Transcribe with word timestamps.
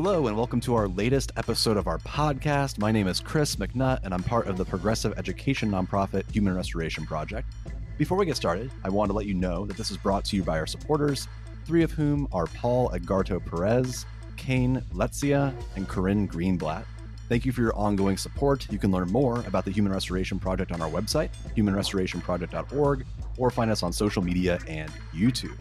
Hello, 0.00 0.28
and 0.28 0.36
welcome 0.36 0.60
to 0.60 0.76
our 0.76 0.86
latest 0.86 1.32
episode 1.36 1.76
of 1.76 1.88
our 1.88 1.98
podcast. 1.98 2.78
My 2.78 2.92
name 2.92 3.08
is 3.08 3.18
Chris 3.18 3.56
McNutt, 3.56 4.04
and 4.04 4.14
I'm 4.14 4.22
part 4.22 4.46
of 4.46 4.56
the 4.56 4.64
progressive 4.64 5.12
education 5.18 5.72
nonprofit 5.72 6.30
Human 6.30 6.54
Restoration 6.54 7.04
Project. 7.04 7.52
Before 7.96 8.16
we 8.16 8.24
get 8.24 8.36
started, 8.36 8.70
I 8.84 8.90
want 8.90 9.10
to 9.10 9.12
let 9.12 9.26
you 9.26 9.34
know 9.34 9.66
that 9.66 9.76
this 9.76 9.90
is 9.90 9.96
brought 9.96 10.24
to 10.26 10.36
you 10.36 10.44
by 10.44 10.56
our 10.56 10.68
supporters, 10.68 11.26
three 11.64 11.82
of 11.82 11.90
whom 11.90 12.28
are 12.30 12.46
Paul 12.46 12.90
Edgarto 12.90 13.44
Perez, 13.44 14.06
Kane 14.36 14.84
Letzia, 14.94 15.52
and 15.74 15.88
Corinne 15.88 16.28
Greenblatt. 16.28 16.84
Thank 17.28 17.44
you 17.44 17.50
for 17.50 17.62
your 17.62 17.74
ongoing 17.74 18.16
support. 18.16 18.70
You 18.70 18.78
can 18.78 18.92
learn 18.92 19.10
more 19.10 19.40
about 19.48 19.64
the 19.64 19.72
Human 19.72 19.92
Restoration 19.92 20.38
Project 20.38 20.70
on 20.70 20.80
our 20.80 20.88
website, 20.88 21.30
humanrestorationproject.org, 21.56 23.04
or 23.36 23.50
find 23.50 23.68
us 23.68 23.82
on 23.82 23.92
social 23.92 24.22
media 24.22 24.60
and 24.68 24.92
YouTube. 25.12 25.58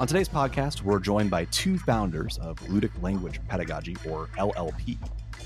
On 0.00 0.08
today's 0.08 0.28
podcast, 0.28 0.82
we're 0.82 0.98
joined 0.98 1.30
by 1.30 1.44
two 1.46 1.78
founders 1.78 2.36
of 2.38 2.58
Ludic 2.62 2.90
Language 3.00 3.40
Pedagogy, 3.46 3.96
or 4.10 4.26
LLP. 4.36 4.98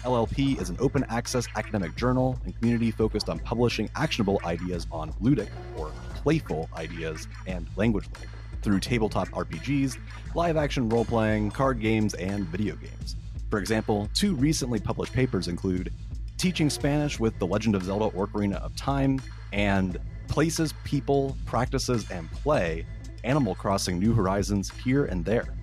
LLP 0.05 0.59
is 0.59 0.70
an 0.70 0.77
open 0.80 1.05
access 1.11 1.47
academic 1.55 1.95
journal 1.97 2.41
and 2.47 2.56
community 2.59 2.91
focused 2.91 3.29
on 3.29 3.39
publishing 3.41 3.91
actionable 3.95 4.41
ideas 4.47 4.87
on 4.91 5.12
ludic, 5.15 5.51
or 5.77 5.92
playful 6.15 6.66
ideas, 6.75 7.29
and 7.47 7.69
language 7.77 8.06
learning 8.15 8.30
through 8.62 8.80
tabletop 8.80 9.29
RPGs, 9.29 9.98
live 10.34 10.56
action 10.56 10.89
role 10.89 11.05
playing, 11.05 11.51
card 11.51 11.78
games, 11.78 12.15
and 12.15 12.47
video 12.48 12.75
games. 12.77 13.17
For 13.51 13.59
example, 13.59 14.09
two 14.15 14.34
recently 14.34 14.80
published 14.80 15.12
papers 15.12 15.48
include 15.48 15.92
Teaching 16.39 16.70
Spanish 16.70 17.20
with 17.20 17.39
The 17.39 17.47
Legend 17.47 17.75
of 17.75 17.84
Zelda 17.84 18.09
Ocarina 18.17 18.55
of 18.62 18.75
Time 18.77 19.20
and 19.53 19.98
Places, 20.27 20.72
People, 20.84 21.37
Practices, 21.44 22.11
and 22.11 22.33
Play 22.33 22.87
Animal 23.24 23.55
Crossing 23.55 23.98
New 23.98 24.12
Horizons 24.12 24.70
Here 24.84 25.06
and 25.06 25.24
There. 25.24 25.55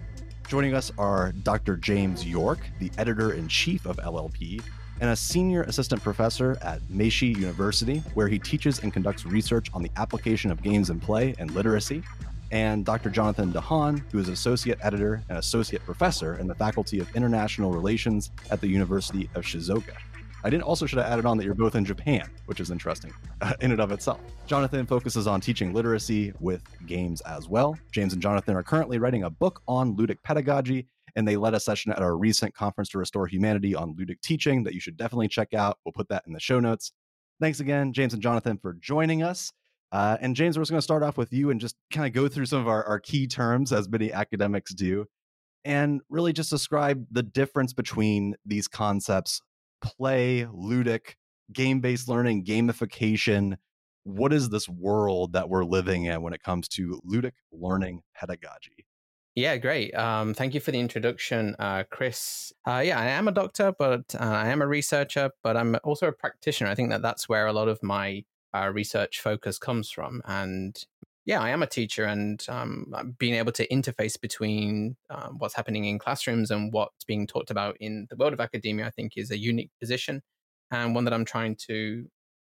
Joining 0.48 0.76
us 0.76 0.92
are 0.98 1.32
Dr. 1.32 1.76
James 1.78 2.26
York, 2.26 2.60
the 2.80 2.92
editor 2.98 3.34
in 3.34 3.48
chief 3.48 3.86
of 3.86 3.98
LLP, 3.98 4.62
and 5.02 5.10
a 5.10 5.16
senior 5.16 5.64
assistant 5.64 6.02
professor 6.02 6.58
at 6.62 6.88
Meiji 6.90 7.28
University, 7.28 8.00
where 8.14 8.28
he 8.28 8.40
teaches 8.40 8.80
and 8.80 8.94
conducts 8.94 9.26
research 9.26 9.70
on 9.74 9.82
the 9.82 9.92
application 9.98 10.52
of 10.52 10.62
games 10.62 10.90
and 10.90 11.02
play 11.02 11.36
and 11.40 11.52
literacy, 11.52 12.04
and 12.52 12.86
Dr. 12.86 13.10
Jonathan 13.10 13.52
deHaan, 13.52 14.04
who 14.12 14.20
is 14.20 14.30
associate 14.30 14.78
editor 14.82 15.24
and 15.30 15.38
associate 15.38 15.84
professor 15.84 16.38
in 16.38 16.48
the 16.48 16.56
Faculty 16.56 17.00
of 17.00 17.14
International 17.16 17.72
Relations 17.72 18.32
at 18.52 18.62
the 18.62 18.68
University 18.68 19.30
of 19.36 19.44
Shizuoka. 19.44 19.96
I 20.46 20.50
didn't 20.52 20.64
also 20.66 20.86
should 20.86 21.00
have 21.00 21.12
added 21.12 21.26
on 21.26 21.38
that 21.38 21.44
you're 21.44 21.56
both 21.56 21.74
in 21.74 21.84
Japan, 21.84 22.30
which 22.46 22.60
is 22.60 22.70
interesting 22.70 23.12
in 23.62 23.72
and 23.72 23.82
of 23.82 23.92
itself. 23.92 24.20
Jonathan 24.46 24.86
focuses 24.86 25.26
on 25.26 25.42
teaching 25.42 25.74
literacy 25.74 26.34
with 26.40 26.62
games 26.86 27.20
as 27.22 27.50
well. 27.50 27.76
James 27.92 28.14
and 28.14 28.22
Jonathan 28.22 28.56
are 28.56 28.62
currently 28.62 29.00
writing 29.00 29.24
a 29.24 29.30
book 29.32 29.64
on 29.68 29.98
ludic 29.98 30.18
pedagogy, 30.24 30.86
and 31.16 31.28
they 31.28 31.36
led 31.36 31.56
a 31.56 31.60
session 31.60 31.92
at 31.92 31.98
our 31.98 32.16
recent 32.16 32.54
conference 32.54 32.90
to 32.90 33.00
restore 33.00 33.26
humanity 33.26 33.74
on 33.74 33.96
ludic 33.96 34.22
teaching 34.22 34.64
that 34.66 34.76
you 34.76 34.80
should 34.80 34.98
definitely 34.98 35.28
check 35.28 35.56
out. 35.56 35.80
We'll 35.84 35.94
put 35.94 36.10
that 36.10 36.22
in 36.28 36.34
the 36.34 36.40
show 36.40 36.60
notes. 36.60 36.92
Thanks 37.42 37.60
again, 37.60 37.92
James 37.92 38.14
and 38.14 38.22
Jonathan, 38.22 38.60
for 38.60 38.74
joining 38.74 39.24
us. 39.24 39.52
Uh, 39.92 40.18
and 40.22 40.36
James, 40.36 40.60
we're 40.60 40.62
just 40.62 40.70
going 40.70 40.78
to 40.78 40.84
start 40.84 41.02
off 41.02 41.18
with 41.18 41.34
you 41.34 41.50
and 41.50 41.60
just 41.60 41.76
kind 41.92 42.06
of 42.06 42.14
go 42.14 42.28
through 42.28 42.46
some 42.46 42.60
of 42.60 42.68
our, 42.68 42.84
our 42.84 43.00
key 43.00 43.26
terms, 43.26 43.74
as 43.74 43.90
many 43.90 44.14
academics 44.14 44.76
do, 44.76 45.08
and 45.64 46.02
really 46.08 46.34
just 46.34 46.52
describe 46.52 47.04
the 47.10 47.24
difference 47.24 47.74
between 47.74 48.36
these 48.46 48.68
concepts 48.68 49.42
play, 49.82 50.46
ludic, 50.52 51.16
game 51.54 51.80
based 51.80 52.08
learning, 52.08 52.46
gamification. 52.46 53.58
What 54.04 54.34
is 54.34 54.50
this 54.50 54.70
world 54.70 55.34
that 55.34 55.50
we're 55.50 55.66
living 55.66 56.06
in 56.06 56.22
when 56.22 56.34
it 56.34 56.44
comes 56.44 56.68
to 56.70 57.02
ludic 57.10 57.34
learning 57.52 58.02
pedagogy? 58.16 58.86
Yeah, 59.36 59.58
great. 59.58 59.94
Um, 59.94 60.34
thank 60.34 60.54
you 60.54 60.62
for 60.62 60.72
the 60.72 60.80
introduction, 60.80 61.58
uh, 61.60 61.84
Chris. 61.90 62.54
Uh, 62.66 62.82
yeah, 62.86 62.98
I 62.98 63.08
am 63.08 63.28
a 63.28 63.34
doctor, 63.34 63.74
but 63.78 64.16
uh, 64.16 64.24
I 64.24 64.48
am 64.48 64.62
a 64.62 64.68
researcher, 64.68 65.32
but 65.44 65.58
I'm 65.58 65.76
also 65.84 66.08
a 66.08 66.14
practitioner. 66.14 66.70
I 66.70 66.76
think 66.76 66.90
that 66.92 67.02
that's 67.02 67.28
where 67.28 67.46
a 67.46 67.52
lot 67.52 67.68
of 67.68 67.84
my 67.84 68.24
uh, 68.56 68.72
research 68.74 69.20
focus 69.20 69.60
comes 69.60 69.92
from. 69.92 70.22
And 70.24 70.82
yeah, 71.26 71.42
I 71.42 71.50
am 71.50 71.64
a 71.64 71.68
teacher, 71.68 72.06
and 72.06 72.46
um, 72.50 72.94
being 73.18 73.34
able 73.36 73.52
to 73.54 73.68
interface 73.68 74.20
between 74.20 74.96
um, 75.10 75.38
what's 75.40 75.56
happening 75.56 75.86
in 75.86 76.00
classrooms 76.00 76.52
and 76.52 76.72
what's 76.72 77.04
being 77.04 77.26
talked 77.26 77.50
about 77.50 77.78
in 77.80 78.08
the 78.10 78.16
world 78.16 78.34
of 78.34 78.40
academia, 78.40 78.86
I 78.86 78.92
think, 78.92 79.14
is 79.16 79.32
a 79.32 79.38
unique 79.38 79.72
position 79.80 80.22
and 80.72 80.96
one 80.96 81.04
that 81.06 81.14
I'm 81.14 81.26
trying 81.26 81.56
to 81.68 82.06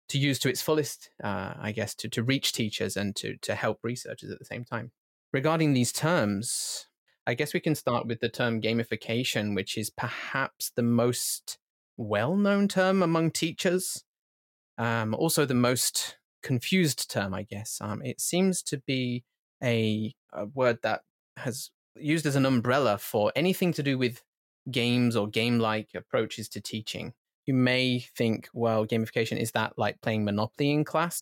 to 0.08 0.18
use 0.18 0.38
to 0.38 0.48
its 0.48 0.62
fullest, 0.62 1.10
uh, 1.22 1.54
I 1.58 1.72
guess, 1.72 1.94
to 1.96 2.08
to 2.10 2.22
reach 2.22 2.52
teachers 2.52 2.96
and 2.96 3.14
to 3.16 3.36
to 3.42 3.54
help 3.54 3.78
researchers 3.82 4.30
at 4.30 4.38
the 4.38 4.44
same 4.44 4.64
time. 4.64 4.92
Regarding 5.32 5.72
these 5.72 5.92
terms, 5.92 6.86
I 7.26 7.34
guess 7.34 7.52
we 7.52 7.60
can 7.60 7.74
start 7.74 8.06
with 8.06 8.20
the 8.20 8.28
term 8.28 8.60
gamification, 8.60 9.54
which 9.54 9.76
is 9.76 9.90
perhaps 9.90 10.70
the 10.74 10.82
most 10.82 11.58
well 11.96 12.36
known 12.36 12.68
term 12.68 13.02
among 13.02 13.32
teachers. 13.32 14.04
Um, 14.78 15.14
also, 15.14 15.44
the 15.44 15.54
most 15.54 16.18
confused 16.46 17.10
term, 17.10 17.34
I 17.34 17.42
guess. 17.42 17.78
Um, 17.80 18.00
it 18.04 18.20
seems 18.20 18.62
to 18.62 18.78
be 18.78 19.24
a, 19.60 20.14
a 20.32 20.46
word 20.46 20.78
that 20.82 21.00
has 21.38 21.70
used 21.96 22.24
as 22.24 22.36
an 22.36 22.46
umbrella 22.46 22.98
for 22.98 23.32
anything 23.34 23.72
to 23.72 23.82
do 23.82 23.98
with 23.98 24.22
games 24.70 25.16
or 25.16 25.26
game 25.26 25.58
like 25.58 25.88
approaches 25.96 26.48
to 26.50 26.60
teaching. 26.60 27.14
You 27.46 27.54
may 27.54 27.98
think, 28.16 28.48
well, 28.54 28.86
gamification 28.86 29.40
is 29.40 29.50
that 29.52 29.76
like 29.76 30.00
playing 30.02 30.24
Monopoly 30.24 30.70
in 30.70 30.84
class? 30.84 31.20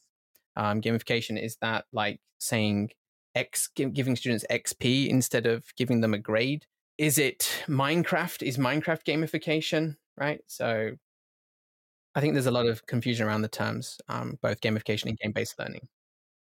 Um, 0.56 0.82
gamification 0.82 1.42
is 1.42 1.56
that 1.62 1.86
like 1.90 2.20
saying 2.38 2.90
X, 3.34 3.68
giving 3.68 4.16
students 4.16 4.44
XP 4.50 5.08
instead 5.08 5.46
of 5.46 5.64
giving 5.74 6.02
them 6.02 6.12
a 6.12 6.18
grade? 6.18 6.66
Is 6.98 7.16
it 7.16 7.64
Minecraft? 7.66 8.42
Is 8.42 8.58
Minecraft 8.58 9.04
gamification? 9.04 9.96
Right. 10.18 10.42
So 10.46 10.96
I 12.14 12.20
think 12.20 12.34
there's 12.34 12.46
a 12.46 12.52
lot 12.52 12.66
of 12.66 12.86
confusion 12.86 13.26
around 13.26 13.42
the 13.42 13.48
terms, 13.48 13.98
um, 14.08 14.38
both 14.40 14.60
gamification 14.60 15.06
and 15.06 15.18
game 15.18 15.32
based 15.32 15.58
learning. 15.58 15.88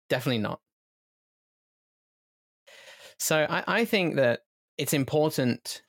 Definitely 0.09 0.39
not. 0.39 0.59
So 3.19 3.45
I, 3.47 3.63
I 3.67 3.85
think 3.85 4.15
that 4.15 4.41
it's 4.77 4.93
important 4.93 5.83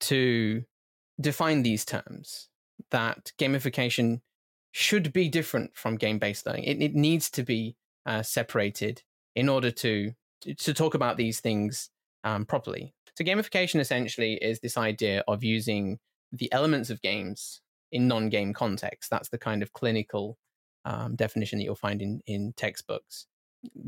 to 0.00 0.64
define 1.20 1.62
these 1.62 1.84
terms 1.84 2.48
that 2.90 3.32
gamification 3.38 4.22
should 4.72 5.12
be 5.12 5.28
different 5.28 5.76
from 5.76 5.96
game 5.96 6.18
based 6.18 6.46
learning. 6.46 6.64
It, 6.64 6.80
it, 6.80 6.94
needs 6.94 7.28
to 7.30 7.42
be 7.42 7.76
uh, 8.06 8.22
separated 8.22 9.02
in 9.36 9.48
order 9.48 9.70
to, 9.70 10.12
to 10.56 10.72
talk 10.72 10.94
about 10.94 11.18
these 11.18 11.40
things 11.40 11.90
um, 12.24 12.46
properly. 12.46 12.94
So, 13.14 13.24
gamification 13.24 13.80
essentially 13.80 14.34
is 14.34 14.60
this 14.60 14.78
idea 14.78 15.22
of 15.28 15.44
using 15.44 15.98
the 16.32 16.50
elements 16.52 16.88
of 16.88 17.02
games 17.02 17.60
in 17.92 18.08
non-game 18.08 18.52
context. 18.52 19.10
That's 19.10 19.28
the 19.28 19.38
kind 19.38 19.62
of 19.62 19.72
clinical 19.72 20.38
um, 20.84 21.16
definition 21.16 21.58
that 21.58 21.64
you'll 21.64 21.74
find 21.74 22.00
in 22.02 22.20
in 22.26 22.52
textbooks. 22.56 23.26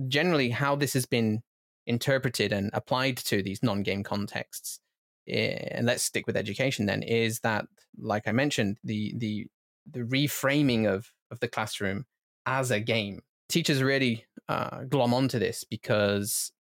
Generally, 0.09 0.51
how 0.51 0.77
this 0.77 0.93
has 0.95 1.07
been 1.07 1.43
interpreted 1.87 2.53
and 2.53 2.71
applied 2.73 3.17
to 3.17 3.43
these 3.43 3.63
non-game 3.63 4.03
contexts, 4.03 4.81
eh, 5.29 5.69
and 5.71 5.87
let's 5.87 6.03
stick 6.03 6.27
with 6.27 6.37
education 6.37 6.87
then, 6.87 7.03
is 7.03 7.41
that, 7.41 7.67
like 7.99 8.29
I 8.29 8.33
mentioned, 8.33 8.79
the 8.85 9.15
the 9.17 9.47
the 9.91 10.01
reframing 10.01 10.87
of 10.87 11.13
of 11.31 11.41
the 11.41 11.49
classroom 11.49 12.05
as 12.47 12.71
a 12.71 12.81
game. 12.81 13.21
Teachers 13.49 13.83
really 13.83 14.27
uh, 14.49 14.85
glom 14.85 15.15
onto 15.15 15.39
this 15.39 15.65
because 15.65 16.53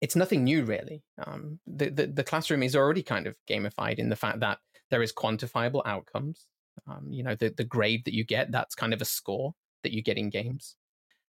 it's 0.00 0.16
nothing 0.16 0.44
new, 0.44 0.64
really. 0.64 1.02
Um, 1.24 1.58
the, 1.66 1.90
the, 1.90 2.06
the 2.06 2.24
classroom 2.24 2.62
is 2.62 2.76
already 2.76 3.02
kind 3.02 3.26
of 3.26 3.34
gamified 3.48 3.98
in 3.98 4.08
the 4.08 4.16
fact 4.16 4.40
that 4.40 4.58
there 4.90 5.02
is 5.02 5.12
quantifiable 5.12 5.82
outcomes. 5.84 6.46
Um, 6.88 7.06
you 7.10 7.22
know, 7.22 7.34
the, 7.34 7.52
the 7.56 7.64
grade 7.64 8.04
that 8.04 8.14
you 8.14 8.24
get, 8.24 8.52
that's 8.52 8.74
kind 8.74 8.92
of 8.92 9.00
a 9.00 9.06
score 9.06 9.54
that 9.82 9.92
you 9.92 10.02
get 10.02 10.18
in 10.18 10.30
games. 10.30 10.76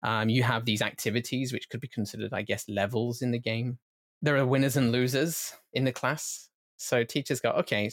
Um, 0.02 0.28
you 0.28 0.42
have 0.42 0.64
these 0.64 0.82
activities, 0.82 1.52
which 1.52 1.68
could 1.68 1.80
be 1.80 1.88
considered, 1.88 2.32
I 2.32 2.42
guess, 2.42 2.68
levels 2.68 3.22
in 3.22 3.30
the 3.30 3.38
game. 3.38 3.78
There 4.22 4.36
are 4.36 4.46
winners 4.46 4.76
and 4.76 4.92
losers 4.92 5.54
in 5.72 5.84
the 5.84 5.92
class. 5.92 6.48
So 6.76 7.04
teachers 7.04 7.40
go, 7.40 7.50
okay, 7.50 7.90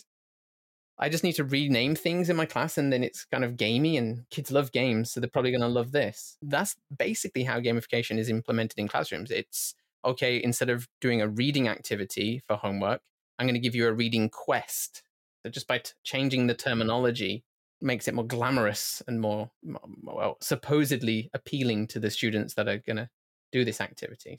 I 0.99 1.09
just 1.09 1.23
need 1.23 1.33
to 1.33 1.43
rename 1.43 1.95
things 1.95 2.29
in 2.29 2.35
my 2.35 2.45
class 2.45 2.77
and 2.77 2.91
then 2.91 3.03
it's 3.03 3.25
kind 3.25 3.43
of 3.43 3.55
gamey 3.55 3.97
and 3.97 4.27
kids 4.31 4.51
love 4.51 4.71
games. 4.71 5.11
So 5.11 5.19
they're 5.19 5.29
probably 5.29 5.51
going 5.51 5.61
to 5.61 5.67
love 5.67 5.91
this. 5.91 6.37
That's 6.41 6.75
basically 6.97 7.43
how 7.43 7.59
gamification 7.59 8.17
is 8.17 8.29
implemented 8.29 8.79
in 8.79 8.87
classrooms. 8.87 9.29
It's 9.29 9.75
okay, 10.03 10.41
instead 10.41 10.69
of 10.69 10.87
doing 11.01 11.21
a 11.21 11.27
reading 11.27 11.67
activity 11.67 12.41
for 12.47 12.55
homework, 12.55 13.01
I'm 13.37 13.45
going 13.45 13.55
to 13.55 13.59
give 13.59 13.75
you 13.75 13.87
a 13.87 13.93
reading 13.93 14.29
quest 14.29 15.03
so 15.47 15.51
just 15.51 15.67
by 15.67 15.77
t- 15.77 15.94
changing 16.03 16.47
the 16.47 16.53
terminology 16.53 17.45
makes 17.81 18.07
it 18.07 18.13
more 18.13 18.25
glamorous 18.25 19.01
and 19.07 19.21
more, 19.21 19.49
well, 20.03 20.38
supposedly 20.41 21.29
appealing 21.33 21.88
to 21.88 21.99
the 21.99 22.11
students 22.11 22.55
that 22.55 22.67
are 22.67 22.79
going 22.79 22.97
to 22.97 23.09
do 23.51 23.63
this 23.63 23.79
activity. 23.79 24.38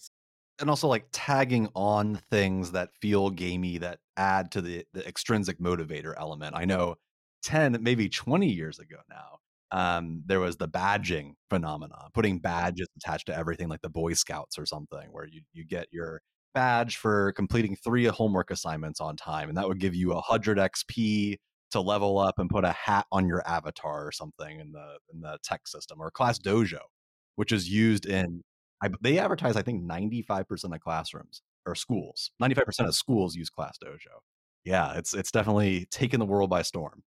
And 0.60 0.68
also 0.68 0.88
like 0.88 1.06
tagging 1.12 1.68
on 1.74 2.20
things 2.30 2.72
that 2.72 2.90
feel 3.00 3.30
gamey 3.30 3.78
that 3.78 4.00
add 4.16 4.50
to 4.52 4.60
the, 4.60 4.84
the 4.92 5.06
extrinsic 5.06 5.58
motivator 5.60 6.14
element. 6.18 6.54
I 6.56 6.64
know 6.64 6.96
10, 7.44 7.78
maybe 7.80 8.08
20 8.08 8.48
years 8.48 8.78
ago 8.78 8.96
now, 9.08 9.38
um, 9.70 10.22
there 10.26 10.40
was 10.40 10.56
the 10.56 10.68
badging 10.68 11.34
phenomenon, 11.48 12.10
putting 12.12 12.38
badges 12.38 12.88
attached 12.96 13.26
to 13.26 13.36
everything 13.36 13.68
like 13.68 13.82
the 13.82 13.88
Boy 13.88 14.12
Scouts 14.14 14.58
or 14.58 14.66
something, 14.66 15.08
where 15.10 15.26
you, 15.26 15.42
you 15.52 15.64
get 15.64 15.86
your 15.90 16.20
badge 16.58 16.96
for 16.96 17.30
completing 17.34 17.76
three 17.76 18.06
homework 18.06 18.50
assignments 18.50 19.00
on 19.00 19.16
time, 19.16 19.48
and 19.48 19.56
that 19.56 19.68
would 19.68 19.78
give 19.78 19.94
you 19.94 20.10
a 20.10 20.16
100 20.16 20.58
XP 20.58 21.36
to 21.70 21.80
level 21.80 22.18
up 22.18 22.40
and 22.40 22.50
put 22.50 22.64
a 22.64 22.72
hat 22.72 23.06
on 23.12 23.28
your 23.28 23.46
avatar 23.46 24.08
or 24.08 24.10
something 24.10 24.58
in 24.58 24.72
the 24.72 24.98
in 25.12 25.20
the 25.20 25.38
tech 25.44 25.68
system 25.68 26.00
or 26.00 26.10
class 26.10 26.38
dojo 26.38 26.80
which 27.36 27.52
is 27.52 27.68
used 27.68 28.06
in 28.06 28.42
I, 28.82 28.88
they 29.00 29.18
advertise 29.18 29.56
i 29.56 29.62
think 29.62 29.84
95% 29.84 30.74
of 30.74 30.80
classrooms 30.80 31.42
or 31.66 31.74
schools. 31.74 32.30
95% 32.42 32.88
of 32.88 32.94
schools 32.94 33.36
use 33.36 33.50
class 33.50 33.76
dojo. 33.84 34.18
Yeah 34.64 34.94
it's 34.96 35.14
it's 35.14 35.30
definitely 35.30 35.86
taken 35.90 36.18
the 36.18 36.26
world 36.26 36.50
by 36.50 36.62
storm. 36.62 37.02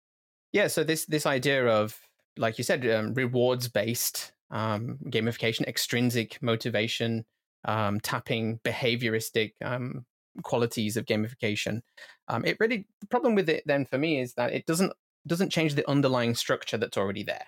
Yeah 0.54 0.68
so 0.68 0.84
this 0.84 1.06
this 1.06 1.26
idea 1.26 1.68
of 1.68 2.00
like 2.38 2.58
you 2.58 2.64
said 2.64 2.88
um, 2.88 3.14
rewards 3.14 3.68
based 3.68 4.32
um, 4.52 5.00
gamification 5.06 5.68
extrinsic 5.68 6.42
motivation 6.42 7.26
um, 7.66 8.00
tapping 8.00 8.60
behavioristic 8.64 9.54
um, 9.64 10.06
qualities 10.44 10.98
of 10.98 11.06
gamification. 11.06 11.82
Um, 12.28 12.46
it 12.46 12.58
really 12.60 12.88
the 13.02 13.08
problem 13.08 13.36
with 13.36 13.50
it 13.50 13.64
then 13.66 13.86
for 13.86 13.98
me 13.98 14.20
is 14.20 14.34
that 14.36 14.54
it 14.54 14.66
doesn't 14.66 14.94
doesn't 15.28 15.52
change 15.52 15.76
the 15.76 15.90
underlying 15.90 16.36
structure 16.36 16.78
that's 16.78 16.98
already 16.98 17.24
there. 17.24 17.46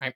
Right? 0.00 0.14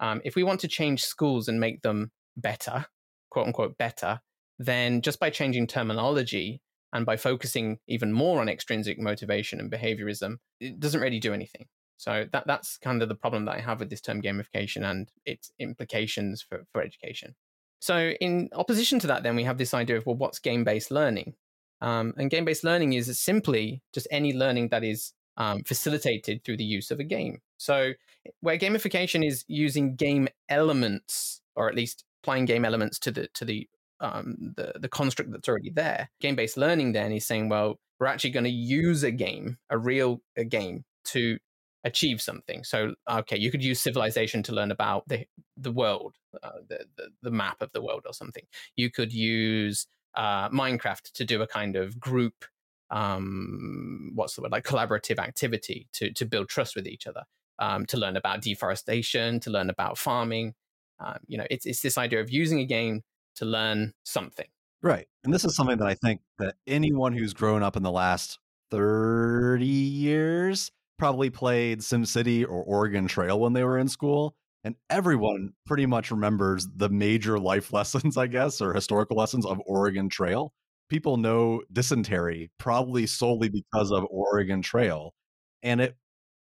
Um, 0.00 0.20
if 0.24 0.36
we 0.36 0.44
want 0.44 0.60
to 0.60 0.68
change 0.68 1.02
schools 1.02 1.48
and 1.48 1.60
make 1.60 1.82
them 1.82 2.12
better, 2.36 2.86
quote 3.30 3.46
unquote 3.46 3.76
better, 3.76 4.20
then 4.58 5.02
just 5.02 5.20
by 5.20 5.30
changing 5.30 5.66
terminology 5.66 6.62
and 6.92 7.04
by 7.04 7.16
focusing 7.16 7.78
even 7.86 8.12
more 8.12 8.40
on 8.40 8.48
extrinsic 8.48 8.98
motivation 8.98 9.60
and 9.60 9.70
behaviorism, 9.70 10.36
it 10.60 10.80
doesn't 10.80 11.00
really 11.00 11.20
do 11.20 11.34
anything. 11.34 11.66
So 11.96 12.26
that 12.32 12.46
that's 12.46 12.78
kind 12.78 13.02
of 13.02 13.08
the 13.08 13.16
problem 13.16 13.44
that 13.46 13.56
I 13.56 13.60
have 13.60 13.80
with 13.80 13.90
this 13.90 14.00
term 14.00 14.22
gamification 14.22 14.88
and 14.88 15.10
its 15.26 15.52
implications 15.58 16.42
for, 16.42 16.64
for 16.72 16.80
education. 16.80 17.34
So 17.80 18.12
in 18.20 18.48
opposition 18.52 18.98
to 19.00 19.06
that, 19.08 19.22
then 19.22 19.36
we 19.36 19.44
have 19.44 19.58
this 19.58 19.74
idea 19.74 19.96
of 19.96 20.06
well, 20.06 20.16
what's 20.16 20.38
game-based 20.38 20.90
learning? 20.90 21.34
Um, 21.80 22.12
and 22.16 22.30
game 22.30 22.44
based 22.44 22.64
learning 22.64 22.94
is 22.94 23.18
simply 23.20 23.82
just 23.94 24.08
any 24.10 24.32
learning 24.32 24.68
that 24.70 24.82
is 24.82 25.12
um, 25.36 25.62
facilitated 25.62 26.44
through 26.44 26.56
the 26.56 26.64
use 26.64 26.90
of 26.90 26.98
a 26.98 27.04
game. 27.04 27.40
So, 27.56 27.92
where 28.40 28.58
gamification 28.58 29.26
is 29.26 29.44
using 29.46 29.94
game 29.94 30.28
elements, 30.48 31.40
or 31.54 31.68
at 31.68 31.76
least 31.76 32.04
applying 32.22 32.44
game 32.44 32.64
elements 32.64 32.98
to 33.00 33.10
the 33.12 33.28
to 33.34 33.44
the 33.44 33.68
um, 34.00 34.54
the, 34.56 34.72
the 34.78 34.88
construct 34.88 35.30
that's 35.30 35.48
already 35.48 35.70
there, 35.70 36.10
game 36.20 36.36
based 36.36 36.56
learning 36.56 36.92
then 36.92 37.12
is 37.12 37.26
saying, 37.26 37.48
well, 37.48 37.78
we're 37.98 38.06
actually 38.06 38.30
going 38.30 38.44
to 38.44 38.50
use 38.50 39.02
a 39.02 39.10
game, 39.10 39.58
a 39.70 39.78
real 39.78 40.20
a 40.36 40.44
game, 40.44 40.84
to 41.06 41.38
achieve 41.84 42.20
something. 42.20 42.64
So, 42.64 42.94
okay, 43.10 43.38
you 43.38 43.50
could 43.50 43.62
use 43.62 43.80
civilization 43.80 44.42
to 44.44 44.52
learn 44.52 44.70
about 44.70 45.08
the 45.08 45.26
the 45.56 45.72
world, 45.72 46.16
uh, 46.42 46.50
the, 46.68 46.86
the 46.96 47.08
the 47.22 47.30
map 47.30 47.62
of 47.62 47.72
the 47.72 47.82
world, 47.82 48.02
or 48.06 48.12
something. 48.12 48.44
You 48.76 48.90
could 48.90 49.12
use 49.12 49.86
uh, 50.14 50.48
Minecraft 50.50 51.12
to 51.12 51.24
do 51.24 51.42
a 51.42 51.46
kind 51.46 51.76
of 51.76 51.98
group, 52.00 52.44
um, 52.90 54.12
what's 54.14 54.34
the 54.34 54.42
word, 54.42 54.52
like 54.52 54.64
collaborative 54.64 55.18
activity 55.18 55.88
to 55.94 56.12
to 56.12 56.24
build 56.26 56.48
trust 56.48 56.74
with 56.76 56.86
each 56.86 57.06
other, 57.06 57.24
um, 57.58 57.86
to 57.86 57.96
learn 57.96 58.16
about 58.16 58.42
deforestation, 58.42 59.40
to 59.40 59.50
learn 59.50 59.70
about 59.70 59.98
farming. 59.98 60.54
Um, 61.00 61.18
you 61.26 61.38
know, 61.38 61.46
it's 61.50 61.66
it's 61.66 61.80
this 61.80 61.98
idea 61.98 62.20
of 62.20 62.30
using 62.30 62.60
a 62.60 62.66
game 62.66 63.02
to 63.36 63.44
learn 63.44 63.94
something. 64.04 64.48
Right, 64.82 65.08
and 65.24 65.32
this 65.32 65.44
is 65.44 65.56
something 65.56 65.78
that 65.78 65.88
I 65.88 65.94
think 65.94 66.20
that 66.38 66.54
anyone 66.66 67.12
who's 67.12 67.34
grown 67.34 67.62
up 67.62 67.76
in 67.76 67.82
the 67.82 67.90
last 67.90 68.38
thirty 68.70 69.66
years 69.66 70.70
probably 70.98 71.30
played 71.30 71.80
SimCity 71.80 72.42
or 72.42 72.62
Oregon 72.62 73.06
Trail 73.06 73.38
when 73.38 73.52
they 73.52 73.64
were 73.64 73.78
in 73.78 73.88
school 73.88 74.34
and 74.64 74.74
everyone 74.90 75.52
pretty 75.66 75.86
much 75.86 76.10
remembers 76.10 76.68
the 76.74 76.88
major 76.88 77.38
life 77.38 77.72
lessons, 77.72 78.16
I 78.16 78.26
guess, 78.26 78.60
or 78.60 78.74
historical 78.74 79.16
lessons 79.16 79.46
of 79.46 79.60
Oregon 79.66 80.08
Trail. 80.08 80.52
People 80.88 81.16
know 81.16 81.62
dysentery 81.72 82.50
probably 82.58 83.06
solely 83.06 83.48
because 83.48 83.90
of 83.90 84.04
Oregon 84.10 84.62
Trail. 84.62 85.14
And 85.62 85.80
it 85.80 85.96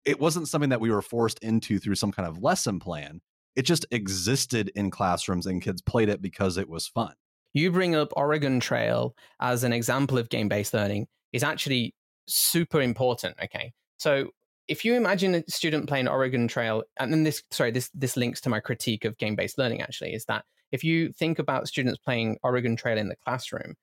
it 0.05 0.19
wasn't 0.21 0.47
something 0.47 0.69
that 0.69 0.79
we 0.79 0.89
were 0.89 1.01
forced 1.01 1.39
into 1.39 1.79
through 1.79 1.95
some 1.95 2.13
kind 2.13 2.27
of 2.29 2.41
lesson 2.41 2.79
plan. 2.79 3.19
It 3.57 3.63
just 3.63 3.85
existed 3.91 4.71
in 4.73 4.89
classrooms 4.89 5.45
and 5.45 5.61
kids 5.61 5.81
played 5.81 6.07
it 6.07 6.21
because 6.21 6.57
it 6.57 6.69
was 6.69 6.87
fun. 6.87 7.13
You 7.53 7.71
bring 7.71 7.93
up 7.93 8.13
Oregon 8.15 8.61
Trail 8.61 9.15
as 9.41 9.63
an 9.65 9.73
example 9.73 10.17
of 10.17 10.29
game-based 10.29 10.73
learning 10.73 11.07
is 11.33 11.43
actually 11.43 11.93
super 12.27 12.81
important, 12.81 13.35
okay? 13.43 13.73
So 13.97 14.29
if 14.67 14.83
you 14.83 14.95
imagine 14.95 15.35
a 15.35 15.43
student 15.49 15.87
playing 15.87 16.07
Oregon 16.07 16.47
Trail, 16.47 16.83
and 16.99 17.11
then 17.11 17.23
this, 17.23 17.43
sorry, 17.51 17.71
this 17.71 17.89
this 17.93 18.17
links 18.17 18.41
to 18.41 18.49
my 18.49 18.59
critique 18.59 19.05
of 19.05 19.17
game 19.17 19.35
based 19.35 19.57
learning. 19.57 19.81
Actually, 19.81 20.13
is 20.13 20.25
that 20.25 20.45
if 20.71 20.83
you 20.83 21.11
think 21.13 21.39
about 21.39 21.67
students 21.67 21.99
playing 21.99 22.37
Oregon 22.43 22.75
Trail 22.75 22.97
in 22.97 23.09
the 23.09 23.15
classroom, 23.15 23.75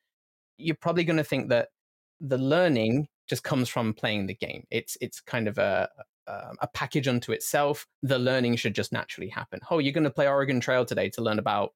you're 0.58 0.76
probably 0.76 1.04
going 1.04 1.16
to 1.16 1.24
think 1.24 1.48
that 1.48 1.68
the 2.20 2.38
learning 2.38 3.08
just 3.28 3.42
comes 3.42 3.68
from 3.68 3.94
playing 3.94 4.26
the 4.26 4.34
game. 4.34 4.64
It's 4.70 4.96
it's 5.00 5.20
kind 5.20 5.48
of 5.48 5.58
a 5.58 5.88
a 6.26 6.48
um, 6.48 6.56
package 6.72 7.08
unto 7.08 7.32
itself. 7.32 7.86
The 8.02 8.18
learning 8.18 8.56
should 8.56 8.74
just 8.74 8.92
naturally 8.92 9.28
happen. 9.28 9.60
Oh, 9.70 9.78
you're 9.78 9.92
going 9.92 10.04
to 10.04 10.10
play 10.10 10.26
Oregon 10.26 10.60
Trail 10.60 10.84
today 10.84 11.10
to 11.10 11.22
learn 11.22 11.38
about 11.38 11.72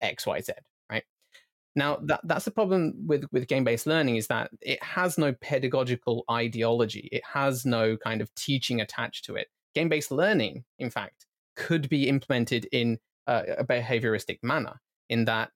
X, 0.00 0.26
Y, 0.26 0.40
Z? 0.40 0.52
Now 1.74 1.98
that 2.02 2.20
that's 2.24 2.44
the 2.44 2.50
problem 2.50 2.94
with 3.06 3.24
with 3.32 3.48
game 3.48 3.64
based 3.64 3.86
learning 3.86 4.16
is 4.16 4.26
that 4.26 4.50
it 4.60 4.82
has 4.82 5.16
no 5.16 5.32
pedagogical 5.32 6.24
ideology. 6.30 7.08
It 7.10 7.22
has 7.24 7.64
no 7.64 7.96
kind 7.96 8.20
of 8.20 8.34
teaching 8.34 8.80
attached 8.80 9.24
to 9.26 9.36
it. 9.36 9.48
Game 9.74 9.88
based 9.88 10.10
learning, 10.10 10.64
in 10.78 10.90
fact, 10.90 11.26
could 11.56 11.88
be 11.88 12.08
implemented 12.08 12.68
in 12.72 12.98
a, 13.26 13.64
behavioristic 13.64 14.38
manner. 14.42 14.80
In 15.08 15.24
that 15.26 15.50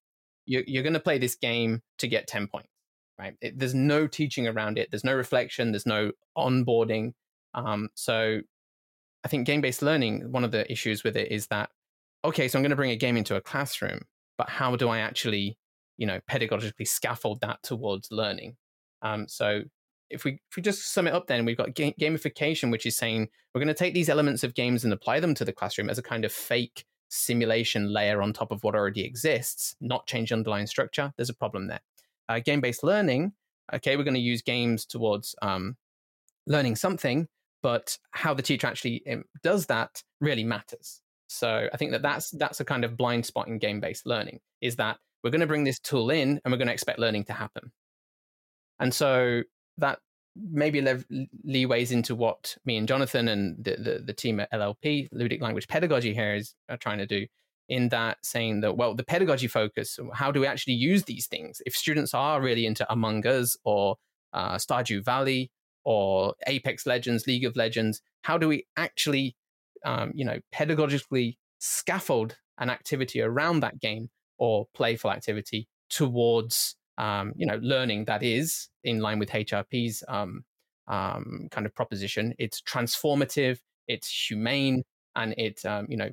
you're, 0.46 0.64
you're 0.66 0.82
going 0.82 0.94
to 0.94 1.00
play 1.00 1.18
this 1.18 1.34
game 1.34 1.82
to 1.98 2.08
get 2.08 2.26
ten 2.26 2.46
points, 2.46 2.70
right? 3.18 3.34
It, 3.42 3.58
there's 3.58 3.74
no 3.74 4.06
teaching 4.06 4.46
around 4.46 4.78
it. 4.78 4.90
There's 4.90 5.04
no 5.04 5.14
reflection. 5.14 5.72
There's 5.72 5.86
no 5.86 6.12
onboarding. 6.36 7.12
Um, 7.54 7.88
so 7.94 8.40
I 9.24 9.28
think 9.28 9.46
game 9.46 9.60
based 9.60 9.82
learning. 9.82 10.32
One 10.32 10.44
of 10.44 10.50
the 10.50 10.70
issues 10.70 11.04
with 11.04 11.16
it 11.16 11.30
is 11.30 11.48
that 11.48 11.68
okay, 12.24 12.48
so 12.48 12.58
I'm 12.58 12.62
going 12.62 12.70
to 12.70 12.76
bring 12.76 12.90
a 12.90 12.96
game 12.96 13.16
into 13.16 13.36
a 13.36 13.40
classroom, 13.40 14.00
but 14.38 14.48
how 14.48 14.76
do 14.76 14.88
I 14.88 14.98
actually 14.98 15.58
you 15.96 16.06
know 16.06 16.20
pedagogically 16.30 16.86
scaffold 16.86 17.40
that 17.40 17.62
towards 17.62 18.10
learning. 18.10 18.56
Um, 19.02 19.28
so 19.28 19.62
if 20.10 20.24
we 20.24 20.40
if 20.50 20.56
we 20.56 20.62
just 20.62 20.92
sum 20.92 21.06
it 21.06 21.14
up 21.14 21.26
then 21.26 21.44
we've 21.44 21.56
got 21.56 21.74
ga- 21.74 21.94
gamification 22.00 22.70
which 22.70 22.86
is 22.86 22.96
saying 22.96 23.28
we're 23.54 23.60
going 23.60 23.68
to 23.68 23.74
take 23.74 23.94
these 23.94 24.08
elements 24.08 24.44
of 24.44 24.54
games 24.54 24.84
and 24.84 24.92
apply 24.92 25.20
them 25.20 25.34
to 25.34 25.44
the 25.44 25.52
classroom 25.52 25.90
as 25.90 25.98
a 25.98 26.02
kind 26.02 26.24
of 26.24 26.32
fake 26.32 26.84
simulation 27.08 27.92
layer 27.92 28.20
on 28.22 28.32
top 28.32 28.50
of 28.50 28.62
what 28.62 28.74
already 28.74 29.04
exists 29.04 29.74
not 29.80 30.06
change 30.06 30.32
underlying 30.32 30.66
structure. 30.66 31.12
There's 31.16 31.30
a 31.30 31.34
problem 31.34 31.68
there. 31.68 31.80
Uh, 32.28 32.40
game-based 32.40 32.82
learning 32.82 33.32
okay 33.72 33.96
we're 33.96 34.04
going 34.04 34.14
to 34.14 34.20
use 34.20 34.42
games 34.42 34.84
towards 34.84 35.34
um, 35.42 35.76
learning 36.46 36.76
something 36.76 37.28
but 37.62 37.98
how 38.12 38.32
the 38.32 38.42
teacher 38.42 38.66
actually 38.66 39.02
um, 39.10 39.24
does 39.42 39.66
that 39.66 40.02
really 40.20 40.44
matters. 40.44 41.02
So 41.28 41.68
i 41.72 41.76
think 41.76 41.90
that 41.92 42.02
that's 42.02 42.30
that's 42.30 42.60
a 42.60 42.64
kind 42.64 42.84
of 42.84 42.96
blind 42.96 43.26
spot 43.26 43.48
in 43.48 43.58
game-based 43.58 44.06
learning 44.06 44.40
is 44.60 44.76
that 44.76 44.98
we're 45.22 45.30
going 45.30 45.40
to 45.40 45.46
bring 45.46 45.64
this 45.64 45.78
tool 45.78 46.10
in 46.10 46.40
and 46.44 46.52
we're 46.52 46.58
going 46.58 46.68
to 46.68 46.74
expect 46.74 46.98
learning 46.98 47.24
to 47.24 47.32
happen. 47.32 47.72
And 48.78 48.92
so 48.92 49.42
that 49.78 49.98
maybe 50.36 50.80
le- 50.82 51.04
leeways 51.46 51.92
into 51.92 52.14
what 52.14 52.56
me 52.64 52.76
and 52.76 52.86
Jonathan 52.86 53.28
and 53.28 53.64
the, 53.64 53.76
the, 53.76 54.02
the, 54.06 54.12
team 54.12 54.38
at 54.40 54.52
LLP, 54.52 55.08
Ludic 55.12 55.40
Language 55.40 55.66
Pedagogy 55.66 56.12
here, 56.12 56.34
is 56.34 56.54
are 56.68 56.76
trying 56.76 56.98
to 56.98 57.06
do 57.06 57.26
in 57.68 57.88
that 57.88 58.18
saying 58.22 58.60
that, 58.60 58.76
well, 58.76 58.94
the 58.94 59.04
pedagogy 59.04 59.48
focus, 59.48 59.98
how 60.12 60.30
do 60.30 60.40
we 60.40 60.46
actually 60.46 60.74
use 60.74 61.04
these 61.04 61.26
things? 61.26 61.60
If 61.66 61.74
students 61.74 62.14
are 62.14 62.40
really 62.40 62.66
into 62.66 62.90
Among 62.92 63.26
Us 63.26 63.56
or 63.64 63.96
uh, 64.32 64.54
Stardew 64.54 65.04
Valley 65.04 65.50
or 65.84 66.34
Apex 66.46 66.86
Legends, 66.86 67.26
League 67.26 67.44
of 67.44 67.56
Legends, 67.56 68.02
how 68.22 68.38
do 68.38 68.48
we 68.48 68.66
actually, 68.76 69.34
um, 69.84 70.12
you 70.14 70.24
know, 70.24 70.38
pedagogically 70.54 71.36
scaffold 71.58 72.36
an 72.58 72.70
activity 72.70 73.20
around 73.20 73.60
that 73.60 73.80
game 73.80 74.10
or 74.38 74.66
playful 74.74 75.10
activity 75.10 75.68
towards 75.90 76.76
um, 76.98 77.32
you 77.36 77.46
know 77.46 77.58
learning 77.62 78.06
that 78.06 78.22
is 78.22 78.68
in 78.84 79.00
line 79.00 79.18
with 79.18 79.30
HRP's 79.30 80.02
um, 80.08 80.44
um, 80.88 81.48
kind 81.50 81.66
of 81.66 81.74
proposition. 81.74 82.34
It's 82.38 82.60
transformative, 82.60 83.58
it's 83.88 84.28
humane, 84.28 84.84
and 85.14 85.34
it 85.36 85.64
um, 85.64 85.86
you 85.88 85.96
know 85.96 86.10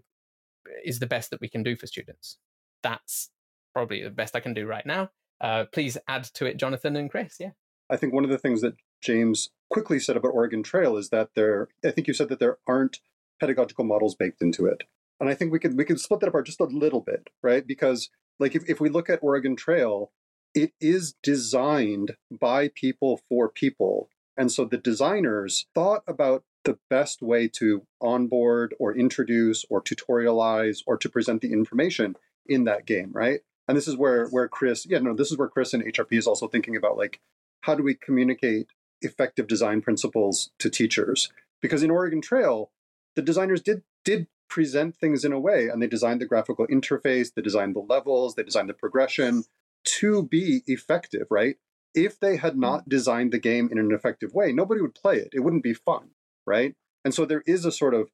is 0.84 1.00
the 1.00 1.08
best 1.08 1.30
that 1.32 1.42
we 1.42 1.50
can 1.50 1.64
do 1.64 1.76
for 1.76 1.88
students. 1.88 2.38
That's 2.82 3.30
probably 3.74 4.04
the 4.04 4.10
best 4.10 4.36
I 4.36 4.40
can 4.40 4.54
do 4.54 4.66
right 4.66 4.86
now. 4.86 5.10
Uh, 5.42 5.66
please 5.72 5.98
add 6.08 6.24
to 6.26 6.46
it, 6.46 6.58
Jonathan 6.58 6.96
and 6.96 7.10
Chris. 7.10 7.38
Yeah, 7.40 7.52
I 7.90 7.98
think 7.98 8.14
one 8.14 8.24
of 8.24 8.30
the 8.30 8.38
things 8.38 8.62
that 8.62 8.76
James 9.02 9.50
quickly 9.70 10.00
said 10.00 10.18
about 10.18 10.34
Oregon 10.34 10.64
Trail 10.64 10.98
is 10.98 11.10
that 11.10 11.30
there. 11.36 11.70
I 11.84 11.92
think 11.92 12.08
you 12.08 12.14
said 12.14 12.30
that 12.30 12.40
there 12.40 12.58
aren't 12.68 13.00
pedagogical 13.40 13.84
models 13.84 14.16
baked 14.16 14.42
into 14.42 14.66
it. 14.66 14.84
And 15.24 15.32
I 15.32 15.36
think 15.36 15.52
we 15.52 15.60
could 15.60 15.78
we 15.78 15.86
could 15.86 16.00
split 16.00 16.20
that 16.20 16.28
apart 16.28 16.46
just 16.46 16.60
a 16.60 16.66
little 16.66 17.02
bit, 17.02 17.30
right? 17.42 17.66
Because 17.66 18.10
like 18.40 18.56
if, 18.56 18.70
if 18.70 18.80
we 18.80 18.90
look 18.90 19.10
at 19.10 19.24
Oregon 19.24 19.56
Trail, 19.56 20.12
it 20.54 20.74
is 20.82 21.16
designed 21.24 22.16
by 22.30 22.70
people 22.76 23.22
for 23.30 23.50
people. 23.50 24.10
And 24.36 24.52
so 24.52 24.66
the 24.66 24.78
designers 24.78 25.68
thought 25.74 26.04
about 26.08 26.44
the 26.66 26.78
best 26.90 27.22
way 27.22 27.48
to 27.60 27.86
onboard 28.02 28.74
or 28.80 28.96
introduce 28.96 29.66
or 29.70 29.82
tutorialize 29.82 30.80
or 30.88 30.98
to 30.98 31.10
present 31.10 31.42
the 31.42 31.54
information 31.54 32.16
in 32.46 32.66
that 32.66 32.86
game, 32.86 33.12
right? 33.14 33.42
and 33.68 33.78
this 33.78 33.88
is 33.88 33.96
where 33.96 34.28
where 34.28 34.48
Chris, 34.48 34.86
yeah, 34.86 35.00
no, 35.00 35.14
this 35.14 35.32
is 35.32 35.38
where 35.38 35.48
Chris 35.48 35.74
and 35.74 35.84
HRP 35.84 36.18
is 36.18 36.28
also 36.28 36.48
thinking 36.48 36.76
about 36.76 36.98
like 36.98 37.20
how 37.62 37.76
do 37.76 37.84
we 37.84 37.96
communicate 37.96 38.68
effective 39.02 39.48
design 39.48 39.82
principles 39.82 40.52
to 40.60 40.70
teachers? 40.70 41.32
Because 41.62 41.84
in 41.84 41.92
Oregon 41.92 42.22
Trail, 42.22 42.72
the 43.16 43.22
designers 43.22 43.62
did 43.62 43.84
did 44.04 44.28
present 44.54 44.96
things 44.96 45.26
in 45.26 45.34
a 45.34 45.40
way, 45.40 45.68
and 45.68 45.82
they 45.82 45.88
designed 45.88 46.22
the 46.22 46.28
graphical 46.28 46.68
interface, 46.68 47.34
they 47.34 47.42
designed 47.42 47.76
the 47.76 47.80
levels, 47.80 48.36
they 48.36 48.44
designed 48.44 48.70
the 48.70 48.74
progression 48.76 49.46
to 49.84 50.22
be 50.22 50.62
effective, 50.68 51.26
right? 51.32 51.56
If 51.96 52.20
they 52.20 52.38
had 52.38 52.56
not 52.56 52.88
designed 52.88 53.32
the 53.34 53.40
game 53.40 53.68
in 53.72 53.80
an 53.80 53.92
effective 53.92 54.32
way, 54.36 54.54
nobody 54.54 54.80
would 54.80 54.94
play 54.94 55.18
it. 55.18 55.30
It 55.34 55.40
wouldn't 55.40 55.64
be 55.64 55.74
fun, 55.74 56.12
right? 56.46 56.76
And 57.04 57.16
so 57.16 57.26
there 57.26 57.42
is 57.48 57.66
a 57.66 57.72
sort 57.72 57.96
of 57.96 58.12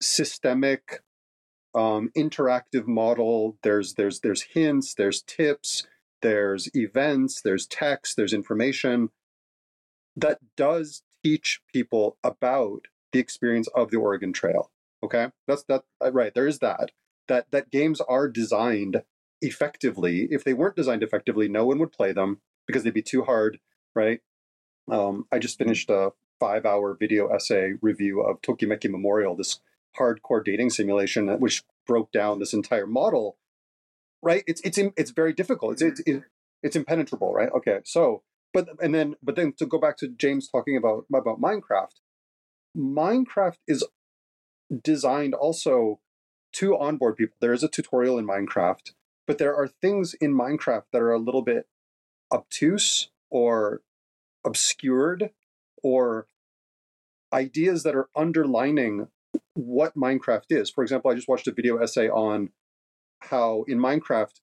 systemic 0.00 1.02
um, 1.74 2.12
interactive 2.16 2.86
model. 2.86 3.58
There's 3.64 3.94
there's 3.94 4.20
there's 4.20 4.42
hints, 4.42 4.94
there's 4.94 5.22
tips, 5.22 5.88
there's 6.22 6.70
events, 6.72 7.42
there's 7.42 7.66
text, 7.66 8.16
there's 8.16 8.32
information 8.32 9.08
that 10.14 10.38
does 10.56 11.02
teach 11.24 11.60
people 11.72 12.16
about 12.22 12.86
the 13.10 13.18
experience 13.18 13.68
of 13.74 13.90
the 13.90 13.96
Oregon 13.96 14.32
Trail. 14.32 14.70
Okay, 15.02 15.28
that's 15.46 15.62
that 15.64 15.84
uh, 16.04 16.12
right. 16.12 16.32
There 16.34 16.46
is 16.46 16.58
that 16.58 16.92
that 17.28 17.46
that 17.50 17.70
games 17.70 18.00
are 18.02 18.28
designed 18.28 19.02
effectively. 19.40 20.28
If 20.30 20.44
they 20.44 20.52
weren't 20.52 20.76
designed 20.76 21.02
effectively, 21.02 21.48
no 21.48 21.64
one 21.66 21.78
would 21.78 21.92
play 21.92 22.12
them 22.12 22.40
because 22.66 22.82
they'd 22.82 22.94
be 22.94 23.02
too 23.02 23.22
hard. 23.22 23.58
Right. 23.94 24.20
Um, 24.90 25.26
I 25.32 25.38
just 25.38 25.58
finished 25.58 25.90
a 25.90 26.12
five-hour 26.38 26.96
video 26.98 27.28
essay 27.28 27.72
review 27.82 28.22
of 28.22 28.40
Tokimeki 28.42 28.90
Memorial, 28.90 29.36
this 29.36 29.60
hardcore 29.98 30.44
dating 30.44 30.70
simulation 30.70 31.28
which 31.40 31.64
broke 31.86 32.12
down 32.12 32.38
this 32.38 32.52
entire 32.52 32.86
model. 32.86 33.36
Right. 34.22 34.44
It's 34.46 34.60
it's 34.62 34.78
it's 34.78 35.10
very 35.10 35.32
difficult. 35.32 35.80
It's 35.80 36.02
it's 36.04 36.24
it's 36.62 36.76
impenetrable. 36.76 37.32
Right. 37.32 37.50
Okay. 37.56 37.80
So 37.84 38.22
but 38.52 38.68
and 38.80 38.94
then 38.94 39.16
but 39.22 39.36
then 39.36 39.54
to 39.58 39.66
go 39.66 39.78
back 39.78 39.96
to 39.98 40.08
James 40.08 40.48
talking 40.48 40.76
about 40.76 41.06
about 41.14 41.40
Minecraft, 41.40 42.00
Minecraft 42.76 43.56
is 43.66 43.84
designed 44.82 45.34
also 45.34 46.00
to 46.52 46.76
onboard 46.76 47.16
people. 47.16 47.36
There 47.40 47.52
is 47.52 47.62
a 47.62 47.68
tutorial 47.68 48.18
in 48.18 48.26
Minecraft, 48.26 48.92
but 49.26 49.38
there 49.38 49.54
are 49.54 49.68
things 49.68 50.14
in 50.14 50.34
Minecraft 50.34 50.84
that 50.92 51.02
are 51.02 51.12
a 51.12 51.18
little 51.18 51.42
bit 51.42 51.66
obtuse 52.32 53.10
or 53.30 53.82
obscured 54.44 55.30
or 55.82 56.26
ideas 57.32 57.82
that 57.82 57.94
are 57.94 58.08
underlining 58.16 59.08
what 59.54 59.96
Minecraft 59.96 60.44
is. 60.50 60.70
For 60.70 60.82
example, 60.82 61.10
I 61.10 61.14
just 61.14 61.28
watched 61.28 61.48
a 61.48 61.52
video 61.52 61.76
essay 61.78 62.08
on 62.08 62.50
how 63.20 63.64
in 63.68 63.78
Minecraft 63.78 64.40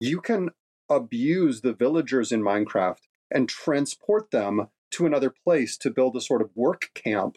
you 0.00 0.20
can 0.20 0.50
abuse 0.88 1.60
the 1.60 1.72
villagers 1.72 2.32
in 2.32 2.42
Minecraft 2.42 2.98
and 3.30 3.48
transport 3.48 4.30
them 4.30 4.68
to 4.92 5.06
another 5.06 5.30
place 5.30 5.76
to 5.78 5.90
build 5.90 6.16
a 6.16 6.20
sort 6.20 6.42
of 6.42 6.50
work 6.54 6.90
camp 6.94 7.36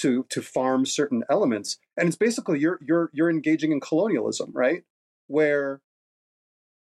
to 0.00 0.26
to 0.30 0.42
farm 0.42 0.86
certain 0.86 1.24
elements. 1.30 1.78
And 1.96 2.08
it's 2.08 2.16
basically 2.16 2.58
you're 2.58 2.78
you're 2.86 3.10
you're 3.12 3.30
engaging 3.30 3.72
in 3.72 3.80
colonialism 3.80 4.50
right? 4.52 4.84
Where 5.26 5.80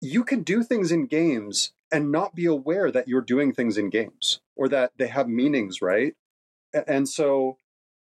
you 0.01 0.25
can 0.25 0.43
do 0.43 0.63
things 0.63 0.93
in 0.93 1.07
games 1.07 1.73
and 1.91 2.13
not 2.13 2.35
be 2.35 2.47
aware 2.47 2.91
that 2.91 3.09
you're 3.09 3.23
doing 3.23 3.53
things 3.53 3.79
in 3.79 3.91
games 3.91 4.41
or 4.57 4.69
that 4.69 4.93
they 4.97 5.09
have 5.09 5.29
meanings 5.29 5.81
right? 5.83 6.15
And 6.87 7.09
so 7.09 7.59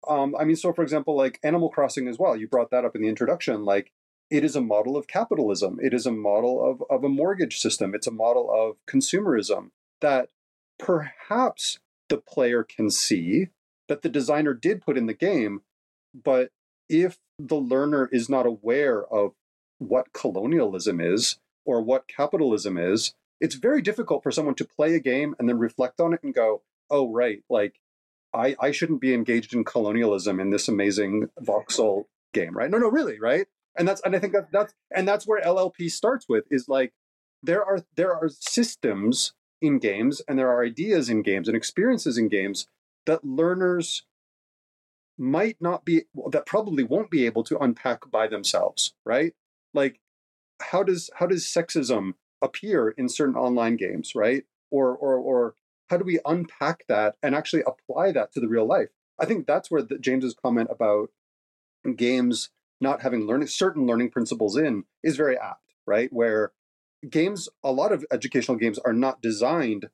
um, 0.09 0.35
i 0.37 0.45
mean 0.45 0.57
so 0.57 0.73
for 0.73 0.83
example 0.83 1.17
like 1.17 1.39
animal 1.45 1.69
crossing 1.69 2.09
as 2.09 2.19
well 2.19 2.37
you 2.37 2.49
brought 2.49 2.73
that 2.73 2.85
up 2.85 2.97
in 2.97 3.03
the 3.03 3.09
introduction 3.09 3.65
like 3.65 3.93
it 4.33 4.45
is 4.45 4.57
a 4.57 4.63
model 4.63 4.97
of 4.97 5.07
capitalism. 5.07 5.79
It 5.83 5.93
is 5.93 6.07
a 6.07 6.11
model 6.11 6.65
of, 6.65 6.83
of 6.89 7.05
a 7.05 7.09
mortgage 7.09 7.59
system. 7.59 7.95
It's 7.95 8.07
a 8.07 8.11
model 8.13 8.51
of 8.51 8.77
consumerism 8.87 9.73
that 10.01 10.31
perhaps 10.79 11.81
the 12.09 12.17
player 12.17 12.65
can 12.65 12.89
see 12.89 13.49
that 13.93 14.01
the 14.01 14.09
designer 14.09 14.55
did 14.55 14.81
put 14.81 14.97
in 14.97 15.05
the 15.05 15.13
game, 15.13 15.61
but 16.15 16.49
if 16.89 17.19
the 17.39 17.57
learner 17.57 18.09
is 18.11 18.27
not 18.27 18.47
aware 18.47 19.05
of 19.05 19.33
what 19.77 20.15
colonialism 20.15 20.99
is 20.99 21.39
or 21.67 21.83
what 21.83 22.09
capitalism 22.09 22.79
is, 22.79 23.13
it's 23.39 23.55
very 23.55 23.83
difficult 23.83 24.23
for 24.23 24.31
someone 24.31 24.55
to 24.55 24.65
play 24.65 24.95
a 24.95 24.99
game 24.99 25.35
and 25.39 25.47
then 25.47 25.59
reflect 25.59 26.01
on 26.01 26.15
it 26.15 26.23
and 26.23 26.33
go, 26.33 26.63
oh, 26.89 27.13
right, 27.13 27.43
like 27.51 27.75
I, 28.33 28.57
I 28.59 28.71
shouldn't 28.71 29.03
be 29.03 29.13
engaged 29.13 29.53
in 29.53 29.63
colonialism 29.63 30.41
in 30.41 30.49
this 30.49 30.69
amazing 30.69 31.29
voxel 31.39 32.05
game, 32.33 32.57
right? 32.57 32.71
No, 32.71 32.79
no, 32.79 32.89
really, 32.89 33.21
right? 33.21 33.47
And 33.77 33.87
that's 33.87 34.01
and 34.07 34.17
I 34.17 34.21
think 34.21 34.33
that 34.33 34.51
that's 34.51 34.73
and 34.91 35.07
that's 35.07 35.27
where 35.27 35.43
LLP 35.43 35.91
starts 35.91 36.27
with 36.31 36.45
is 36.51 36.67
like 36.67 36.95
there 37.43 37.63
are 37.63 37.85
there 37.97 38.15
are 38.15 38.31
systems 38.31 39.35
in 39.61 39.79
games 39.79 40.23
and 40.27 40.39
there 40.39 40.49
are 40.49 40.65
ideas 40.65 41.11
in 41.11 41.21
games 41.21 41.47
and 41.47 41.57
experiences 41.57 42.17
in 42.17 42.29
games 42.29 42.67
that 43.07 43.25
learners 43.25 44.05
might 45.19 45.57
not 45.61 45.85
be 45.85 46.03
that 46.31 46.47
probably 46.47 46.83
won't 46.83 47.11
be 47.11 47.27
able 47.27 47.45
to 47.45 47.59
unpack 47.59 48.11
by 48.11 48.27
themselves 48.27 48.95
right? 49.05 49.35
Like 49.75 50.01
how 50.61 50.83
does 50.83 51.11
how 51.17 51.27
does 51.27 51.45
sexism 51.45 52.15
appear 52.41 52.91
in 52.91 53.09
certain 53.09 53.37
online 53.37 53.77
games 53.77 54.15
right? 54.15 54.45
Or 54.71 54.95
or 54.97 55.17
or 55.17 55.55
how 55.91 55.99
do 55.99 56.05
we 56.05 56.21
unpack 56.25 56.85
that 56.89 57.17
and 57.23 57.35
actually 57.35 57.63
apply 57.67 58.13
that 58.13 58.33
to 58.33 58.41
the 58.41 58.49
real 58.49 58.67
life? 58.67 58.89
I 59.21 59.27
think 59.27 59.47
that's 59.47 59.71
where 59.71 59.83
the, 59.83 59.99
james's 59.99 60.35
comment 60.35 60.69
about 60.71 61.11
games 61.97 62.51
not 62.81 63.03
having 63.03 63.27
learning 63.27 63.49
certain 63.49 63.87
learning 63.87 64.11
principles 64.11 64.57
in 64.57 64.85
is 65.03 65.17
very 65.17 65.37
apt 65.37 65.63
right? 65.87 66.13
Where 66.13 66.53
games, 67.09 67.49
a 67.63 67.73
lot 67.73 67.93
of 67.93 68.05
educational 68.11 68.57
games 68.57 68.79
are 68.79 68.93
not 68.93 69.23
designed 69.23 69.89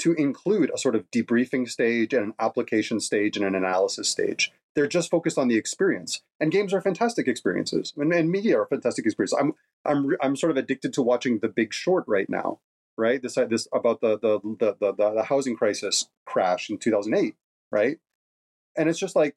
to 0.00 0.14
include 0.14 0.70
a 0.74 0.78
sort 0.78 0.96
of 0.96 1.10
debriefing 1.10 1.68
stage 1.68 2.12
and 2.12 2.24
an 2.24 2.34
application 2.38 3.00
stage 3.00 3.36
and 3.36 3.44
an 3.44 3.54
analysis 3.54 4.08
stage. 4.08 4.50
They're 4.74 4.86
just 4.86 5.10
focused 5.10 5.38
on 5.38 5.48
the 5.48 5.56
experience. 5.56 6.22
And 6.38 6.50
games 6.50 6.72
are 6.72 6.80
fantastic 6.80 7.28
experiences, 7.28 7.92
and, 7.96 8.12
and 8.12 8.30
media 8.30 8.58
are 8.58 8.66
fantastic 8.66 9.04
experiences. 9.04 9.38
I'm 9.38 9.52
I'm 9.84 10.16
I'm 10.22 10.36
sort 10.36 10.50
of 10.50 10.56
addicted 10.56 10.92
to 10.94 11.02
watching 11.02 11.40
The 11.40 11.48
Big 11.48 11.74
Short 11.74 12.04
right 12.06 12.28
now, 12.28 12.60
right? 12.96 13.20
This 13.20 13.34
this 13.34 13.68
about 13.74 14.00
the 14.00 14.18
the 14.18 14.40
the 14.58 14.76
the, 14.80 15.12
the 15.14 15.24
housing 15.24 15.56
crisis 15.56 16.08
crash 16.24 16.70
in 16.70 16.78
2008, 16.78 17.34
right? 17.72 17.98
And 18.76 18.88
it's 18.88 18.98
just 18.98 19.16
like 19.16 19.34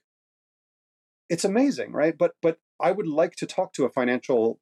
it's 1.30 1.46
amazing, 1.46 1.92
right? 1.94 2.16
But 2.18 2.34
but 2.42 2.60
I 2.80 2.92
would 2.92 3.08
like 3.08 3.36
to 3.38 3.48
talk 3.48 3.74
to 3.74 3.86
a 3.86 3.90
financial 3.90 4.60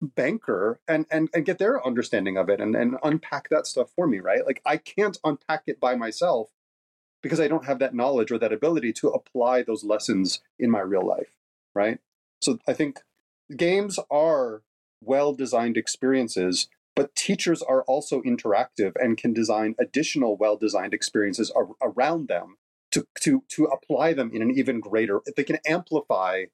banker 0.00 0.80
and 0.88 1.06
and 1.10 1.28
and 1.34 1.44
get 1.44 1.58
their 1.58 1.84
understanding 1.86 2.36
of 2.36 2.48
it 2.48 2.60
and 2.60 2.74
and 2.74 2.96
unpack 3.02 3.48
that 3.50 3.66
stuff 3.66 3.90
for 3.94 4.06
me 4.06 4.18
right? 4.18 4.46
Like 4.46 4.62
i 4.64 4.76
can't 4.76 5.18
unpack 5.24 5.64
it 5.66 5.78
by 5.78 5.94
myself 5.94 6.50
because 7.22 7.40
i 7.40 7.48
don't 7.48 7.66
have 7.66 7.78
that 7.80 7.94
knowledge 7.94 8.30
or 8.32 8.38
that 8.38 8.52
ability 8.52 8.92
to 8.94 9.08
apply 9.08 9.62
those 9.62 9.84
lessons 9.84 10.40
in 10.58 10.70
my 10.70 10.80
real 10.80 11.06
life 11.06 11.36
right? 11.74 11.98
So 12.40 12.58
i 12.66 12.72
think 12.72 13.00
games 13.56 13.98
are 14.10 14.62
well 15.02 15.34
designed 15.34 15.76
experiences 15.76 16.68
but 16.96 17.14
teachers 17.14 17.62
are 17.62 17.82
also 17.82 18.20
interactive 18.22 18.92
and 18.96 19.16
can 19.16 19.32
design 19.32 19.74
additional 19.78 20.36
well 20.36 20.56
designed 20.56 20.94
experiences 20.94 21.50
ar- 21.50 21.68
around 21.82 22.28
them 22.28 22.56
to 22.90 23.06
to 23.20 23.44
to 23.48 23.64
apply 23.64 24.12
them 24.14 24.30
in 24.32 24.40
an 24.42 24.50
even 24.50 24.80
greater 24.80 25.20
they 25.36 25.44
can 25.44 25.58
amplify 25.66 26.44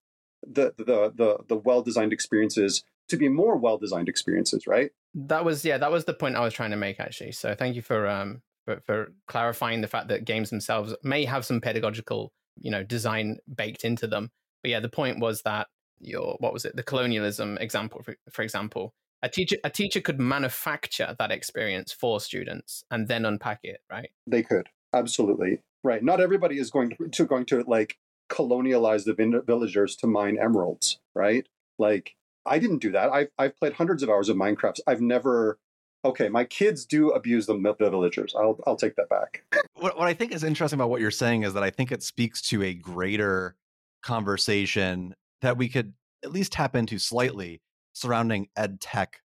the 0.43 0.75
the 0.77 1.13
the, 1.15 1.39
the 1.49 1.57
well 1.57 1.83
designed 1.83 2.13
experiences 2.13 2.85
to 3.09 3.17
be 3.17 3.29
more 3.29 3.57
well 3.57 3.79
designed 3.79 4.09
experiences, 4.09 4.67
right? 4.67 4.91
That 5.15 5.45
was 5.45 5.65
yeah, 5.65 5.79
that 5.79 5.91
was 5.91 6.05
the 6.05 6.15
point 6.15 6.37
I 6.37 6.41
was 6.41 6.55
trying 6.55 6.71
to 6.71 6.77
make 6.77 7.01
actually. 7.01 7.33
So 7.33 7.55
thank 7.55 7.77
you 7.77 7.83
for 7.83 8.07
um 8.07 8.43
for, 8.65 8.81
for 8.85 9.13
clarifying 9.27 9.81
the 9.81 9.89
fact 9.89 10.09
that 10.09 10.25
games 10.25 10.51
themselves 10.51 10.95
may 11.03 11.25
have 11.25 11.45
some 11.45 11.61
pedagogical 11.61 12.33
you 12.61 12.71
know 12.71 12.83
design 12.83 13.39
baked 13.55 13.85
into 13.85 14.07
them. 14.07 14.31
But 14.63 14.71
yeah, 14.71 14.81
the 14.81 14.89
point 14.89 15.21
was 15.21 15.43
that 15.43 15.69
your 16.01 16.37
what 16.41 16.53
was 16.53 16.65
it 16.65 16.77
the 16.77 16.83
colonialism 16.83 17.59
example 17.59 18.03
for, 18.03 18.17
for 18.31 18.43
example 18.43 18.95
a 19.23 19.29
teacher 19.29 19.57
a 19.65 19.71
teacher 19.71 20.01
could 20.01 20.21
manufacture 20.21 21.17
that 21.19 21.31
experience 21.31 21.93
for 21.93 22.21
students 22.21 22.85
and 22.91 23.09
then 23.09 23.25
unpack 23.25 23.61
it 23.63 23.81
right 23.91 24.11
they 24.27 24.43
could 24.43 24.69
absolutely 24.93 25.61
right 25.83 26.03
not 26.03 26.21
everybody 26.21 26.59
is 26.59 26.71
going 26.71 26.91
to, 26.91 27.09
to 27.09 27.25
going 27.25 27.47
to 27.47 27.65
like 27.67 27.97
colonialize 28.29 29.05
the 29.05 29.43
villagers 29.47 29.97
to 29.97 30.07
mine 30.07 30.37
emeralds 30.41 30.99
right 31.15 31.49
like 31.79 32.15
I 32.47 32.59
didn't 32.59 32.79
do 32.79 32.93
that. 32.93 33.11
I've 33.11 33.29
I've 33.39 33.57
played 33.57 33.75
hundreds 33.75 34.03
of 34.03 34.09
hours 34.09 34.29
of 34.29 34.37
Minecraft. 34.37 34.81
I've 34.87 35.01
never. 35.01 35.59
Okay, 36.05 36.29
my 36.29 36.45
kids 36.45 36.87
do 36.87 37.11
abuse 37.11 37.47
the, 37.47 37.55
villagers. 37.79 38.35
I'll 38.37 38.59
I'll 38.67 38.77
take 38.77 38.97
that 38.97 39.09
back. 39.09 39.45
What 39.75 39.99
what 39.99 40.09
I 40.09 40.15
think 40.15 40.33
is 40.33 40.45
interesting 40.45 40.79
about 40.79 40.91
what 40.91 41.01
you're 41.01 41.11
saying 41.11 41.43
is 41.43 41.55
that 41.55 41.63
I 41.63 41.71
think 41.71 41.93
it 41.93 42.03
speaks 42.03 42.41
to 42.43 42.63
a 42.63 42.75
greater 42.75 43.57
conversation 44.03 45.15
that 45.43 45.57
we 45.57 45.69
could 45.69 45.95
at 46.25 46.33
least 46.33 46.53
tap 46.53 46.77
into 46.77 46.99
slightly 46.99 47.61
surrounding 47.93 48.49
ed 48.57 48.81
tech 48.81 49.21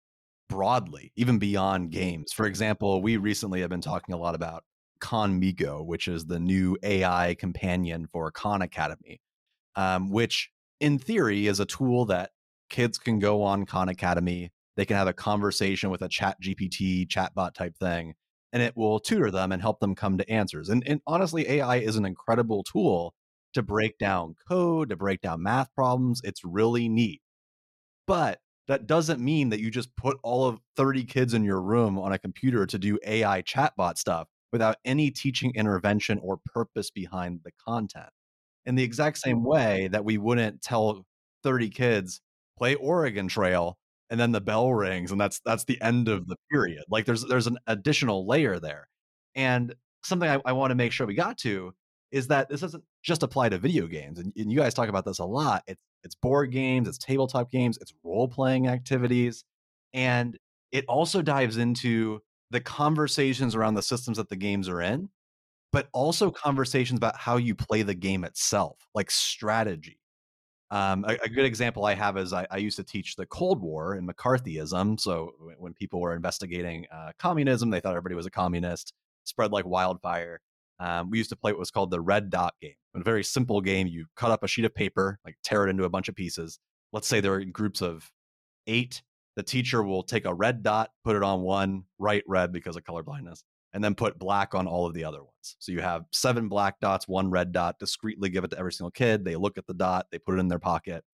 broadly, 0.48 1.12
even 1.16 1.38
beyond 1.38 1.90
games. 1.90 2.32
For 2.32 2.46
example, 2.46 3.02
we 3.02 3.16
recently 3.16 3.60
have 3.60 3.70
been 3.70 3.80
talking 3.80 4.14
a 4.14 4.18
lot 4.18 4.34
about 4.34 4.64
Khanmigo, 5.00 5.84
which 5.84 6.08
is 6.08 6.26
the 6.26 6.38
new 6.38 6.76
AI 6.82 7.34
companion 7.38 8.06
for 8.12 8.30
Khan 8.30 8.62
Academy, 8.62 9.20
um, 9.74 10.10
which 10.10 10.50
in 10.80 10.98
theory 10.98 11.46
is 11.46 11.60
a 11.60 11.66
tool 11.66 12.06
that 12.06 12.30
kids 12.68 12.98
can 12.98 13.18
go 13.18 13.42
on 13.42 13.66
Khan 13.66 13.88
Academy, 13.88 14.52
they 14.76 14.84
can 14.84 14.96
have 14.96 15.08
a 15.08 15.12
conversation 15.12 15.90
with 15.90 16.02
a 16.02 16.08
chat 16.08 16.36
GPT 16.42 17.06
chatbot 17.08 17.54
type 17.54 17.76
thing, 17.78 18.14
and 18.52 18.62
it 18.62 18.76
will 18.76 19.00
tutor 19.00 19.30
them 19.30 19.52
and 19.52 19.62
help 19.62 19.80
them 19.80 19.94
come 19.94 20.18
to 20.18 20.30
answers. 20.30 20.68
And, 20.68 20.86
and 20.86 21.00
honestly, 21.06 21.48
AI 21.48 21.76
is 21.76 21.96
an 21.96 22.04
incredible 22.04 22.62
tool 22.62 23.14
to 23.54 23.62
break 23.62 23.98
down 23.98 24.34
code, 24.48 24.90
to 24.90 24.96
break 24.96 25.22
down 25.22 25.42
math 25.42 25.74
problems. 25.74 26.20
It's 26.24 26.44
really 26.44 26.88
neat. 26.88 27.22
But 28.06 28.40
that 28.68 28.86
doesn't 28.86 29.20
mean 29.20 29.48
that 29.50 29.60
you 29.60 29.70
just 29.70 29.94
put 29.96 30.18
all 30.22 30.46
of 30.46 30.60
30 30.76 31.04
kids 31.04 31.34
in 31.34 31.44
your 31.44 31.62
room 31.62 31.98
on 31.98 32.12
a 32.12 32.18
computer 32.18 32.66
to 32.66 32.78
do 32.78 32.98
AI 33.06 33.42
chatbot 33.42 33.96
stuff 33.96 34.28
without 34.52 34.76
any 34.84 35.10
teaching 35.10 35.52
intervention 35.54 36.18
or 36.22 36.38
purpose 36.52 36.90
behind 36.90 37.40
the 37.44 37.52
content. 37.66 38.08
In 38.64 38.74
the 38.74 38.82
exact 38.82 39.18
same 39.18 39.44
way 39.44 39.88
that 39.88 40.04
we 40.04 40.18
wouldn't 40.18 40.60
tell 40.62 41.06
30 41.44 41.70
kids, 41.70 42.20
play 42.56 42.74
Oregon 42.74 43.28
Trail, 43.28 43.78
and 44.10 44.18
then 44.18 44.32
the 44.32 44.40
bell 44.40 44.72
rings, 44.72 45.12
and 45.12 45.20
that's 45.20 45.40
that's 45.44 45.64
the 45.64 45.80
end 45.80 46.08
of 46.08 46.26
the 46.28 46.36
period. 46.50 46.84
Like 46.88 47.04
there's 47.04 47.24
there's 47.24 47.46
an 47.46 47.58
additional 47.66 48.26
layer 48.26 48.58
there. 48.58 48.88
And 49.34 49.74
something 50.02 50.28
I, 50.28 50.40
I 50.44 50.52
want 50.52 50.70
to 50.70 50.74
make 50.74 50.92
sure 50.92 51.06
we 51.06 51.14
got 51.14 51.38
to 51.38 51.72
is 52.12 52.28
that 52.28 52.48
this 52.48 52.60
doesn't 52.60 52.84
just 53.02 53.22
apply 53.22 53.48
to 53.48 53.58
video 53.58 53.86
games. 53.86 54.18
And, 54.18 54.32
and 54.36 54.50
you 54.50 54.58
guys 54.58 54.74
talk 54.74 54.88
about 54.88 55.04
this 55.04 55.18
a 55.18 55.24
lot. 55.24 55.62
It's 55.66 55.82
it's 56.04 56.14
board 56.14 56.52
games, 56.52 56.88
it's 56.88 56.98
tabletop 56.98 57.50
games, 57.50 57.78
it's 57.80 57.92
role 58.04 58.28
playing 58.28 58.68
activities, 58.68 59.44
and 59.92 60.38
it 60.72 60.84
also 60.88 61.22
dives 61.22 61.56
into 61.56 62.20
the 62.50 62.60
conversations 62.60 63.54
around 63.54 63.74
the 63.74 63.82
systems 63.82 64.18
that 64.18 64.28
the 64.28 64.36
games 64.36 64.68
are 64.68 64.80
in, 64.80 65.08
but 65.72 65.88
also 65.92 66.30
conversations 66.30 66.98
about 66.98 67.16
how 67.16 67.36
you 67.36 67.54
play 67.54 67.82
the 67.82 67.94
game 67.94 68.24
itself, 68.24 68.76
like 68.94 69.10
strategy. 69.10 69.98
Um, 70.70 71.04
a, 71.06 71.16
a, 71.22 71.28
good 71.28 71.44
example 71.44 71.84
I 71.84 71.94
have 71.94 72.16
is 72.16 72.32
I, 72.32 72.44
I, 72.50 72.56
used 72.56 72.76
to 72.78 72.82
teach 72.82 73.14
the 73.14 73.24
Cold 73.26 73.62
War 73.62 73.94
and 73.94 74.08
McCarthyism. 74.08 74.98
So 74.98 75.30
when 75.58 75.74
people 75.74 76.00
were 76.00 76.12
investigating 76.12 76.86
uh, 76.92 77.12
communism, 77.20 77.70
they 77.70 77.78
thought 77.78 77.92
everybody 77.92 78.16
was 78.16 78.26
a 78.26 78.32
communist, 78.32 78.92
spread 79.22 79.52
like 79.52 79.64
wildfire. 79.64 80.40
Um, 80.80 81.08
we 81.08 81.18
used 81.18 81.30
to 81.30 81.36
play 81.36 81.52
what 81.52 81.60
was 81.60 81.70
called 81.70 81.92
the 81.92 82.00
red 82.00 82.30
dot 82.30 82.54
game. 82.60 82.74
A 82.96 83.00
very 83.00 83.22
simple 83.22 83.60
game. 83.60 83.86
You 83.86 84.06
cut 84.16 84.32
up 84.32 84.42
a 84.42 84.48
sheet 84.48 84.64
of 84.64 84.74
paper, 84.74 85.20
like 85.24 85.36
tear 85.44 85.64
it 85.64 85.70
into 85.70 85.84
a 85.84 85.88
bunch 85.88 86.08
of 86.08 86.16
pieces. 86.16 86.58
Let's 86.92 87.06
say 87.06 87.20
there 87.20 87.34
are 87.34 87.44
groups 87.44 87.80
of 87.80 88.10
eight 88.66 89.02
the 89.36 89.42
teacher 89.42 89.82
will 89.82 90.02
take 90.02 90.24
a 90.24 90.34
red 90.34 90.62
dot, 90.62 90.90
put 91.04 91.14
it 91.14 91.22
on 91.22 91.42
one, 91.42 91.84
write 91.98 92.24
red 92.26 92.52
because 92.52 92.74
of 92.76 92.84
color 92.84 93.02
blindness, 93.02 93.44
and 93.76 93.84
then 93.84 93.94
put 93.94 94.18
black 94.18 94.54
on 94.54 94.66
all 94.66 94.86
of 94.86 94.94
the 94.94 95.04
other 95.04 95.22
ones. 95.22 95.56
So 95.58 95.70
you 95.70 95.82
have 95.82 96.06
seven 96.10 96.48
black 96.48 96.80
dots, 96.80 97.06
one 97.06 97.30
red 97.30 97.52
dot, 97.52 97.78
discreetly 97.78 98.30
give 98.30 98.42
it 98.42 98.50
to 98.52 98.58
every 98.58 98.72
single 98.72 98.90
kid. 98.90 99.22
They 99.22 99.36
look 99.36 99.58
at 99.58 99.66
the 99.66 99.74
dot, 99.74 100.06
they 100.10 100.18
put 100.18 100.36
it 100.36 100.38
in 100.38 100.48
their 100.48 100.58
pocket. 100.58 101.04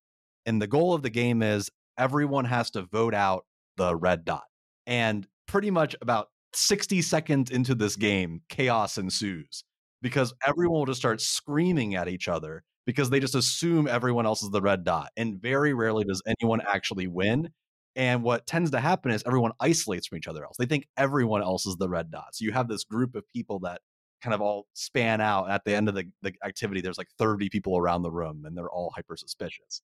And 0.47 0.62
the 0.62 0.69
goal 0.69 0.95
of 0.95 1.02
the 1.02 1.11
game 1.11 1.42
is 1.42 1.71
everyone 1.99 2.45
has 2.45 2.71
to 2.71 2.83
vote 2.83 3.14
out 3.14 3.47
the 3.78 3.97
red 3.97 4.25
dot. 4.25 4.45
And 4.87 5.26
pretty 5.49 5.73
much 5.73 5.97
about 6.00 6.28
60 6.52 7.02
seconds 7.02 7.50
into 7.50 7.75
this 7.75 7.97
game, 7.97 8.42
chaos 8.49 8.97
ensues 8.97 9.64
because 10.00 10.33
everyone 10.47 10.78
will 10.78 10.87
just 10.87 11.00
start 11.00 11.21
screaming 11.21 11.97
at 11.97 12.09
each 12.09 12.28
other 12.28 12.62
because 12.87 13.11
they 13.11 13.19
just 13.19 13.35
assume 13.35 13.88
everyone 13.88 14.25
else 14.25 14.40
is 14.40 14.50
the 14.50 14.62
red 14.62 14.85
dot. 14.85 15.11
And 15.16 15.42
very 15.42 15.75
rarely 15.75 16.04
does 16.04 16.23
anyone 16.40 16.61
actually 16.64 17.09
win. 17.09 17.49
And 17.95 18.23
what 18.23 18.47
tends 18.47 18.71
to 18.71 18.81
happen 18.81 19.11
is 19.11 19.23
everyone 19.27 19.53
isolates 19.61 20.07
from 20.07 20.19
each 20.19 20.29
other 20.29 20.45
else. 20.45 20.57
They 20.59 20.67
think 20.67 20.89
everyone 20.97 21.43
else 21.43 21.67
is 21.67 21.77
the 21.77 21.89
red 21.89 22.11
dot. 22.11 22.35
So 22.35 22.45
you 22.45 22.53
have 22.53 22.69
this 22.69 22.85
group 22.85 23.15
of 23.15 23.29
people 23.29 23.59
that 23.61 23.81
kind 24.23 24.35
of 24.35 24.41
all 24.41 24.67
span 24.75 25.21
out. 25.21 25.51
At 25.51 25.65
the 25.65 25.75
end 25.75 25.89
of 25.89 25.95
the, 25.95 26.05
the 26.23 26.33
activity, 26.45 26.81
there's 26.81 26.99
like 26.99 27.11
30 27.19 27.51
people 27.51 27.77
around 27.77 28.03
the 28.03 28.11
room 28.11 28.45
and 28.47 28.57
they're 28.57 28.71
all 28.71 28.93
hyper 28.95 29.17
suspicious. 29.17 29.83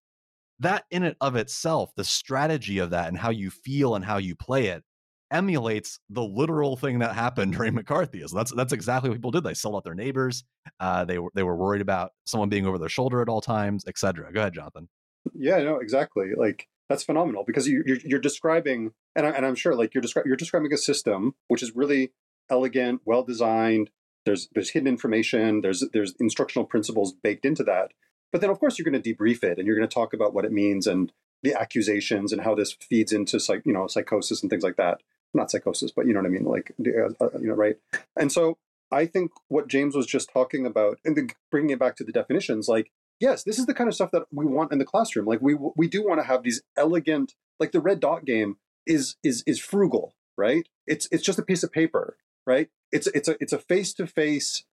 That 0.60 0.84
in 0.90 1.04
and 1.04 1.16
of 1.20 1.36
itself, 1.36 1.90
the 1.96 2.04
strategy 2.04 2.78
of 2.78 2.90
that 2.90 3.08
and 3.08 3.18
how 3.18 3.30
you 3.30 3.50
feel 3.50 3.94
and 3.94 4.04
how 4.04 4.16
you 4.16 4.34
play 4.34 4.66
it 4.68 4.82
emulates 5.30 6.00
the 6.08 6.22
literal 6.22 6.76
thing 6.76 7.00
that 7.00 7.14
happened 7.14 7.52
during 7.56 7.74
McCarthyism. 7.74 8.32
That's 8.32 8.52
that's 8.52 8.72
exactly 8.72 9.10
what 9.10 9.16
people 9.16 9.30
did. 9.30 9.44
They 9.44 9.54
sold 9.54 9.76
out 9.76 9.84
their 9.84 9.94
neighbors. 9.94 10.44
Uh, 10.80 11.04
they 11.04 11.18
were 11.18 11.30
they 11.34 11.42
were 11.42 11.56
worried 11.56 11.82
about 11.82 12.12
someone 12.24 12.48
being 12.48 12.66
over 12.66 12.78
their 12.78 12.88
shoulder 12.88 13.20
at 13.22 13.28
all 13.28 13.40
times, 13.40 13.84
etc. 13.86 14.32
Go 14.32 14.40
ahead, 14.40 14.54
Jonathan. 14.54 14.88
Yeah, 15.34 15.58
no, 15.62 15.76
exactly. 15.76 16.30
Like 16.36 16.66
that's 16.88 17.04
phenomenal 17.04 17.44
because 17.46 17.68
you, 17.68 17.82
you're, 17.86 17.98
you're 18.04 18.20
describing, 18.20 18.92
and, 19.14 19.26
I, 19.26 19.30
and 19.30 19.44
I'm 19.44 19.54
sure 19.54 19.74
like 19.74 19.94
you're, 19.94 20.02
descri- 20.02 20.24
you're 20.24 20.36
describing 20.36 20.72
a 20.72 20.78
system 20.78 21.34
which 21.48 21.62
is 21.62 21.76
really 21.76 22.12
elegant, 22.50 23.02
well 23.04 23.22
designed. 23.22 23.90
There's 24.24 24.48
there's 24.52 24.70
hidden 24.70 24.88
information. 24.88 25.60
There's 25.60 25.84
there's 25.92 26.14
instructional 26.20 26.66
principles 26.66 27.14
baked 27.22 27.46
into 27.46 27.64
that. 27.64 27.92
But 28.32 28.40
then 28.40 28.50
of 28.50 28.58
course 28.58 28.78
you're 28.78 28.90
going 28.90 29.00
to 29.00 29.14
debrief 29.14 29.42
it 29.42 29.58
and 29.58 29.66
you're 29.66 29.76
going 29.76 29.88
to 29.88 29.94
talk 29.94 30.12
about 30.12 30.34
what 30.34 30.44
it 30.44 30.52
means 30.52 30.86
and 30.86 31.12
the 31.42 31.54
accusations 31.54 32.32
and 32.32 32.42
how 32.42 32.54
this 32.54 32.72
feeds 32.72 33.12
into 33.12 33.38
psych, 33.38 33.62
you 33.64 33.72
know 33.72 33.86
psychosis 33.86 34.42
and 34.42 34.50
things 34.50 34.64
like 34.64 34.76
that. 34.76 35.00
Not 35.34 35.50
psychosis, 35.50 35.92
but 35.92 36.06
you 36.06 36.14
know 36.14 36.20
what 36.20 36.26
I 36.26 36.30
mean, 36.30 36.44
like 36.44 36.72
uh, 36.80 37.24
uh, 37.24 37.38
you 37.38 37.48
know, 37.48 37.54
right? 37.54 37.76
And 38.16 38.32
so 38.32 38.58
I 38.90 39.06
think 39.06 39.30
what 39.48 39.68
James 39.68 39.94
was 39.94 40.06
just 40.06 40.30
talking 40.30 40.64
about, 40.66 40.98
and 41.04 41.32
bringing 41.50 41.70
it 41.70 41.78
back 41.78 41.96
to 41.96 42.04
the 42.04 42.12
definitions, 42.12 42.68
like 42.68 42.90
yes, 43.20 43.42
this 43.44 43.58
is 43.58 43.66
the 43.66 43.74
kind 43.74 43.88
of 43.88 43.94
stuff 43.94 44.10
that 44.12 44.24
we 44.32 44.46
want 44.46 44.72
in 44.72 44.78
the 44.78 44.84
classroom. 44.84 45.26
Like 45.26 45.40
we 45.40 45.56
we 45.76 45.88
do 45.88 46.04
want 46.06 46.20
to 46.20 46.26
have 46.26 46.42
these 46.42 46.62
elegant, 46.76 47.34
like 47.58 47.72
the 47.72 47.80
red 47.80 48.00
dot 48.00 48.24
game 48.24 48.56
is 48.86 49.16
is 49.22 49.42
is 49.46 49.58
frugal, 49.58 50.14
right? 50.36 50.68
It's 50.86 51.08
it's 51.10 51.22
just 51.22 51.38
a 51.38 51.42
piece 51.42 51.62
of 51.62 51.72
paper, 51.72 52.16
right? 52.46 52.68
It's 52.92 53.06
it's 53.08 53.28
a 53.28 53.36
it's 53.40 53.52
a 53.52 53.58
face 53.58 53.92
to 53.94 54.06
face 54.06 54.64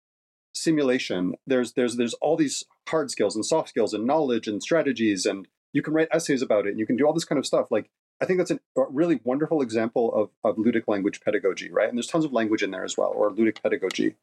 simulation. 0.54 1.36
There's 1.46 1.74
there's 1.74 1.98
there's 1.98 2.14
all 2.16 2.38
these 2.38 2.64
hard 2.88 3.12
skills 3.12 3.36
and 3.36 3.46
soft 3.46 3.70
skills 3.70 3.94
and 3.94 4.06
knowledge 4.06 4.48
and 4.48 4.62
strategies, 4.62 5.26
and 5.26 5.48
you 5.74 5.82
can 5.82 5.94
write 5.94 6.10
essays 6.12 6.42
about 6.42 6.66
it, 6.68 6.72
and 6.72 6.80
you 6.80 6.86
can 6.86 6.96
do 6.96 7.06
all 7.06 7.14
this 7.14 7.26
kind 7.26 7.40
of 7.40 7.46
stuff. 7.46 7.72
Like 7.72 7.90
I 8.22 8.26
think 8.26 8.40
that's 8.40 8.52
a 8.52 8.60
really 8.76 9.20
wonderful 9.24 9.62
example 9.62 10.14
of 10.14 10.30
of 10.44 10.58
ludic 10.58 10.84
language 10.88 11.22
pedagogy, 11.22 11.70
right? 11.72 11.90
And 11.90 11.98
there's 11.98 12.08
tons 12.08 12.26
of 12.26 12.34
language 12.34 12.64
in 12.64 12.72
there 12.72 12.86
as 12.86 12.98
well, 12.98 13.12
or 13.16 13.32
ludic 13.32 13.62
pedagogy 13.62 14.16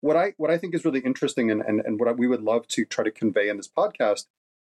what 0.00 0.16
I 0.16 0.34
what 0.36 0.50
I 0.50 0.58
think 0.58 0.74
is 0.74 0.84
really 0.84 1.00
interesting 1.00 1.50
and, 1.50 1.60
and, 1.60 1.80
and 1.80 2.00
what 2.00 2.16
we 2.18 2.26
would 2.26 2.42
love 2.42 2.66
to 2.68 2.84
try 2.84 3.04
to 3.04 3.10
convey 3.10 3.48
in 3.48 3.56
this 3.56 3.68
podcast 3.68 4.26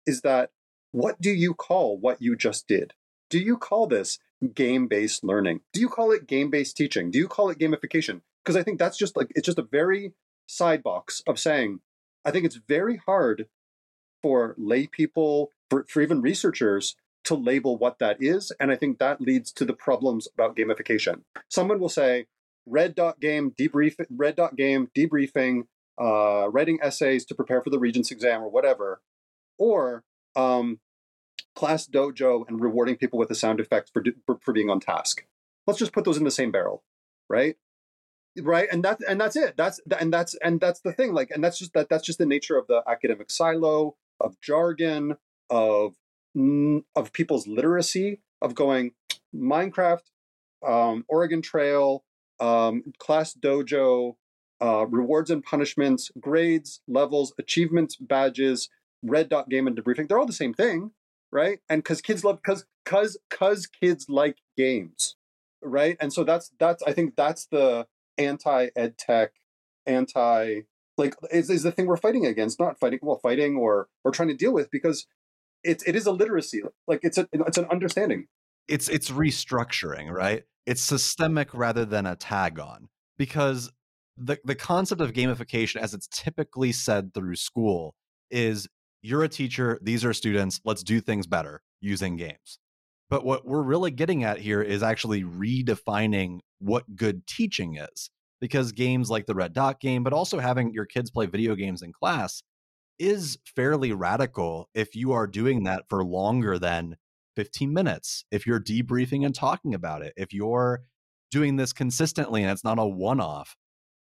is 0.06 0.22
that 0.22 0.52
what 0.92 1.22
do 1.22 1.30
you 1.30 1.54
call 1.54 1.98
what 1.98 2.22
you 2.22 2.36
just 2.36 2.68
did? 2.68 2.94
Do 3.30 3.39
you 3.39 3.58
call 3.58 3.86
this 3.86 4.18
game-based 4.54 5.24
learning? 5.24 5.62
Do 5.72 5.80
you 5.80 5.89
call 5.89 6.12
it 6.12 6.26
game-based 6.26 6.76
teaching? 6.76 7.12
Do 7.12 7.20
you 7.20 7.28
call 7.28 7.50
it 7.50 7.60
gamification? 7.60 8.22
Because 8.44 8.56
I 8.56 8.63
think 8.63 8.80
that's 8.80 8.98
just 8.98 9.15
like 9.15 9.32
it's 9.36 9.46
just 9.46 9.60
a 9.60 9.63
very 9.63 10.13
side 10.48 10.82
box 10.82 11.22
of 11.28 11.38
saying 11.38 11.82
I 12.26 12.32
think 12.32 12.46
it's 12.46 12.60
very 12.68 12.98
hard 12.98 13.48
for 14.22 14.56
lay 14.58 14.88
people, 14.88 15.52
for, 15.70 15.86
for 15.88 16.02
even 16.02 16.22
researchers 16.22 16.96
to 17.26 17.36
label 17.36 17.78
what 17.78 18.00
that 18.00 18.18
is. 18.20 18.52
And 18.60 18.72
I 18.72 18.76
think 18.76 19.00
that 19.00 19.22
leads 19.22 19.52
to 19.54 19.65
the 19.65 19.74
problems 19.74 20.28
about 20.34 20.56
gamification. 20.56 21.22
Someone 21.50 21.80
will 21.80 21.89
say, 21.89 22.28
red 22.69 22.95
dot 22.95 23.19
game 23.19 23.51
debrief 23.51 23.95
red 24.10 24.36
dot 24.36 24.55
game 24.55 24.89
debriefing 24.95 25.63
uh, 25.99 26.49
writing 26.49 26.79
essays 26.82 27.25
to 27.25 27.36
prepare 27.36 27.62
for 27.62 27.69
the 27.69 27.79
regents 27.79 28.12
exam 28.12 28.41
or 28.41 28.49
whatever. 28.49 29.01
Or 29.58 30.03
um, 30.36 30.79
class 31.55 31.88
dojo 31.88 32.47
and 32.47 32.62
rewarding 32.62 32.95
people 32.95 33.19
with 33.19 33.27
the 33.27 33.36
sound 33.36 33.60
effects 33.60 33.91
for, 33.91 34.03
for, 34.25 34.39
for 34.41 34.53
being 34.53 34.69
on 34.69 34.79
task. 34.79 35.25
Let's 35.67 35.79
just 35.79 35.91
put 35.91 36.05
those 36.05 36.17
in 36.17 36.23
the 36.23 36.32
same 36.32 36.51
barrel 36.51 36.84
right? 37.29 37.55
Right? 38.41 38.67
And 38.71 38.84
that 38.84 38.99
and 39.08 39.21
that's 39.21 39.36
it. 39.36 39.55
That's 39.55 39.79
and 39.99 40.12
that's 40.12 40.36
and 40.43 40.60
that's 40.60 40.82
the 40.82 40.91
thing. 40.91 41.13
Like 41.13 41.32
and 41.32 41.43
that's 41.43 41.58
just 41.58 41.73
that 41.73 41.89
that's 41.89 42.05
just 42.05 42.19
the 42.19 42.25
nature 42.25 42.58
of 42.58 42.67
the 42.67 42.84
academic 42.88 43.32
silo 43.32 43.95
of 44.19 44.39
jargon 44.41 45.17
of 45.49 45.95
of 46.95 47.13
people's 47.13 47.47
literacy 47.47 48.21
of 48.41 48.55
going 48.55 48.91
minecraft 49.36 50.03
um, 50.65 51.05
oregon 51.08 51.41
trail 51.41 52.03
um, 52.39 52.93
class 52.97 53.34
dojo, 53.34 54.15
uh, 54.62 54.86
rewards 54.88 55.30
and 55.30 55.43
punishments, 55.43 56.12
grades, 56.19 56.82
levels, 56.88 57.34
achievements, 57.38 57.95
badges, 57.95 58.69
red 59.04 59.30
dot 59.30 59.49
game 59.49 59.67
and 59.67 59.78
debriefing. 59.78 60.08
They're 60.08 60.19
all 60.19 60.25
the 60.25 60.34
same 60.34 60.54
thing, 60.54 60.91
right? 61.32 61.60
And 61.69 61.84
because 61.84 62.02
kids 62.02 62.23
love 62.23 62.39
because 62.43 62.65
because 62.84 63.17
because 63.30 63.67
kids 63.67 64.08
like 64.10 64.38
games, 64.58 65.15
right? 65.62 65.97
And 65.99 66.12
so 66.12 66.23
that's 66.23 66.52
that's 66.60 66.84
I 66.84 66.93
think 66.93 67.15
that's 67.15 67.45
the 67.45 67.88
anti 68.17 68.69
ed 68.75 68.97
tech, 68.97 69.32
anti 69.86 70.62
like 70.97 71.15
is, 71.32 71.49
is 71.49 71.63
the 71.63 71.71
thing 71.71 71.86
we're 71.86 71.97
fighting 71.97 72.25
against, 72.25 72.60
not 72.60 72.80
fighting 72.80 72.99
well 73.02 73.19
fighting 73.21 73.56
or 73.56 73.88
or 74.04 74.12
trying 74.12 74.30
to 74.30 74.36
deal 74.36 74.52
with 74.52 74.69
because 74.71 75.06
it's 75.63 75.84
it 75.84 75.95
is 75.95 76.06
a 76.06 76.12
literacy 76.12 76.62
like 76.88 77.02
it's 77.04 77.17
a 77.17 77.28
it's 77.34 77.58
an 77.58 77.65
understanding 77.65 78.28
it's 78.69 78.88
it's 78.88 79.10
restructuring 79.10 80.12
right? 80.12 80.43
It's 80.65 80.82
systemic 80.82 81.53
rather 81.53 81.86
than 81.86 82.05
a 82.05 82.15
tag 82.15 82.60
on 82.60 82.88
because 83.17 83.71
the 84.17 84.38
the 84.43 84.55
concept 84.55 85.01
of 85.01 85.13
gamification 85.13 85.77
as 85.77 85.93
it's 85.93 86.08
typically 86.12 86.71
said 86.71 87.13
through 87.13 87.36
school 87.36 87.95
is 88.29 88.67
you're 89.01 89.23
a 89.23 89.29
teacher 89.29 89.79
these 89.82 90.05
are 90.05 90.13
students 90.13 90.60
let's 90.65 90.84
do 90.84 91.01
things 91.01 91.25
better 91.27 91.62
using 91.82 92.15
games. 92.15 92.60
But 93.10 93.25
what 93.25 93.45
we're 93.47 93.63
really 93.63 93.89
getting 93.89 94.23
at 94.23 94.38
here 94.39 94.62
is 94.62 94.84
actually 94.84 95.23
redefining 95.23 96.39
what 96.60 96.95
good 96.95 97.25
teaching 97.25 97.77
is 97.77 98.12
because 98.39 98.71
games 98.71 99.10
like 99.10 99.25
the 99.25 99.34
red 99.34 99.53
dot 99.53 99.79
game 99.79 100.03
but 100.03 100.13
also 100.13 100.38
having 100.39 100.73
your 100.73 100.86
kids 100.86 101.10
play 101.10 101.25
video 101.25 101.55
games 101.55 101.82
in 101.82 101.91
class 101.91 102.43
is 102.99 103.38
fairly 103.55 103.93
radical 103.93 104.69
if 104.75 104.95
you 104.95 105.13
are 105.13 105.25
doing 105.25 105.63
that 105.63 105.86
for 105.89 106.03
longer 106.03 106.60
than 106.60 106.97
15 107.39 107.71
minutes, 107.71 108.25
if 108.32 108.45
you're 108.45 108.60
debriefing 108.60 109.25
and 109.25 109.34
talking 109.34 109.73
about 109.73 110.02
it, 110.02 110.12
if 110.17 110.34
you're 110.34 110.82
doing 111.32 111.56
this 111.56 111.71
consistently 111.71 112.43
and 112.43 112.52
it's 112.52 112.65
not 112.65 112.78
a 112.78 112.86
one 112.86 113.21
off, 113.21 113.56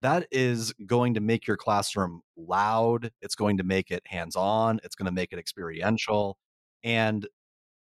that 0.03 0.27
is 0.29 0.71
going 0.85 1.15
to 1.15 1.19
make 1.19 1.47
your 1.47 1.57
classroom 1.57 2.21
loud. 2.37 3.09
It's 3.23 3.33
going 3.33 3.57
to 3.57 3.63
make 3.63 3.89
it 3.89 4.03
hands 4.05 4.35
on. 4.35 4.79
It's 4.83 4.93
going 4.93 5.07
to 5.07 5.11
make 5.11 5.33
it 5.33 5.39
experiential. 5.39 6.37
And 6.83 7.27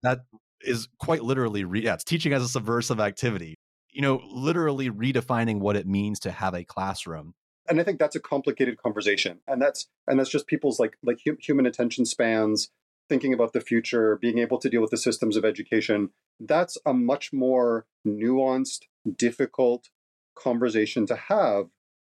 that 0.04 0.20
is 0.60 0.86
quite 1.00 1.24
literally, 1.24 1.64
re- 1.64 1.82
yeah, 1.82 1.94
it's 1.94 2.04
teaching 2.04 2.32
as 2.32 2.44
a 2.44 2.48
subversive 2.48 3.00
activity, 3.00 3.58
you 3.90 4.02
know, 4.02 4.22
literally 4.30 4.88
redefining 4.88 5.58
what 5.58 5.74
it 5.74 5.84
means 5.84 6.20
to 6.20 6.30
have 6.30 6.54
a 6.54 6.62
classroom. 6.62 7.34
And 7.68 7.80
I 7.80 7.82
think 7.82 7.98
that's 7.98 8.14
a 8.14 8.20
complicated 8.20 8.80
conversation. 8.80 9.40
And 9.48 9.60
that's, 9.60 9.88
and 10.06 10.16
that's 10.16 10.30
just 10.30 10.46
people's 10.46 10.78
like, 10.78 10.96
like 11.02 11.18
human 11.40 11.66
attention 11.66 12.06
spans, 12.06 12.70
thinking 13.10 13.34
about 13.34 13.52
the 13.52 13.60
future, 13.60 14.16
being 14.16 14.38
able 14.38 14.58
to 14.58 14.70
deal 14.70 14.80
with 14.80 14.92
the 14.92 14.96
systems 14.96 15.36
of 15.36 15.44
education. 15.44 16.10
That's 16.38 16.78
a 16.86 16.94
much 16.94 17.32
more 17.32 17.84
nuanced, 18.06 18.84
difficult 19.16 19.90
conversation 20.34 21.04
to 21.06 21.16
have 21.16 21.66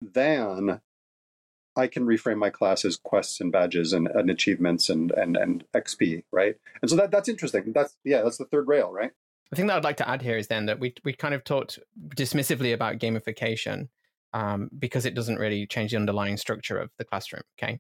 than 0.02 0.82
I 1.76 1.88
can 1.88 2.06
reframe 2.06 2.38
my 2.38 2.50
class 2.50 2.86
as 2.86 2.96
quests 2.96 3.42
and 3.42 3.52
badges 3.52 3.92
and, 3.92 4.08
and 4.08 4.30
achievements 4.30 4.90
and, 4.90 5.12
and 5.12 5.36
and 5.36 5.66
XP, 5.76 6.24
right? 6.32 6.56
And 6.82 6.90
so 6.90 6.96
that 6.96 7.12
that's 7.12 7.30
interesting. 7.30 7.74
That's 7.74 7.98
yeah, 8.06 8.22
that's 8.22 8.38
the 8.38 8.46
third 8.46 8.68
rail, 8.68 8.92
right? 8.92 9.12
The 9.52 9.58
thing 9.58 9.68
that 9.68 9.78
I'd 9.78 9.84
like 9.84 9.98
to 9.98 10.10
add 10.10 10.22
here 10.22 10.38
is 10.38 10.48
then 10.48 10.66
that 10.68 10.80
we 10.80 10.96
we 11.04 11.14
kind 11.14 11.34
of 11.34 11.44
talked 11.44 11.78
dismissively 12.16 12.74
about 12.74 12.98
gamification 13.00 13.90
um, 14.34 14.70
because 14.80 15.06
it 15.06 15.16
doesn't 15.16 15.38
really 15.38 15.68
change 15.68 15.92
the 15.92 15.98
underlying 15.98 16.38
structure 16.38 16.78
of 16.78 16.90
the 16.98 17.06
classroom. 17.06 17.44
Okay. 17.60 17.80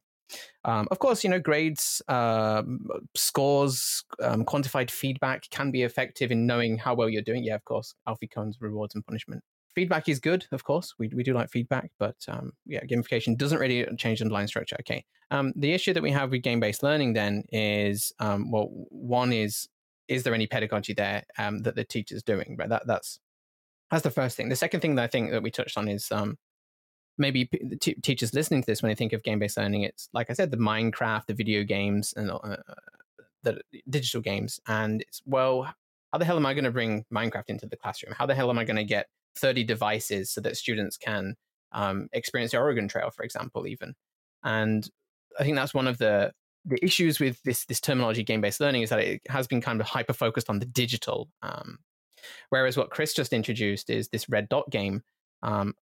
Um, 0.63 0.87
of 0.91 0.99
course, 0.99 1.23
you 1.23 1.29
know, 1.29 1.39
grades, 1.39 2.01
um, 2.07 2.87
scores, 3.15 4.03
um, 4.21 4.43
quantified 4.45 4.89
feedback 4.89 5.49
can 5.49 5.71
be 5.71 5.83
effective 5.83 6.31
in 6.31 6.47
knowing 6.47 6.77
how 6.77 6.95
well 6.95 7.09
you're 7.09 7.21
doing. 7.21 7.43
Yeah, 7.43 7.55
of 7.55 7.65
course, 7.65 7.93
Alfie 8.07 8.27
Kohn's 8.27 8.57
rewards 8.59 8.95
and 8.95 9.05
punishment 9.05 9.43
feedback 9.75 10.09
is 10.09 10.19
good, 10.19 10.45
of 10.51 10.63
course. 10.63 10.95
We, 10.97 11.09
we 11.09 11.21
do 11.21 11.33
like 11.33 11.51
feedback, 11.51 11.91
but 11.99 12.15
um, 12.27 12.53
yeah, 12.65 12.79
gamification 12.85 13.37
doesn't 13.37 13.59
really 13.59 13.85
change 13.97 14.19
the 14.19 14.25
underlying 14.25 14.47
structure. 14.47 14.77
Okay. 14.79 15.05
Um, 15.29 15.53
the 15.55 15.73
issue 15.73 15.93
that 15.93 16.01
we 16.01 16.11
have 16.11 16.31
with 16.31 16.41
game 16.41 16.59
based 16.59 16.81
learning 16.81 17.13
then 17.13 17.43
is 17.51 18.13
um, 18.19 18.51
well, 18.51 18.69
one 18.89 19.33
is 19.33 19.67
is 20.07 20.23
there 20.23 20.35
any 20.35 20.47
pedagogy 20.47 20.93
there 20.93 21.23
that 21.37 21.75
the 21.75 21.83
teacher's 21.83 22.23
doing? 22.23 22.55
Right. 22.57 22.69
That 22.69 22.87
that's 22.87 23.19
that's 23.91 24.03
the 24.03 24.11
first 24.11 24.37
thing. 24.37 24.49
The 24.49 24.55
second 24.55 24.79
thing 24.79 24.95
that 24.95 25.03
I 25.03 25.07
think 25.07 25.31
that 25.31 25.43
we 25.43 25.51
touched 25.51 25.77
on 25.77 25.87
is 25.87 26.11
um, 26.11 26.37
maybe 27.17 27.45
t- 27.79 27.95
teachers 27.95 28.33
listening 28.33 28.61
to 28.61 28.65
this 28.67 28.81
when 28.81 28.89
they 28.89 28.95
think 28.95 29.13
of 29.13 29.23
game 29.23 29.39
based 29.39 29.57
learning, 29.57 29.83
it's 29.83 30.09
like 30.13 30.29
I 30.29 30.33
said, 30.33 30.51
the 30.51 30.57
Minecraft, 30.57 31.27
the 31.27 31.33
video 31.33 31.63
games, 31.63 32.13
and 32.15 32.31
uh, 32.31 32.57
the 33.43 33.61
digital 33.89 34.21
games, 34.21 34.59
and 34.67 35.01
it's 35.01 35.21
well. 35.25 35.73
How 36.13 36.19
the 36.19 36.25
hell 36.25 36.37
am 36.37 36.45
I 36.45 36.53
going 36.53 36.63
to 36.63 36.71
bring 36.71 37.03
Minecraft 37.13 37.49
into 37.49 37.65
the 37.65 37.75
classroom? 37.75 38.13
How 38.17 38.25
the 38.25 38.35
hell 38.35 38.49
am 38.49 38.57
I 38.57 38.63
going 38.63 38.77
to 38.77 38.85
get 38.85 39.07
30 39.37 39.65
devices 39.65 40.31
so 40.31 40.39
that 40.41 40.57
students 40.57 40.97
can 40.97 41.35
um, 41.71 42.07
experience 42.13 42.51
the 42.51 42.57
Oregon 42.57 42.87
Trail, 42.87 43.11
for 43.11 43.23
example, 43.23 43.67
even. 43.67 43.95
And 44.43 44.89
I 45.39 45.43
think 45.43 45.55
that's 45.55 45.73
one 45.73 45.87
of 45.87 45.97
the 45.97 46.31
the 46.67 46.83
issues 46.83 47.19
with 47.19 47.39
this 47.43 47.65
this 47.65 47.79
terminology 47.79 48.23
game 48.23 48.41
based 48.41 48.59
learning 48.59 48.81
is 48.81 48.89
that 48.89 48.99
it 48.99 49.21
has 49.29 49.45
been 49.45 49.61
kind 49.61 49.79
of 49.79 49.85
hyper 49.85 50.13
focused 50.13 50.49
on 50.49 50.59
the 50.59 50.65
digital. 50.65 51.29
Um, 51.41 51.79
whereas 52.49 52.75
what 52.77 52.89
Chris 52.89 53.13
just 53.13 53.33
introduced 53.33 53.89
is 53.89 54.07
this 54.09 54.29
red 54.29 54.49
dot 54.49 54.69
game 54.71 55.03
um, 55.43 55.75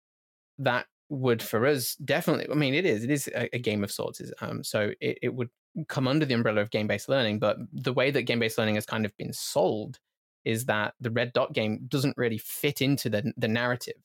that 0.58 0.88
would 1.14 1.42
for 1.42 1.66
us 1.66 1.96
definitely. 1.96 2.48
I 2.52 2.56
mean, 2.56 2.74
it 2.74 2.86
is 2.86 3.04
it 3.04 3.12
is 3.12 3.28
a, 3.30 3.56
a 3.56 3.60
game 3.60 3.84
of 3.84 3.92
sorts. 3.92 4.22
Um, 4.42 4.64
so 4.64 4.92
it, 5.00 5.20
it 5.22 5.34
would 5.34 5.50
come 5.88 6.08
under 6.08 6.26
the 6.26 6.34
umbrella 6.34 6.62
of 6.62 6.72
game 6.72 6.88
based 6.88 7.10
learning. 7.10 7.40
But 7.40 7.58
the 7.72 7.94
way 7.94 8.12
that 8.12 8.24
game 8.24 8.40
based 8.40 8.58
learning 8.58 8.76
has 8.76 8.86
kind 8.86 9.06
of 9.06 9.16
been 9.18 9.34
sold 9.34 10.00
is 10.46 10.66
that 10.66 10.94
the 11.00 11.12
red 11.12 11.34
dot 11.34 11.54
game 11.54 11.86
doesn't 11.88 12.18
really 12.18 12.38
fit 12.38 12.82
into 12.82 13.10
the, 13.10 13.34
the 13.38 13.48
narrative. 13.48 13.96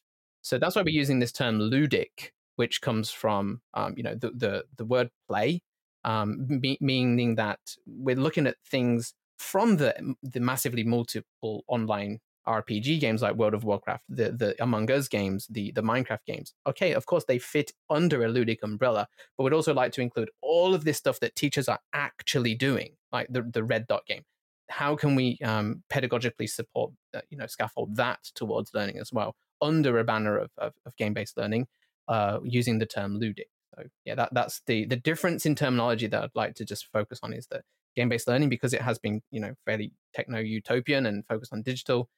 So 0.43 0.59
that's 0.59 0.77
why 0.77 0.83
we're 0.83 0.95
using 0.95 1.19
this 1.19 1.33
term 1.33 1.59
ludic, 1.59 2.31
which 2.57 2.81
comes 2.81 3.11
from 3.11 3.61
um, 3.75 3.95
you 3.97 4.03
know 4.03 4.15
the, 4.15 4.31
the, 4.31 4.65
the 4.77 4.85
word 4.85 5.11
play, 5.29 5.63
um, 6.05 6.47
me- 6.49 6.79
meaning 6.81 7.35
that 7.37 7.61
we're 7.87 8.17
looking 8.17 8.47
at 8.47 8.57
things 8.65 9.15
from 9.39 9.77
the 9.77 10.15
the 10.23 10.41
massively 10.41 10.85
multiple 10.85 11.65
online 11.69 12.19
RPG 12.49 13.01
games 13.01 13.23
like 13.23 13.37
World 13.37 13.55
of 13.55 13.65
Warcraft, 13.65 14.05
the 14.09 14.33
the 14.33 14.63
Among 14.63 14.91
Us 14.91 15.09
games, 15.09 15.47
the 15.49 15.73
the 15.73 15.83
Minecraft 15.83 16.25
games. 16.27 16.55
Okay, 16.67 16.93
of 16.93 17.07
course 17.07 17.25
they 17.25 17.39
fit 17.39 17.73
under 17.91 18.25
a 18.25 18.29
ludic 18.29 18.63
umbrella, 18.63 19.07
but 19.37 19.45
we'd 19.45 19.53
also 19.53 19.75
like 19.75 19.93
to 19.93 20.01
include 20.01 20.31
all 20.41 20.75
of 20.75 20.85
this 20.85 20.97
stuff 20.97 21.21
that 21.21 21.37
teachers 21.37 21.69
are 21.69 21.81
actually 21.93 22.55
doing, 22.55 22.97
like 23.13 23.29
the 23.31 23.43
the 23.43 23.63
red 23.63 23.87
dot 23.87 24.07
game 24.07 24.25
how 24.69 24.95
can 24.95 25.15
we 25.15 25.39
um, 25.45 25.83
pedagogically 25.91 26.49
support 26.49 26.93
uh, 27.15 27.21
you 27.31 27.39
know 27.39 27.47
scaffold 27.47 27.97
that 27.97 28.23
towards 28.35 28.73
learning 28.75 28.99
as 28.99 29.13
well 29.13 29.35
under 29.61 29.99
a 29.99 30.05
banner 30.05 30.39
of, 30.39 30.51
of, 30.59 30.73
of 30.87 30.97
game-based 30.97 31.37
learning 31.37 31.67
uh, 32.09 32.39
using 32.45 32.79
the 32.79 32.87
term 32.87 33.19
ludic 33.19 33.49
so 33.75 33.85
yeah 34.05 34.15
that, 34.15 34.29
that's 34.33 34.63
the 34.67 34.85
the 34.87 34.97
difference 34.97 35.47
in 35.47 35.55
terminology 35.55 36.07
that 36.07 36.23
i'd 36.23 36.31
like 36.35 36.55
to 36.55 36.65
just 36.65 36.91
focus 36.93 37.21
on 37.23 37.33
is 37.33 37.47
that 37.49 37.63
game-based 37.97 38.29
learning 38.29 38.49
because 38.49 38.73
it 38.73 38.83
has 38.83 38.99
been 38.99 39.21
you 39.31 39.41
know 39.41 39.55
fairly 39.65 39.93
techno 40.15 40.39
utopian 40.39 41.07
and 41.07 41.27
focused 41.27 41.53
on 41.53 41.63
digital 41.63 42.09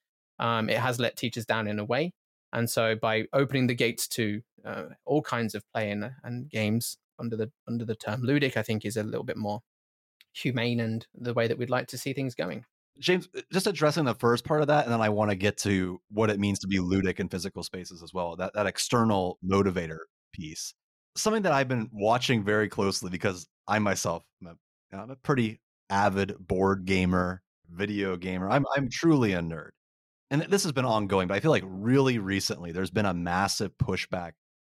um, 0.40 0.68
it 0.68 0.78
has 0.78 0.98
let 0.98 1.16
teachers 1.16 1.46
down 1.46 1.68
in 1.68 1.78
a 1.78 1.84
way 1.84 2.12
and 2.52 2.68
so 2.68 2.96
by 2.96 3.24
opening 3.32 3.68
the 3.68 3.74
gates 3.74 4.08
to 4.08 4.42
uh, 4.64 4.86
all 5.04 5.22
kinds 5.22 5.54
of 5.54 5.62
play 5.72 5.90
and, 5.90 6.10
and 6.24 6.50
games 6.50 6.98
under 7.18 7.36
the 7.36 7.50
under 7.68 7.84
the 7.84 7.94
term 7.94 8.22
ludic 8.22 8.56
i 8.56 8.62
think 8.62 8.84
is 8.84 8.96
a 8.96 9.02
little 9.04 9.24
bit 9.24 9.36
more 9.36 9.62
humane 10.32 10.80
and 10.80 11.06
the 11.14 11.34
way 11.34 11.48
that 11.48 11.58
we'd 11.58 11.70
like 11.70 11.88
to 11.88 11.98
see 11.98 12.12
things 12.12 12.34
going. 12.34 12.64
James, 12.98 13.28
uh, 13.36 13.40
just 13.52 13.66
addressing 13.66 14.04
the 14.04 14.14
first 14.14 14.44
part 14.44 14.60
of 14.60 14.68
that, 14.68 14.84
and 14.84 14.92
then 14.92 15.00
I 15.00 15.08
want 15.08 15.30
to 15.30 15.36
get 15.36 15.56
to 15.58 16.00
what 16.10 16.30
it 16.30 16.38
means 16.38 16.58
to 16.60 16.66
be 16.66 16.78
ludic 16.78 17.18
in 17.18 17.28
physical 17.28 17.62
spaces 17.62 18.02
as 18.02 18.12
well. 18.12 18.36
That 18.36 18.52
that 18.54 18.66
external 18.66 19.38
motivator 19.44 20.00
piece, 20.32 20.74
something 21.16 21.42
that 21.42 21.52
I've 21.52 21.68
been 21.68 21.88
watching 21.92 22.44
very 22.44 22.68
closely 22.68 23.10
because 23.10 23.48
I 23.66 23.78
myself 23.78 24.24
am 24.42 24.56
a, 24.92 24.96
I'm 24.96 25.10
a 25.10 25.16
pretty 25.16 25.60
avid 25.88 26.36
board 26.38 26.84
gamer, 26.84 27.42
video 27.70 28.16
gamer. 28.16 28.50
I'm 28.50 28.66
I'm 28.76 28.88
truly 28.90 29.32
a 29.32 29.40
nerd, 29.40 29.70
and 30.30 30.42
this 30.42 30.62
has 30.62 30.72
been 30.72 30.84
ongoing. 30.84 31.28
But 31.28 31.34
I 31.34 31.40
feel 31.40 31.50
like 31.50 31.64
really 31.66 32.18
recently 32.18 32.72
there's 32.72 32.90
been 32.90 33.06
a 33.06 33.14
massive 33.14 33.72
pushback 33.78 34.32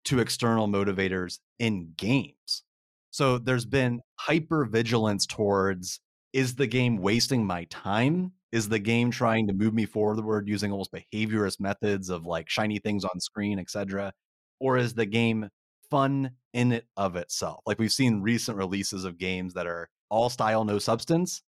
to 0.06 0.18
external 0.18 0.68
motivators 0.68 1.38
in 1.58 1.92
games. 1.96 2.62
So 3.10 3.38
there's 3.38 3.64
been 3.64 4.00
hyper 4.18 4.64
vigilance 4.64 5.26
towards 5.26 6.00
is 6.32 6.56
the 6.56 6.66
game 6.66 6.98
wasting 6.98 7.46
my 7.46 7.64
time? 7.70 8.32
Is 8.50 8.68
the 8.68 8.80
game 8.80 9.10
trying 9.12 9.46
to 9.46 9.52
move 9.52 9.72
me 9.72 9.86
forward 9.86 10.48
using 10.48 10.72
almost 10.72 10.92
behaviorist 10.92 11.60
methods 11.60 12.10
of 12.10 12.26
like 12.26 12.50
shiny 12.50 12.80
things 12.80 13.04
on 13.04 13.20
screen, 13.20 13.58
etc.? 13.60 14.12
Or 14.58 14.76
is 14.76 14.94
the 14.94 15.06
game 15.06 15.48
fun 15.90 16.32
in 16.52 16.72
it 16.72 16.86
of 16.96 17.14
itself? 17.14 17.60
Like 17.66 17.78
we've 17.78 17.92
seen 17.92 18.20
recent 18.20 18.56
releases 18.58 19.04
of 19.04 19.18
games 19.18 19.54
that 19.54 19.68
are 19.68 19.88
all 20.10 20.28
style, 20.28 20.64
no 20.64 20.80
substance. 20.80 21.42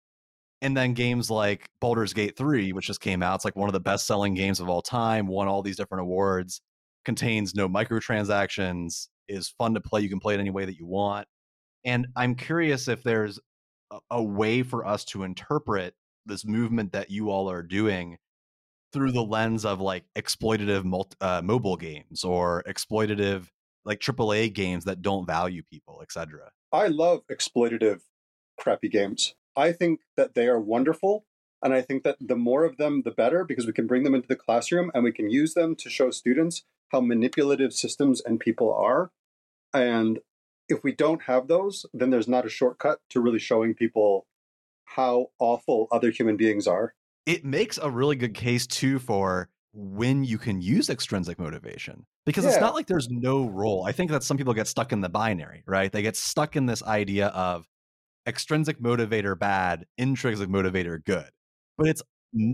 And 0.63 0.76
then 0.76 0.93
games 0.93 1.30
like 1.30 1.69
Baldur's 1.80 2.13
Gate 2.13 2.36
3, 2.36 2.73
which 2.73 2.88
just 2.88 3.02
came 3.02 3.21
out, 3.21 3.36
it's 3.36 3.45
like 3.45 3.56
one 3.56 3.69
of 3.69 3.73
the 3.73 3.80
best 3.80 4.08
selling 4.08 4.34
games 4.34 4.60
of 4.60 4.69
all 4.69 4.82
time, 4.82 5.28
won 5.28 5.47
all 5.47 5.62
these 5.62 5.78
different 5.78 6.02
awards, 6.02 6.62
contains 7.06 7.54
no 7.54 7.69
microtransactions, 7.69 9.10
is 9.28 9.49
fun 9.49 9.76
to 9.76 9.82
play. 9.82 10.02
You 10.02 10.10
can 10.10 10.19
play 10.19 10.34
it 10.34 10.39
any 10.39 10.49
way 10.49 10.65
that 10.65 10.78
you 10.78 10.88
want 10.88 11.28
and 11.86 12.08
I'm 12.15 12.36
curious 12.36 12.88
if 12.88 13.04
there's 13.04 13.39
a, 13.91 13.99
a 14.12 14.23
way 14.23 14.63
for 14.63 14.86
us 14.86 15.04
to 15.06 15.23
interpret 15.23 15.95
this 16.26 16.45
movement 16.45 16.93
that 16.93 17.12
you 17.12 17.30
all 17.30 17.49
are 17.49 17.63
doing 17.63 18.17
through 18.93 19.12
the 19.12 19.23
lens 19.23 19.65
of 19.65 19.82
like 19.82 20.06
exploitative 20.15 20.84
multi, 20.84 21.15
uh, 21.19 21.41
mobile 21.41 21.76
games 21.76 22.23
or 22.23 22.63
exploitative 22.67 23.47
like 23.86 23.99
AAA 23.99 24.54
games 24.54 24.86
that 24.86 25.02
don't 25.02 25.26
value 25.26 25.63
people, 25.63 25.99
etc. 26.02 26.52
I 26.71 26.88
love 26.88 27.21
exploitative 27.30 28.02
crappy 28.58 28.88
games. 28.88 29.36
I 29.55 29.71
think 29.71 30.01
that 30.17 30.35
they 30.35 30.47
are 30.47 30.59
wonderful. 30.59 31.25
And 31.61 31.73
I 31.73 31.81
think 31.81 32.03
that 32.03 32.17
the 32.19 32.35
more 32.35 32.65
of 32.65 32.77
them, 32.77 33.03
the 33.05 33.11
better, 33.11 33.45
because 33.45 33.65
we 33.65 33.73
can 33.73 33.87
bring 33.87 34.03
them 34.03 34.13
into 34.13 34.27
the 34.27 34.35
classroom 34.35 34.91
and 34.93 35.03
we 35.03 35.13
can 35.13 35.29
use 35.29 35.53
them 35.53 35.75
to 35.77 35.89
show 35.89 36.11
students 36.11 36.63
how 36.91 36.99
manipulative 36.99 37.73
systems 37.73 38.21
and 38.21 38.39
people 38.39 38.73
are. 38.73 39.11
And 39.73 40.19
if 40.67 40.83
we 40.83 40.91
don't 40.91 41.23
have 41.23 41.47
those, 41.47 41.85
then 41.93 42.09
there's 42.09 42.27
not 42.27 42.45
a 42.45 42.49
shortcut 42.49 42.99
to 43.11 43.21
really 43.21 43.39
showing 43.39 43.73
people 43.73 44.27
how 44.85 45.27
awful 45.39 45.87
other 45.91 46.11
human 46.11 46.37
beings 46.37 46.67
are. 46.67 46.93
It 47.25 47.45
makes 47.45 47.77
a 47.77 47.89
really 47.89 48.15
good 48.15 48.33
case 48.33 48.67
too 48.67 48.99
for 48.99 49.49
when 49.73 50.23
you 50.23 50.37
can 50.37 50.61
use 50.61 50.89
extrinsic 50.89 51.39
motivation 51.39 52.05
because 52.25 52.43
yeah. 52.43 52.51
it's 52.51 52.59
not 52.59 52.75
like 52.75 52.87
there's 52.87 53.09
no 53.09 53.47
role. 53.47 53.85
I 53.85 53.91
think 53.91 54.11
that 54.11 54.23
some 54.23 54.37
people 54.37 54.53
get 54.53 54.67
stuck 54.67 54.91
in 54.91 55.01
the 55.01 55.09
binary, 55.09 55.63
right? 55.65 55.91
They 55.91 56.01
get 56.01 56.15
stuck 56.15 56.55
in 56.55 56.65
this 56.65 56.83
idea 56.83 57.27
of 57.27 57.67
extrinsic 58.27 58.79
motivator 58.79 59.38
bad, 59.38 59.86
intrinsic 59.97 60.49
motivator 60.49 61.03
good. 61.03 61.29
But 61.77 61.88
it's 61.88 62.03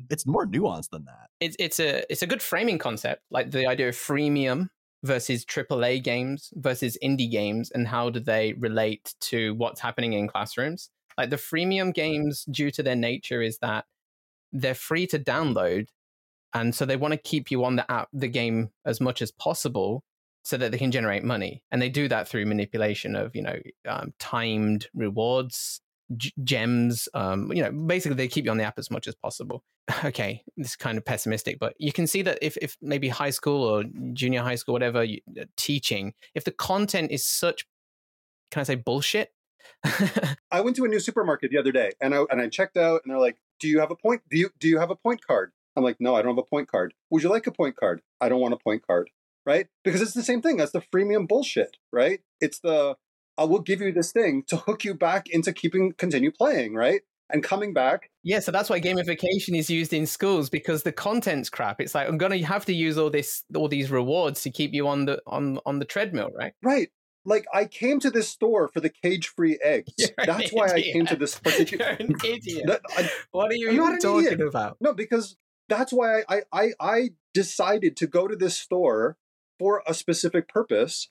it's 0.10 0.26
more 0.26 0.46
nuanced 0.46 0.90
than 0.90 1.06
that. 1.06 1.30
It's 1.40 1.56
it's 1.60 1.80
a 1.80 2.10
it's 2.12 2.22
a 2.22 2.28
good 2.28 2.42
framing 2.42 2.78
concept, 2.78 3.24
like 3.32 3.52
the 3.52 3.68
idea 3.68 3.90
of 3.90 3.96
freemium 3.96 4.70
versus 5.04 5.46
AAA 5.46 6.04
games 6.04 6.52
versus 6.56 6.98
indie 7.04 7.32
games, 7.32 7.72
and 7.72 7.88
how 7.88 8.10
do 8.10 8.20
they 8.20 8.54
relate 8.54 9.14
to 9.22 9.54
what's 9.56 9.80
happening 9.80 10.14
in 10.14 10.28
classrooms? 10.28 10.90
Like 11.18 11.30
the 11.30 11.38
freemium 11.38 11.94
games, 11.94 12.46
due 12.46 12.72
to 12.72 12.84
their 12.84 12.96
nature, 12.96 13.42
is 13.42 13.60
that 13.60 13.86
they're 14.52 14.74
free 14.76 15.08
to 15.08 15.20
download, 15.20 15.88
and 16.54 16.74
so 16.74 16.86
they 16.86 16.98
want 16.98 17.14
to 17.14 17.18
keep 17.18 17.52
you 17.52 17.64
on 17.64 17.76
the 17.76 17.90
app, 17.92 18.10
the 18.12 18.28
game 18.28 18.72
as 18.86 19.00
much 19.00 19.22
as 19.22 19.32
possible, 19.32 20.04
so 20.50 20.58
that 20.58 20.72
they 20.72 20.80
can 20.80 20.92
generate 20.92 21.24
money. 21.24 21.62
And 21.72 21.80
they 21.80 21.90
do 21.90 22.08
that 22.08 22.28
through 22.28 22.48
manipulation 22.48 23.16
of 23.16 23.36
you 23.36 23.44
know 23.44 23.60
um, 23.88 24.14
timed 24.18 24.88
rewards, 24.96 25.82
g- 26.18 26.34
gems. 26.44 27.08
Um, 27.14 27.52
you 27.54 27.62
know, 27.62 27.72
basically 27.72 28.16
they 28.16 28.28
keep 28.28 28.46
you 28.46 28.52
on 28.52 28.58
the 28.58 28.64
app 28.64 28.80
as 28.80 28.90
much 28.90 29.08
as 29.08 29.16
possible. 29.16 29.64
Okay, 30.06 30.44
this 30.56 30.70
is 30.70 30.76
kind 30.76 31.00
of 31.00 31.06
pessimistic, 31.06 31.58
but 31.60 31.74
you 31.80 31.92
can 31.92 32.06
see 32.06 32.22
that 32.22 32.38
if 32.44 32.58
if 32.58 32.78
maybe 32.80 33.10
high 33.10 33.32
school 33.32 33.64
or 33.64 33.84
junior 34.14 34.42
high 34.42 34.54
school, 34.54 34.74
whatever 34.74 35.04
you, 35.04 35.20
uh, 35.40 35.46
teaching, 35.58 36.14
if 36.36 36.44
the 36.44 36.52
content 36.52 37.12
is 37.12 37.26
such, 37.26 37.66
can 38.52 38.62
I 38.62 38.64
say 38.64 38.76
bullshit? 38.76 39.34
I 40.52 40.62
went 40.62 40.76
to 40.76 40.86
a 40.86 40.88
new 40.88 41.00
supermarket 41.00 41.50
the 41.50 41.58
other 41.58 41.72
day 41.72 41.92
and 42.00 42.14
I 42.14 42.24
and 42.30 42.40
I 42.40 42.50
checked 42.50 42.78
out 42.78 43.02
and 43.04 43.12
they're 43.12 43.20
like, 43.20 43.38
"Do 43.60 43.68
you 43.68 43.80
have 43.80 43.90
a 43.90 43.96
point? 43.96 44.22
Do 44.30 44.38
you 44.38 44.52
do 44.60 44.68
you 44.68 44.78
have 44.78 44.92
a 44.92 44.96
point 44.96 45.26
card?" 45.26 45.54
I'm 45.76 45.84
like, 45.84 45.98
"No, 46.00 46.16
I 46.16 46.22
don't 46.22 46.36
have 46.36 46.44
a 46.46 46.56
point 46.56 46.70
card." 46.70 46.94
Would 47.10 47.24
you 47.24 47.30
like 47.30 47.48
a 47.48 47.52
point 47.52 47.76
card? 47.76 48.02
I 48.22 48.30
don't 48.30 48.42
want 48.42 48.54
a 48.54 48.58
point 48.58 48.86
card, 48.86 49.10
right? 49.46 49.68
Because 49.84 50.02
it's 50.02 50.14
the 50.14 50.24
same 50.24 50.42
thing 50.42 50.60
as 50.60 50.72
the 50.72 50.82
freemium 50.94 51.28
bullshit, 51.28 51.78
right? 51.92 52.22
It's 52.42 52.60
the 52.60 52.96
I 53.38 53.44
will 53.46 53.62
give 53.62 53.82
you 53.82 53.92
this 53.92 54.12
thing 54.12 54.44
to 54.48 54.58
hook 54.58 54.84
you 54.84 54.94
back 54.94 55.30
into 55.30 55.54
keeping 55.54 55.94
continue 55.94 56.32
playing, 56.32 56.74
right? 56.74 57.02
And 57.32 57.44
coming 57.44 57.74
back. 57.74 58.10
Yeah, 58.24 58.40
so 58.40 58.52
that's 58.52 58.72
why 58.72 58.82
gamification 58.82 59.56
is 59.56 59.70
used 59.70 59.94
in 59.94 60.08
schools 60.08 60.50
because 60.50 60.82
the 60.82 60.92
content's 60.92 61.50
crap. 61.50 61.80
It's 61.80 61.94
like 61.94 62.08
I'm 62.08 62.18
gonna 62.18 62.44
have 62.46 62.66
to 62.66 62.74
use 62.74 62.98
all 62.98 63.10
this 63.10 63.44
all 63.56 63.68
these 63.68 63.92
rewards 63.92 64.42
to 64.44 64.50
keep 64.50 64.74
you 64.74 64.88
on 64.88 65.06
the 65.06 65.22
on 65.28 65.60
on 65.66 65.80
the 65.80 65.86
treadmill, 65.86 66.30
right? 66.36 66.54
Right 66.64 66.90
like 67.26 67.46
I 67.54 67.66
came 67.66 68.00
to 68.02 68.10
this 68.10 68.30
store 68.30 68.68
for 68.68 68.80
the 68.80 68.90
cage-free 68.90 69.60
eggs. 69.64 69.94
You're 69.98 70.10
That's 70.26 70.52
why 70.52 70.68
I 70.68 70.82
came 70.82 71.06
to 71.08 71.16
this 71.16 71.38
particular. 71.40 71.86
You're 72.00 72.10
an 72.10 72.16
idiot. 72.26 72.82
I- 72.98 73.10
what 73.32 73.52
are 73.52 73.56
you 73.56 73.72
even 73.72 74.00
talking 74.00 74.26
idiot. 74.26 74.42
about? 74.42 74.78
no, 74.82 74.94
because 74.94 75.38
that's 75.68 75.94
why 75.94 76.24
I, 76.28 76.42
I 76.52 76.72
I 76.80 77.10
decided 77.34 77.96
to 77.98 78.08
go 78.08 78.28
to 78.28 78.36
this 78.36 78.58
store 78.58 79.18
for 79.60 79.84
a 79.86 79.94
specific 79.94 80.48
purpose, 80.48 81.08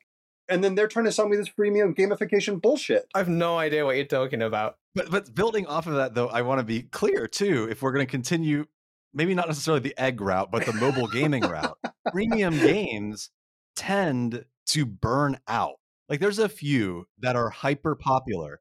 and 0.49 0.65
then 0.65 0.75
they're 0.75 0.89
trying 0.89 1.05
to 1.05 1.13
sell 1.13 1.29
me 1.29 1.37
this 1.37 1.51
freemium 1.51 1.95
gamification 1.95 2.61
bullshit. 2.61 3.07
I 3.15 3.19
have 3.19 3.29
no 3.29 3.59
idea 3.59 3.85
what 3.85 3.97
you're 3.97 4.07
talking 4.07 4.43
about. 4.43 4.79
But 4.95 5.11
but 5.11 5.35
building 5.35 5.67
off 5.67 5.87
of 5.87 5.95
that 5.95 6.15
though, 6.15 6.29
I 6.29 6.43
want 6.43 6.59
to 6.59 6.65
be 6.65 6.83
clear 6.83 7.29
too. 7.29 7.69
If 7.71 7.83
we're 7.83 7.93
going 7.93 8.07
to 8.07 8.11
continue, 8.11 8.67
maybe 9.13 9.35
not 9.35 9.47
necessarily 9.47 9.81
the 9.81 9.99
egg 9.99 10.21
route, 10.21 10.51
but 10.51 10.67
the 10.67 10.73
mobile 10.73 11.07
gaming 11.07 11.43
route, 11.49 11.79
premium 12.11 12.59
games 12.59 13.31
tend 13.77 14.45
to 14.67 14.87
burn 14.87 15.39
out. 15.47 15.77
Like 16.09 16.21
there's 16.21 16.39
a 16.39 16.49
few 16.49 17.07
that 17.19 17.37
are 17.37 17.51
hyper 17.51 17.95
popular, 17.95 18.61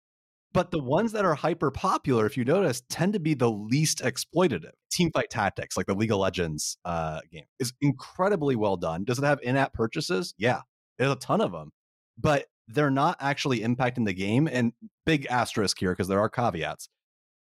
but 0.58 0.72
the 0.72 0.82
ones 0.82 1.12
that 1.12 1.24
are 1.24 1.36
hyper 1.36 1.70
popular, 1.70 2.26
if 2.26 2.36
you 2.36 2.44
notice, 2.44 2.82
tend 2.90 3.14
to 3.14 3.20
be 3.20 3.36
the 3.36 3.52
least 3.52 4.00
exploitative. 4.00 4.72
Teamfight 4.92 5.28
Tactics, 5.30 5.78
like 5.78 5.86
the 5.86 5.94
League 5.94 6.12
of 6.12 6.18
Legends 6.18 6.80
uh, 6.84 7.20
game, 7.32 7.44
is 7.60 7.74
incredibly 7.80 8.56
well 8.56 8.76
done. 8.76 9.04
Does 9.04 9.20
it 9.20 9.24
have 9.24 9.38
in-app 9.44 9.74
purchases? 9.74 10.34
Yeah, 10.36 10.62
there's 10.98 11.12
a 11.12 11.16
ton 11.16 11.42
of 11.42 11.52
them, 11.52 11.74
but 12.18 12.48
they're 12.68 12.90
not 12.90 13.18
actually 13.20 13.60
impacting 13.60 14.06
the 14.06 14.16
game. 14.16 14.50
And 14.52 14.74
big 15.06 15.28
asterisk 15.28 15.78
here 15.80 15.92
because 15.92 16.08
there 16.08 16.20
are 16.20 16.28
caveats. 16.28 16.90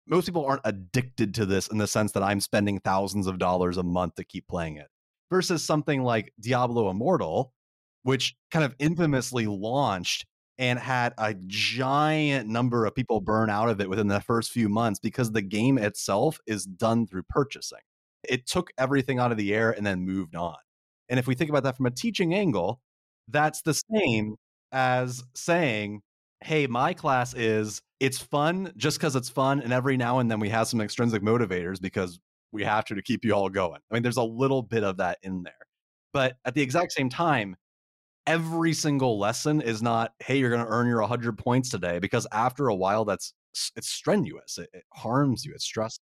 Most 0.07 0.25
people 0.25 0.45
aren't 0.45 0.61
addicted 0.63 1.33
to 1.35 1.45
this 1.45 1.67
in 1.67 1.79
the 1.79 1.87
sense 1.87 2.13
that 2.13 2.23
I'm 2.23 2.39
spending 2.39 2.79
thousands 2.79 3.27
of 3.27 3.37
dollars 3.37 3.75
a 3.75 3.83
month 3.83 4.15
to 4.15 4.23
keep 4.23 4.47
playing 4.47 4.77
it. 4.77 4.87
Versus 5.29 5.61
something 5.61 6.03
like 6.03 6.31
Diablo 6.39 6.89
Immortal, 6.89 7.51
which 8.03 8.33
kind 8.49 8.63
of 8.63 8.73
infamously 8.79 9.45
launched 9.45 10.25
and 10.57 10.77
had 10.77 11.13
a 11.17 11.33
giant 11.47 12.47
number 12.47 12.85
of 12.85 12.93
people 12.93 13.19
burn 13.19 13.49
out 13.49 13.69
of 13.69 13.81
it 13.81 13.89
within 13.89 14.07
the 14.07 14.21
first 14.21 14.51
few 14.51 14.69
months 14.69 14.99
because 14.99 15.31
the 15.31 15.41
game 15.41 15.77
itself 15.77 16.39
is 16.45 16.65
done 16.65 17.07
through 17.07 17.23
purchasing. 17.23 17.79
It 18.27 18.45
took 18.45 18.69
everything 18.77 19.19
out 19.19 19.31
of 19.31 19.37
the 19.37 19.53
air 19.53 19.71
and 19.71 19.85
then 19.85 20.05
moved 20.05 20.35
on. 20.35 20.55
And 21.09 21.19
if 21.19 21.27
we 21.27 21.35
think 21.35 21.49
about 21.49 21.63
that 21.63 21.75
from 21.75 21.85
a 21.85 21.91
teaching 21.91 22.33
angle, 22.33 22.79
that's 23.27 23.61
the 23.61 23.73
same 23.73 24.35
as 24.71 25.23
saying, 25.35 26.01
hey, 26.41 26.67
my 26.67 26.93
class 26.93 27.33
is 27.33 27.81
it's 27.99 28.17
fun 28.17 28.71
just 28.77 28.97
because 28.97 29.15
it's 29.15 29.29
fun. 29.29 29.61
And 29.61 29.73
every 29.73 29.97
now 29.97 30.19
and 30.19 30.29
then 30.29 30.39
we 30.39 30.49
have 30.49 30.67
some 30.67 30.81
extrinsic 30.81 31.21
motivators 31.21 31.81
because 31.81 32.19
we 32.51 32.63
have 32.63 32.85
to 32.85 32.95
to 32.95 33.01
keep 33.01 33.25
you 33.25 33.33
all 33.33 33.49
going. 33.49 33.79
I 33.89 33.93
mean, 33.93 34.03
there's 34.03 34.17
a 34.17 34.23
little 34.23 34.61
bit 34.61 34.83
of 34.83 34.97
that 34.97 35.17
in 35.23 35.43
there. 35.43 35.53
But 36.13 36.35
at 36.45 36.53
the 36.53 36.61
exact 36.61 36.91
same 36.91 37.09
time, 37.09 37.55
every 38.25 38.73
single 38.73 39.19
lesson 39.19 39.61
is 39.61 39.81
not, 39.81 40.13
hey, 40.19 40.37
you're 40.37 40.49
going 40.49 40.65
to 40.65 40.71
earn 40.71 40.87
your 40.87 41.01
100 41.01 41.37
points 41.37 41.69
today, 41.69 41.99
because 41.99 42.27
after 42.31 42.67
a 42.67 42.75
while, 42.75 43.05
that's 43.05 43.33
it's 43.75 43.89
strenuous. 43.89 44.57
It, 44.57 44.69
it 44.73 44.83
harms 44.93 45.45
you. 45.45 45.53
It's 45.53 45.65
stressful. 45.65 46.03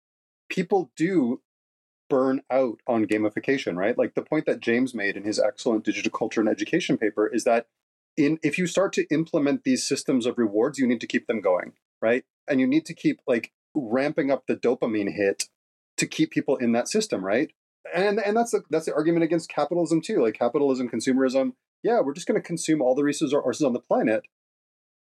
People 0.49 0.91
do 0.95 1.41
burn 2.09 2.41
out 2.51 2.79
on 2.87 3.05
gamification, 3.05 3.75
right? 3.75 3.97
Like 3.97 4.15
the 4.15 4.21
point 4.21 4.45
that 4.45 4.59
James 4.59 4.93
made 4.93 5.15
in 5.15 5.23
his 5.23 5.39
excellent 5.39 5.85
digital 5.85 6.11
culture 6.11 6.41
and 6.41 6.49
education 6.49 6.97
paper 6.97 7.27
is 7.27 7.43
that 7.43 7.67
in 8.17 8.39
if 8.43 8.57
you 8.57 8.67
start 8.67 8.93
to 8.93 9.07
implement 9.11 9.63
these 9.63 9.87
systems 9.87 10.25
of 10.25 10.37
rewards, 10.37 10.79
you 10.79 10.87
need 10.87 11.01
to 11.01 11.07
keep 11.07 11.27
them 11.27 11.41
going, 11.41 11.73
right? 12.01 12.25
And 12.47 12.59
you 12.59 12.67
need 12.67 12.85
to 12.87 12.93
keep 12.93 13.19
like 13.27 13.51
ramping 13.75 14.31
up 14.31 14.45
the 14.47 14.55
dopamine 14.55 15.15
hit 15.15 15.49
to 15.97 16.07
keep 16.07 16.31
people 16.31 16.55
in 16.57 16.71
that 16.71 16.87
system, 16.87 17.23
right? 17.23 17.51
And 17.93 18.19
and 18.19 18.35
that's 18.35 18.51
the 18.51 18.63
that's 18.69 18.85
the 18.85 18.93
argument 18.93 19.23
against 19.23 19.49
capitalism 19.49 20.01
too. 20.01 20.21
Like 20.21 20.37
capitalism, 20.37 20.89
consumerism. 20.89 21.53
Yeah, 21.83 22.01
we're 22.01 22.13
just 22.13 22.27
going 22.27 22.39
to 22.39 22.45
consume 22.45 22.81
all 22.81 22.95
the 22.95 23.03
resources 23.03 23.63
on 23.63 23.73
the 23.73 23.79
planet, 23.79 24.23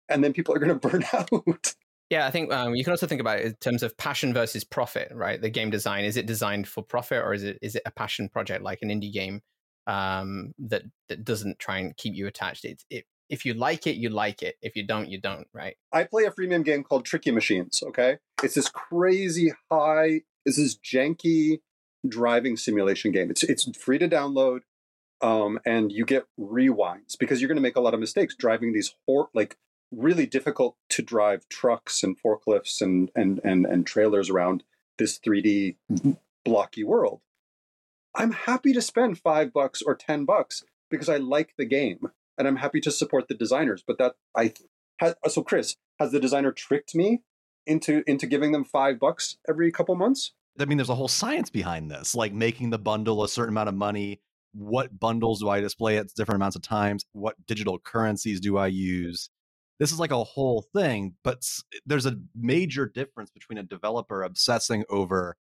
and 0.08 0.22
then 0.24 0.32
people 0.32 0.54
are 0.54 0.58
going 0.58 0.78
to 0.78 0.88
burn 0.88 1.04
out. 1.12 1.74
Yeah, 2.10 2.26
I 2.26 2.30
think 2.30 2.52
um, 2.52 2.74
you 2.74 2.84
can 2.84 2.92
also 2.92 3.06
think 3.06 3.20
about 3.20 3.40
it 3.40 3.46
in 3.46 3.54
terms 3.54 3.82
of 3.82 3.96
passion 3.96 4.34
versus 4.34 4.62
profit, 4.62 5.10
right? 5.12 5.40
The 5.40 5.50
game 5.50 5.70
design 5.70 6.04
is 6.04 6.16
it 6.16 6.26
designed 6.26 6.68
for 6.68 6.82
profit 6.82 7.18
or 7.18 7.32
is 7.32 7.42
it 7.42 7.58
is 7.62 7.76
it 7.76 7.82
a 7.86 7.90
passion 7.90 8.28
project 8.28 8.62
like 8.62 8.80
an 8.82 8.90
indie 8.90 9.12
game 9.12 9.40
um, 9.86 10.52
that 10.58 10.82
that 11.08 11.24
doesn't 11.24 11.58
try 11.58 11.78
and 11.78 11.96
keep 11.96 12.14
you 12.14 12.26
attached? 12.26 12.64
It's 12.64 12.84
it, 12.90 13.04
if 13.30 13.46
you 13.46 13.54
like 13.54 13.86
it, 13.86 13.96
you 13.96 14.10
like 14.10 14.42
it. 14.42 14.56
If 14.60 14.76
you 14.76 14.86
don't, 14.86 15.08
you 15.08 15.18
don't, 15.18 15.46
right? 15.54 15.76
I 15.92 16.04
play 16.04 16.24
a 16.24 16.30
freemium 16.30 16.64
game 16.64 16.84
called 16.84 17.06
Tricky 17.06 17.30
Machines. 17.30 17.82
Okay, 17.82 18.18
it's 18.42 18.54
this 18.54 18.68
crazy 18.68 19.52
high, 19.70 20.20
it's 20.44 20.56
this 20.56 20.58
is 20.58 20.78
janky 20.78 21.60
driving 22.06 22.56
simulation 22.56 23.12
game. 23.12 23.30
It's 23.30 23.42
it's 23.42 23.64
free 23.76 23.98
to 23.98 24.08
download, 24.08 24.60
um, 25.24 25.58
and 25.64 25.90
you 25.90 26.04
get 26.04 26.26
rewinds 26.38 27.18
because 27.18 27.40
you're 27.40 27.48
going 27.48 27.56
to 27.56 27.62
make 27.62 27.76
a 27.76 27.80
lot 27.80 27.94
of 27.94 28.00
mistakes 28.00 28.36
driving 28.36 28.74
these 28.74 28.94
hor- 29.06 29.30
like 29.32 29.56
really 29.90 30.26
difficult 30.26 30.76
to 30.90 31.02
drive 31.02 31.48
trucks 31.48 32.02
and 32.02 32.16
forklifts 32.20 32.82
and 32.82 33.10
and 33.16 33.40
and 33.42 33.64
and 33.64 33.86
trailers 33.86 34.28
around 34.28 34.64
this 34.98 35.18
3D 35.18 35.76
blocky 36.44 36.84
world. 36.84 37.20
I'm 38.14 38.32
happy 38.32 38.74
to 38.74 38.82
spend 38.82 39.18
five 39.18 39.52
bucks 39.52 39.80
or 39.80 39.94
ten 39.94 40.26
bucks 40.26 40.62
because 40.90 41.08
I 41.08 41.16
like 41.16 41.54
the 41.56 41.64
game 41.64 42.10
and 42.36 42.46
I'm 42.46 42.56
happy 42.56 42.80
to 42.82 42.90
support 42.90 43.28
the 43.28 43.34
designers. 43.34 43.82
But 43.84 43.96
that 43.96 44.16
I 44.36 44.52
has, 44.98 45.14
so 45.28 45.42
Chris 45.42 45.76
has 45.98 46.12
the 46.12 46.20
designer 46.20 46.52
tricked 46.52 46.94
me 46.94 47.22
into 47.66 48.04
into 48.06 48.26
giving 48.26 48.52
them 48.52 48.64
five 48.64 49.00
bucks 49.00 49.38
every 49.48 49.72
couple 49.72 49.94
months. 49.94 50.32
I 50.60 50.66
mean, 50.66 50.76
there's 50.76 50.90
a 50.90 50.94
whole 50.94 51.08
science 51.08 51.48
behind 51.48 51.90
this, 51.90 52.14
like 52.14 52.34
making 52.34 52.70
the 52.70 52.78
bundle 52.78 53.24
a 53.24 53.28
certain 53.28 53.54
amount 53.54 53.70
of 53.70 53.74
money. 53.74 54.20
What 54.54 54.98
bundles 54.98 55.40
do 55.40 55.48
I 55.48 55.60
display 55.60 55.98
at 55.98 56.14
different 56.14 56.36
amounts 56.36 56.54
of 56.56 56.62
times? 56.62 57.04
What 57.12 57.34
digital 57.46 57.78
currencies 57.78 58.40
do 58.40 58.56
I 58.56 58.68
use? 58.68 59.28
This 59.80 59.90
is 59.90 59.98
like 59.98 60.12
a 60.12 60.22
whole 60.22 60.64
thing, 60.72 61.16
but 61.24 61.44
there's 61.84 62.06
a 62.06 62.20
major 62.34 62.86
difference 62.86 63.30
between 63.30 63.58
a 63.58 63.64
developer 63.64 64.22
obsessing 64.22 64.84
over, 64.88 65.36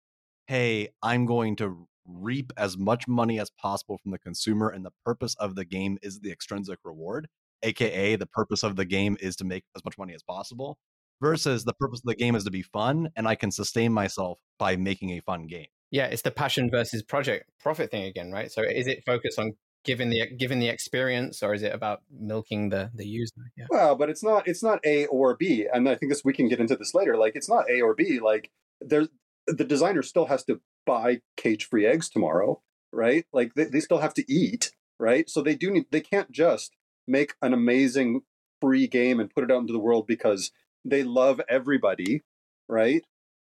hey, 0.47 0.89
I'm 1.03 1.27
going 1.27 1.57
to 1.57 1.87
reap 2.07 2.53
as 2.57 2.79
much 2.79 3.07
money 3.07 3.39
as 3.39 3.51
possible 3.51 3.99
from 3.99 4.13
the 4.13 4.19
consumer, 4.19 4.71
and 4.71 4.85
the 4.85 4.93
purpose 5.05 5.37
of 5.39 5.55
the 5.55 5.67
game 5.67 5.99
is 6.03 6.21
the 6.21 6.33
extrinsic 6.33 6.79
reward, 6.83 7.29
aka 7.63 8.17
the 8.17 8.27
purpose 8.27 8.63
of 8.63 8.77
the 8.77 8.87
game 8.87 9.19
is 9.21 9.37
to 9.37 9.45
make 9.45 9.65
as 9.77 9.85
much 9.85 9.99
money 9.99 10.15
as 10.15 10.23
possible, 10.23 10.79
versus 11.21 11.65
the 11.65 11.75
purpose 11.75 12.01
of 12.01 12.07
the 12.07 12.17
game 12.17 12.35
is 12.35 12.45
to 12.45 12.51
be 12.51 12.63
fun, 12.63 13.11
and 13.15 13.29
I 13.29 13.35
can 13.35 13.51
sustain 13.53 13.93
myself 13.93 14.39
by 14.59 14.77
making 14.77 15.11
a 15.11 15.21
fun 15.21 15.47
game. 15.47 15.69
Yeah, 15.93 16.07
it's 16.07 16.23
the 16.23 16.31
passion 16.33 16.71
versus 16.71 17.03
project 17.03 17.49
profit 17.61 17.91
thing 17.91 18.05
again, 18.05 18.33
right? 18.33 18.51
So 18.51 18.63
is 18.63 18.89
it 18.89 19.05
focused 19.07 19.39
on 19.39 19.53
giving 19.85 20.11
the 20.11 20.27
giving 20.39 20.59
the 20.59 20.69
experience, 20.69 21.43
or 21.43 21.55
is 21.55 21.63
it 21.63 21.75
about 21.75 22.03
milking 22.11 22.71
the 22.71 22.91
the 22.95 23.07
user? 23.07 23.53
Yeah. 23.57 23.67
Well, 23.71 23.95
but 23.95 24.09
it's 24.09 24.25
not 24.25 24.49
it's 24.49 24.63
not 24.63 24.81
A 24.85 25.07
or 25.07 25.37
B, 25.37 25.69
and 25.73 25.89
I 25.89 25.95
think 25.95 26.11
this 26.11 26.25
we 26.25 26.33
can 26.33 26.49
get 26.49 26.61
into 26.61 26.77
this 26.77 26.95
later. 26.95 27.17
Like 27.17 27.37
it's 27.37 27.49
not 27.49 27.71
A 27.71 27.83
or 27.83 27.95
B. 27.95 28.19
Like 28.21 28.51
there's 28.81 29.09
the 29.47 29.65
designer 29.65 30.03
still 30.03 30.27
has 30.27 30.45
to 30.45 30.61
buy 30.87 31.21
cage 31.37 31.67
free 31.67 31.87
eggs 31.87 32.09
tomorrow, 32.09 32.61
right? 32.93 33.27
Like 33.33 33.55
they, 33.55 33.65
they 33.65 33.81
still 33.81 33.99
have 33.99 34.15
to 34.15 34.33
eat, 34.33 34.73
right? 34.99 35.29
So 35.29 35.43
they 35.43 35.55
do 35.55 35.71
need 35.71 35.87
they 35.91 36.01
can't 36.01 36.33
just 36.33 36.75
make 37.07 37.35
an 37.43 37.53
amazing 37.53 38.23
free 38.61 38.87
game 38.87 39.21
and 39.21 39.29
put 39.29 39.45
it 39.45 39.51
out 39.51 39.61
into 39.61 39.73
the 39.73 39.79
world 39.79 40.07
because 40.07 40.53
they 40.85 41.03
love 41.03 41.41
everybody, 41.49 42.23
right? 42.69 43.05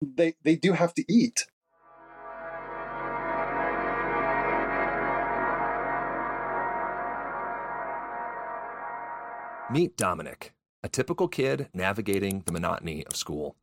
They 0.02 0.34
they 0.42 0.56
do 0.56 0.72
have 0.72 0.94
to 0.94 1.04
eat. 1.08 1.46
Meet 9.70 9.96
Dominic, 9.96 10.52
a 10.82 10.90
typical 10.90 11.26
kid 11.26 11.70
navigating 11.72 12.42
the 12.44 12.52
monotony 12.52 13.02
of 13.06 13.16
school. 13.16 13.56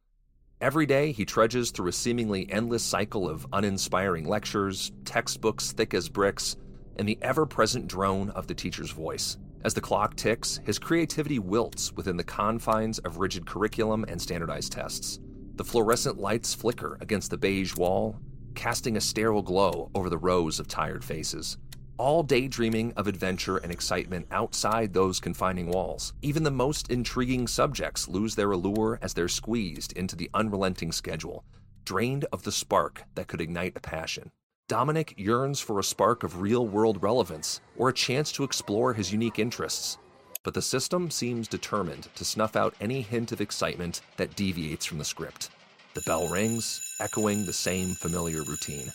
Every 0.59 0.87
day, 0.87 1.11
he 1.11 1.25
trudges 1.25 1.69
through 1.69 1.89
a 1.89 1.93
seemingly 1.93 2.51
endless 2.51 2.83
cycle 2.83 3.29
of 3.29 3.45
uninspiring 3.53 4.27
lectures, 4.27 4.91
textbooks 5.05 5.73
thick 5.73 5.93
as 5.93 6.09
bricks, 6.09 6.55
and 6.95 7.07
the 7.07 7.19
ever 7.21 7.45
present 7.45 7.87
drone 7.87 8.31
of 8.31 8.47
the 8.47 8.55
teacher's 8.55 8.89
voice. 8.89 9.37
As 9.63 9.75
the 9.75 9.81
clock 9.81 10.15
ticks, 10.15 10.59
his 10.65 10.79
creativity 10.79 11.37
wilts 11.37 11.93
within 11.93 12.17
the 12.17 12.23
confines 12.23 12.97
of 12.99 13.19
rigid 13.19 13.45
curriculum 13.45 14.03
and 14.07 14.19
standardized 14.19 14.71
tests. 14.71 15.19
The 15.55 15.63
fluorescent 15.63 16.17
lights 16.17 16.55
flicker 16.55 16.97
against 16.99 17.29
the 17.29 17.37
beige 17.37 17.75
wall, 17.75 18.17
casting 18.55 18.97
a 18.97 19.01
sterile 19.01 19.43
glow 19.43 19.91
over 19.93 20.09
the 20.09 20.17
rows 20.17 20.59
of 20.59 20.67
tired 20.67 21.05
faces 21.05 21.57
all 22.01 22.23
daydreaming 22.23 22.91
of 22.93 23.05
adventure 23.05 23.57
and 23.57 23.71
excitement 23.71 24.25
outside 24.31 24.91
those 24.91 25.19
confining 25.19 25.67
walls. 25.67 26.13
Even 26.23 26.41
the 26.41 26.49
most 26.49 26.89
intriguing 26.89 27.45
subjects 27.45 28.07
lose 28.07 28.33
their 28.33 28.49
allure 28.49 28.97
as 29.03 29.13
they're 29.13 29.27
squeezed 29.27 29.93
into 29.93 30.15
the 30.15 30.27
unrelenting 30.33 30.91
schedule, 30.91 31.43
drained 31.85 32.25
of 32.33 32.41
the 32.41 32.51
spark 32.51 33.03
that 33.13 33.27
could 33.27 33.39
ignite 33.39 33.73
a 33.75 33.79
passion. 33.79 34.31
Dominic 34.67 35.13
yearns 35.15 35.59
for 35.59 35.77
a 35.77 35.83
spark 35.83 36.23
of 36.23 36.41
real 36.41 36.65
world 36.65 37.03
relevance 37.03 37.61
or 37.77 37.89
a 37.89 37.93
chance 37.93 38.31
to 38.31 38.43
explore 38.43 38.95
his 38.95 39.11
unique 39.11 39.37
interests. 39.37 39.99
But 40.41 40.55
the 40.55 40.61
system 40.63 41.11
seems 41.11 41.47
determined 41.47 42.07
to 42.15 42.25
snuff 42.25 42.55
out 42.55 42.73
any 42.81 43.03
hint 43.03 43.31
of 43.31 43.41
excitement 43.41 44.01
that 44.17 44.35
deviates 44.35 44.87
from 44.87 44.97
the 44.97 45.05
script. 45.05 45.51
The 45.93 46.01
bell 46.01 46.27
rings, 46.29 46.81
echoing 46.99 47.45
the 47.45 47.53
same 47.53 47.89
familiar 47.89 48.41
routine. 48.41 48.91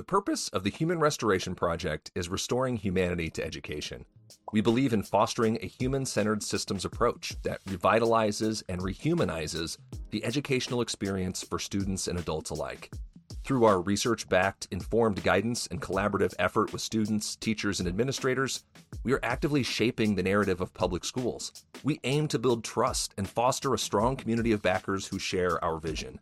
The 0.00 0.04
purpose 0.04 0.48
of 0.48 0.64
the 0.64 0.70
Human 0.70 0.98
Restoration 0.98 1.54
Project 1.54 2.10
is 2.14 2.30
restoring 2.30 2.78
humanity 2.78 3.28
to 3.32 3.44
education. 3.44 4.06
We 4.50 4.62
believe 4.62 4.94
in 4.94 5.02
fostering 5.02 5.58
a 5.60 5.66
human 5.66 6.06
centered 6.06 6.42
systems 6.42 6.86
approach 6.86 7.36
that 7.42 7.62
revitalizes 7.66 8.62
and 8.70 8.80
rehumanizes 8.80 9.76
the 10.08 10.24
educational 10.24 10.80
experience 10.80 11.42
for 11.42 11.58
students 11.58 12.08
and 12.08 12.18
adults 12.18 12.48
alike. 12.48 12.90
Through 13.44 13.64
our 13.64 13.82
research 13.82 14.26
backed, 14.26 14.68
informed 14.70 15.22
guidance 15.22 15.66
and 15.66 15.82
collaborative 15.82 16.32
effort 16.38 16.72
with 16.72 16.80
students, 16.80 17.36
teachers, 17.36 17.78
and 17.78 17.86
administrators, 17.86 18.64
we 19.04 19.12
are 19.12 19.20
actively 19.22 19.62
shaping 19.62 20.14
the 20.14 20.22
narrative 20.22 20.62
of 20.62 20.72
public 20.72 21.04
schools. 21.04 21.64
We 21.84 22.00
aim 22.04 22.26
to 22.28 22.38
build 22.38 22.64
trust 22.64 23.12
and 23.18 23.28
foster 23.28 23.74
a 23.74 23.78
strong 23.78 24.16
community 24.16 24.52
of 24.52 24.62
backers 24.62 25.06
who 25.06 25.18
share 25.18 25.62
our 25.62 25.78
vision. 25.78 26.20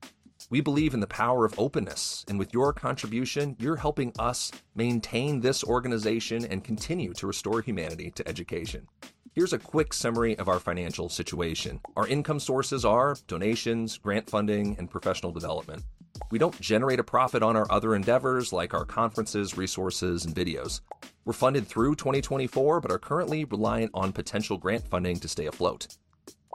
We 0.51 0.63
believe 0.63 0.95
in 0.95 1.01
the 1.01 1.07
power 1.07 1.45
of 1.45 1.59
openness, 1.59 2.25
and 2.27 2.39
with 2.39 2.55
your 2.55 2.73
contribution, 2.73 3.55
you're 3.59 3.77
helping 3.77 4.15
us 4.19 4.51
maintain 4.75 5.41
this 5.41 5.63
organization 5.63 6.47
and 6.47 6.65
continue 6.65 7.13
to 7.15 7.27
restore 7.27 7.61
humanity 7.61 8.11
to 8.13 8.27
education. 8.27 8.89
Here's 9.35 9.53
a 9.53 9.59
quick 9.59 9.93
summary 9.93 10.39
of 10.39 10.49
our 10.49 10.59
financial 10.59 11.11
situation. 11.11 11.81
Our 11.97 12.09
income 12.09 12.41
sources 12.41 12.87
are 12.87 13.19
donations, 13.27 13.99
grant 13.99 14.31
funding, 14.31 14.75
and 14.79 14.91
professional 14.91 15.33
development. 15.33 15.85
We 16.31 16.39
don't 16.39 16.59
generate 16.63 16.99
a 16.99 17.05
profit 17.05 17.43
on 17.43 17.55
our 17.55 17.71
other 17.71 17.95
endeavors 17.95 18.51
like 18.51 18.73
our 18.73 18.87
conferences, 18.87 19.59
resources, 19.59 20.25
and 20.25 20.35
videos. 20.35 20.81
We're 21.27 21.35
funded 21.35 21.67
through 21.67 21.97
2024, 21.97 22.81
but 22.81 22.91
are 22.91 22.99
currently 22.99 23.45
reliant 23.45 23.91
on 23.93 24.15
potential 24.15 24.57
grant 24.57 24.89
funding 24.89 25.21
to 25.21 25.29
stay 25.29 25.45
afloat. 25.45 25.89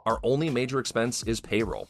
Our 0.07 0.19
only 0.23 0.49
major 0.49 0.79
expense 0.79 1.21
is 1.23 1.39
payroll. 1.39 1.89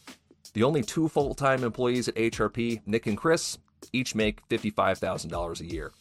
The 0.53 0.63
only 0.63 0.83
two 0.83 1.07
full 1.07 1.33
time 1.33 1.63
employees 1.63 2.07
at 2.07 2.15
HRP, 2.15 2.81
Nick 2.85 3.07
and 3.07 3.17
Chris, 3.17 3.57
each 3.91 4.15
make 4.15 4.47
$55,000 4.49 5.59
a 5.59 5.65
year. 5.65 5.91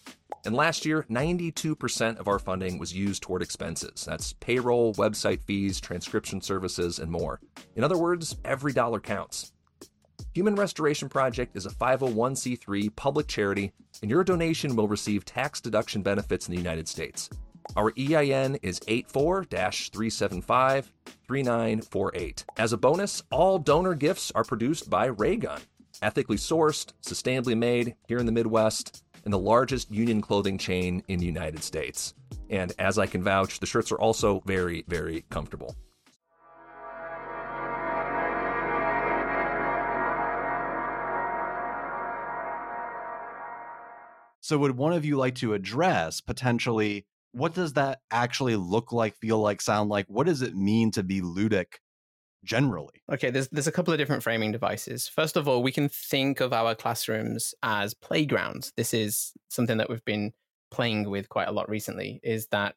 And 0.45 0.55
last 0.55 0.85
year, 0.85 1.07
92% 1.09 2.19
of 2.19 2.29
our 2.29 2.39
funding 2.39 2.79
was 2.79 2.93
used 2.93 3.23
toward 3.23 3.43
expenses. 3.43 4.05
That's 4.05 4.33
payroll, 4.35 4.93
website 4.95 5.43
fees, 5.43 5.81
transcription 5.81 6.41
services, 6.41 6.99
and 6.99 7.11
more. 7.11 7.41
In 7.77 7.85
other 7.85 7.97
words, 7.97 8.37
every 8.45 8.73
dollar 8.73 9.01
counts. 9.01 9.53
Human 10.35 10.55
Restoration 10.55 11.09
Project 11.09 11.57
is 11.57 11.67
a 11.67 11.71
501c3 11.71 12.95
public 12.97 13.29
charity, 13.29 13.73
and 14.01 14.11
your 14.11 14.25
donation 14.25 14.75
will 14.75 14.89
receive 14.89 15.25
tax 15.25 15.61
deduction 15.61 16.03
benefits 16.03 16.49
in 16.49 16.53
the 16.53 16.61
United 16.61 16.89
States. 16.89 17.31
Our 17.77 17.93
EIN 17.99 18.57
is 18.63 18.81
84 18.87 19.45
375 19.45 20.93
3948. 21.27 22.45
As 22.59 22.73
a 22.73 22.77
bonus, 22.77 23.23
all 23.31 23.59
donor 23.59 23.95
gifts 23.95 24.31
are 24.35 24.45
produced 24.45 24.91
by 24.91 25.07
Raygun, 25.07 25.61
ethically 26.03 26.37
sourced, 26.37 26.93
sustainably 27.03 27.57
made 27.57 27.95
here 28.07 28.19
in 28.19 28.27
the 28.27 28.33
Midwest, 28.33 29.05
and 29.25 29.33
the 29.33 29.39
largest 29.39 29.91
union 29.91 30.21
clothing 30.21 30.59
chain 30.59 31.03
in 31.09 31.19
the 31.19 31.27
United 31.27 31.63
States. 31.63 32.15
And 32.51 32.73
as 32.79 32.99
I 32.99 33.07
can 33.07 33.23
vouch, 33.23 33.61
the 33.61 33.67
shirts 33.67 33.93
are 33.93 33.99
also 33.99 34.43
very, 34.45 34.85
very 34.89 35.25
comfortable. 35.31 35.75
So, 44.41 44.59
would 44.59 44.77
one 44.77 44.93
of 44.93 45.05
you 45.05 45.17
like 45.17 45.37
to 45.37 45.55
address 45.55 46.21
potentially 46.21 47.07
what 47.33 47.55
does 47.55 47.75
that 47.75 48.01
actually 48.11 48.57
look 48.57 48.93
like, 48.93 49.17
feel 49.17 49.39
like, 49.39 49.61
sound 49.61 49.91
like? 49.91 50.07
What 50.09 50.27
does 50.27 50.43
it 50.43 50.55
mean 50.55 50.91
to 50.93 51.03
be 51.03 51.21
ludic 51.21 51.79
generally? 52.45 53.03
Okay, 53.11 53.31
there's 53.31 53.49
there's 53.49 53.67
a 53.67 53.73
couple 53.73 53.93
of 53.93 53.99
different 53.99 54.23
framing 54.23 54.53
devices. 54.53 55.09
First 55.09 55.37
of 55.37 55.49
all, 55.49 55.63
we 55.63 55.73
can 55.73 55.89
think 55.89 56.41
of 56.41 56.53
our 56.53 56.75
classrooms 56.75 57.55
as 57.63 57.95
playgrounds. 57.95 58.73
This 58.77 58.95
is 58.95 59.33
something 59.49 59.79
that 59.79 59.89
we've 59.89 60.05
been 60.05 60.33
playing 60.71 61.09
with 61.11 61.29
quite 61.29 61.49
a 61.49 61.53
lot 61.53 61.69
recently. 61.69 62.21
Is 62.23 62.49
that 62.49 62.75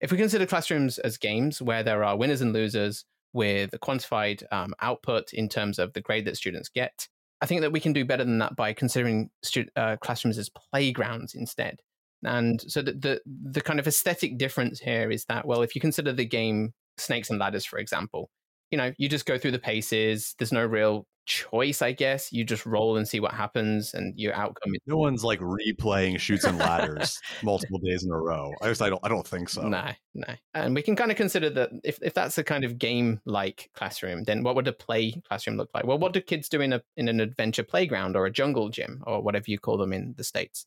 if 0.00 0.10
we 0.10 0.18
consider 0.18 0.46
classrooms 0.46 0.98
as 0.98 1.16
games 1.18 1.62
where 1.62 1.82
there 1.82 2.02
are 2.02 2.16
winners 2.16 2.40
and 2.40 2.52
losers 2.52 3.04
with 3.32 3.72
a 3.72 3.78
quantified 3.78 4.42
um, 4.52 4.74
output 4.80 5.32
in 5.32 5.48
terms 5.48 5.78
of 5.78 5.92
the 5.92 6.00
grade 6.00 6.24
that 6.26 6.36
students 6.36 6.68
get, 6.68 7.08
I 7.40 7.46
think 7.46 7.60
that 7.62 7.72
we 7.72 7.80
can 7.80 7.92
do 7.92 8.04
better 8.04 8.24
than 8.24 8.38
that 8.38 8.56
by 8.56 8.72
considering 8.72 9.30
stu- 9.42 9.68
uh, 9.74 9.96
classrooms 9.96 10.38
as 10.38 10.48
playgrounds 10.48 11.34
instead. 11.34 11.80
And 12.24 12.62
so 12.70 12.82
the, 12.82 12.92
the, 12.92 13.20
the 13.26 13.60
kind 13.60 13.80
of 13.80 13.86
aesthetic 13.86 14.38
difference 14.38 14.80
here 14.80 15.10
is 15.10 15.24
that 15.26 15.46
well, 15.46 15.62
if 15.62 15.74
you 15.74 15.80
consider 15.80 16.12
the 16.12 16.24
game 16.24 16.72
Snakes 16.98 17.30
and 17.30 17.38
Ladders, 17.38 17.64
for 17.64 17.78
example, 17.78 18.30
you 18.70 18.78
know 18.78 18.92
you 18.96 19.08
just 19.08 19.26
go 19.26 19.38
through 19.38 19.50
the 19.52 19.58
paces. 19.58 20.34
There's 20.38 20.52
no 20.52 20.64
real 20.64 21.06
choice, 21.26 21.82
I 21.82 21.92
guess. 21.92 22.32
You 22.32 22.44
just 22.44 22.66
roll 22.66 22.96
and 22.96 23.06
see 23.06 23.20
what 23.20 23.32
happens, 23.32 23.94
and 23.94 24.18
your 24.18 24.34
outcome. 24.34 24.74
Is- 24.74 24.80
no 24.86 24.96
one's 24.96 25.24
like 25.24 25.40
replaying 25.40 26.18
Chutes 26.18 26.44
and 26.44 26.58
Ladders 26.58 27.20
multiple 27.42 27.78
days 27.78 28.04
in 28.04 28.10
a 28.10 28.16
row. 28.16 28.52
I 28.62 28.68
just 28.68 28.82
I 28.82 28.88
don't 28.90 29.00
I 29.04 29.08
don't 29.08 29.26
think 29.26 29.48
so. 29.48 29.62
No, 29.62 29.90
no. 30.14 30.34
And 30.54 30.74
we 30.74 30.82
can 30.82 30.96
kind 30.96 31.10
of 31.10 31.16
consider 31.16 31.50
that 31.50 31.70
if, 31.84 31.98
if 32.02 32.14
that's 32.14 32.38
a 32.38 32.44
kind 32.44 32.64
of 32.64 32.78
game 32.78 33.20
like 33.24 33.70
classroom, 33.74 34.24
then 34.24 34.42
what 34.42 34.54
would 34.56 34.68
a 34.68 34.72
play 34.72 35.20
classroom 35.28 35.56
look 35.56 35.70
like? 35.74 35.84
Well, 35.84 35.98
what 35.98 36.12
do 36.12 36.20
kids 36.20 36.48
do 36.48 36.60
in 36.60 36.72
a 36.72 36.82
in 36.96 37.08
an 37.08 37.20
adventure 37.20 37.64
playground 37.64 38.16
or 38.16 38.26
a 38.26 38.32
jungle 38.32 38.68
gym 38.68 39.02
or 39.06 39.22
whatever 39.22 39.46
you 39.48 39.58
call 39.58 39.76
them 39.76 39.92
in 39.92 40.14
the 40.16 40.24
states? 40.24 40.66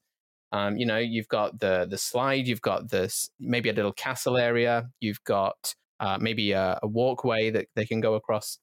Um, 0.56 0.78
you 0.78 0.86
know, 0.86 0.98
you've 0.98 1.28
got 1.28 1.60
the 1.60 1.86
the 1.90 1.98
slide, 1.98 2.48
you've 2.48 2.62
got 2.62 2.90
this 2.90 3.30
maybe 3.40 3.70
a 3.70 3.74
little 3.74 3.92
castle 3.92 4.38
area, 4.38 4.88
you've 5.02 5.24
got 5.26 5.76
uh, 6.00 6.18
maybe 6.20 6.54
a, 6.54 6.80
a 6.82 6.88
walkway 6.88 7.50
that 7.50 7.68
they 7.76 7.86
can 7.86 8.00
go 8.00 8.14
across. 8.16 8.58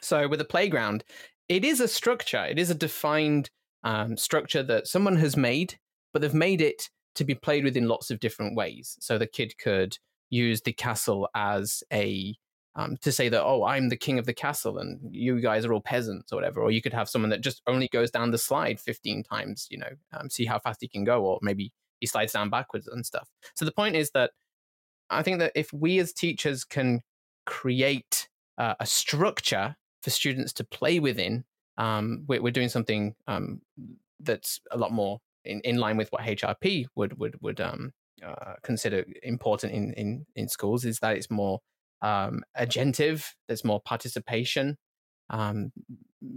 So 0.00 0.26
with 0.26 0.40
a 0.40 0.46
playground, 0.54 1.04
it 1.48 1.64
is 1.64 1.80
a 1.80 1.88
structure. 1.88 2.44
It 2.44 2.58
is 2.58 2.70
a 2.70 2.74
defined 2.74 3.50
um, 3.84 4.16
structure 4.16 4.62
that 4.62 4.86
someone 4.86 5.16
has 5.16 5.36
made, 5.36 5.78
but 6.12 6.22
they've 6.22 6.32
made 6.48 6.62
it 6.62 6.88
to 7.16 7.24
be 7.24 7.34
played 7.34 7.64
with 7.64 7.76
in 7.76 7.88
lots 7.88 8.10
of 8.10 8.20
different 8.20 8.56
ways. 8.56 8.96
So 9.00 9.18
the 9.18 9.26
kid 9.26 9.52
could 9.62 9.98
use 10.30 10.62
the 10.62 10.72
castle 10.72 11.28
as 11.34 11.82
a 11.92 12.36
um, 12.78 12.96
to 13.02 13.12
say 13.12 13.28
that 13.28 13.44
oh 13.44 13.64
i'm 13.64 13.88
the 13.88 13.96
king 13.96 14.18
of 14.18 14.24
the 14.24 14.32
castle 14.32 14.78
and 14.78 14.98
you 15.10 15.40
guys 15.40 15.64
are 15.64 15.72
all 15.72 15.80
peasants 15.80 16.32
or 16.32 16.36
whatever 16.36 16.62
or 16.62 16.70
you 16.70 16.80
could 16.80 16.94
have 16.94 17.08
someone 17.08 17.28
that 17.28 17.40
just 17.40 17.60
only 17.66 17.88
goes 17.88 18.10
down 18.10 18.30
the 18.30 18.38
slide 18.38 18.80
15 18.80 19.24
times 19.24 19.66
you 19.68 19.76
know 19.76 19.90
um, 20.12 20.30
see 20.30 20.46
how 20.46 20.58
fast 20.58 20.80
he 20.80 20.88
can 20.88 21.04
go 21.04 21.22
or 21.24 21.38
maybe 21.42 21.72
he 22.00 22.06
slides 22.06 22.32
down 22.32 22.48
backwards 22.48 22.86
and 22.86 23.04
stuff. 23.04 23.28
So 23.54 23.64
the 23.64 23.72
point 23.72 23.96
is 23.96 24.10
that 24.12 24.30
i 25.10 25.22
think 25.22 25.40
that 25.40 25.52
if 25.54 25.72
we 25.72 25.98
as 25.98 26.12
teachers 26.12 26.64
can 26.64 27.00
create 27.44 28.28
uh, 28.58 28.74
a 28.80 28.86
structure 28.86 29.76
for 30.02 30.10
students 30.10 30.52
to 30.52 30.64
play 30.64 31.00
within 31.00 31.44
um, 31.78 32.24
we're, 32.26 32.42
we're, 32.42 32.52
doing 32.52 32.68
something 32.68 33.14
um, 33.28 33.60
that's 34.20 34.60
a 34.72 34.76
lot 34.76 34.90
more 34.92 35.20
in, 35.44 35.60
in 35.60 35.76
line 35.78 35.96
with 35.96 36.10
what 36.10 36.22
hrp 36.22 36.86
would 36.94 37.18
would 37.18 37.40
would 37.40 37.60
um, 37.60 37.92
uh, 38.24 38.54
consider 38.62 39.04
important 39.22 39.72
in, 39.72 39.92
in 39.94 40.26
in 40.36 40.48
schools 40.48 40.84
is 40.84 40.98
that 40.98 41.16
it's 41.16 41.30
more 41.30 41.60
um, 42.02 42.42
agentive, 42.58 43.26
there's 43.46 43.64
more 43.64 43.80
participation. 43.80 44.76
Um, 45.30 45.72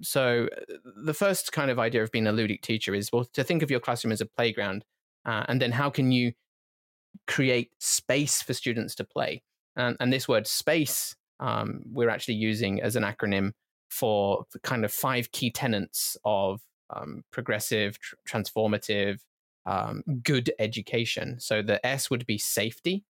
so 0.01 0.47
uh, 0.55 0.75
the 1.05 1.13
first 1.13 1.51
kind 1.51 1.71
of 1.71 1.79
idea 1.79 2.03
of 2.03 2.11
being 2.11 2.27
a 2.27 2.33
ludic 2.33 2.61
teacher 2.61 2.93
is 2.93 3.11
well 3.11 3.25
to 3.33 3.43
think 3.43 3.63
of 3.63 3.71
your 3.71 3.79
classroom 3.79 4.11
as 4.11 4.21
a 4.21 4.25
playground, 4.25 4.83
uh, 5.25 5.45
and 5.47 5.61
then 5.61 5.71
how 5.71 5.89
can 5.89 6.11
you 6.11 6.33
create 7.27 7.71
space 7.79 8.41
for 8.41 8.53
students 8.53 8.95
to 8.95 9.03
play? 9.03 9.43
And, 9.75 9.95
and 9.99 10.11
this 10.11 10.27
word 10.27 10.47
space 10.47 11.15
um, 11.41 11.81
we're 11.91 12.09
actually 12.09 12.35
using 12.35 12.81
as 12.81 12.95
an 12.95 13.03
acronym 13.03 13.51
for 13.89 14.45
kind 14.63 14.85
of 14.85 14.93
five 14.93 15.31
key 15.31 15.51
tenets 15.51 16.15
of 16.23 16.61
um, 16.95 17.23
progressive, 17.31 17.99
tr- 17.99 18.15
transformative, 18.29 19.19
um, 19.65 20.03
good 20.23 20.51
education. 20.59 21.39
So 21.39 21.61
the 21.61 21.85
S 21.85 22.09
would 22.09 22.25
be 22.25 22.37
safety. 22.37 23.03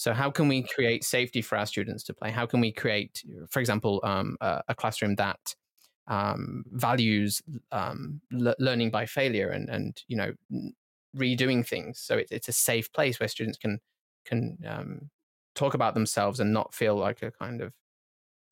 So, 0.00 0.14
how 0.14 0.30
can 0.30 0.48
we 0.48 0.62
create 0.62 1.04
safety 1.04 1.42
for 1.42 1.58
our 1.58 1.66
students 1.66 2.02
to 2.04 2.14
play? 2.14 2.30
How 2.30 2.46
can 2.46 2.62
we 2.62 2.72
create, 2.72 3.22
for 3.50 3.60
example, 3.60 4.00
um, 4.02 4.38
a, 4.40 4.62
a, 4.68 4.74
classroom 4.74 5.14
that 5.16 5.54
um, 6.08 6.64
values 6.72 7.42
um, 7.70 8.22
le- 8.32 8.54
learning 8.58 8.90
by 8.90 9.04
failure 9.04 9.50
and 9.50 9.68
and 9.68 10.02
you 10.08 10.16
know 10.16 10.32
redoing 11.14 11.68
things. 11.68 12.00
So 12.00 12.16
it, 12.16 12.28
it's 12.30 12.48
a 12.48 12.52
safe 12.52 12.90
place 12.94 13.20
where 13.20 13.28
students 13.28 13.58
can 13.58 13.78
can 14.24 14.56
um, 14.66 15.10
talk 15.54 15.74
about 15.74 15.92
themselves 15.92 16.40
and 16.40 16.50
not 16.50 16.72
feel 16.72 16.96
like 16.96 17.20
a 17.20 17.30
kind 17.30 17.60
of 17.60 17.74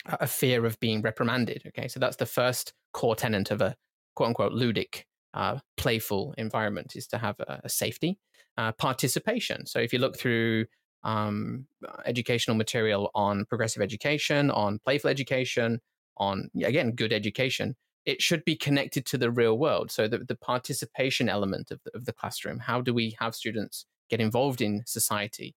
a 0.05 0.27
fear 0.27 0.67
of 0.67 0.79
being 0.81 1.01
reprimanded. 1.01 1.63
Okay, 1.69 1.89
so 1.89 1.99
that's 1.99 2.17
the 2.17 2.27
first 2.27 2.75
core 2.93 3.17
tenet 3.17 3.51
of 3.51 3.63
a 3.63 3.75
quote 4.17 4.29
unquote 4.29 4.53
ludic, 4.53 5.05
uh, 5.33 5.61
playful 5.79 6.35
environment 6.37 6.95
is 6.95 7.07
to 7.07 7.17
have 7.17 7.41
a, 7.41 7.63
a 7.65 7.71
safety, 7.71 8.19
uh, 8.59 8.73
participation. 8.73 9.65
So 9.65 9.79
if 9.79 9.95
you 9.95 9.99
look 9.99 10.19
through 10.19 10.67
um, 11.05 11.67
educational 12.05 12.57
material 12.57 13.11
on 13.15 13.45
progressive 13.47 13.83
education, 13.83 14.51
on 14.51 14.79
playful 14.81 15.11
education, 15.11 15.81
on 16.17 16.51
again 16.63 16.93
good 16.93 17.13
education, 17.13 17.77
it 18.05 18.23
should 18.23 18.45
be 18.45 18.57
connected 18.57 19.05
to 19.07 19.19
the 19.19 19.31
real 19.31 19.59
world. 19.59 19.91
So 19.91 20.09
the, 20.09 20.19
the 20.19 20.37
participation 20.37 21.29
element 21.29 21.71
of 21.71 21.81
the, 21.85 21.91
of 21.95 22.05
the 22.07 22.13
classroom. 22.13 22.59
How 22.59 22.81
do 22.81 22.95
we 22.95 23.17
have 23.21 23.35
students 23.35 23.87
get 24.09 24.21
involved 24.21 24.61
in 24.61 24.83
society? 24.87 25.55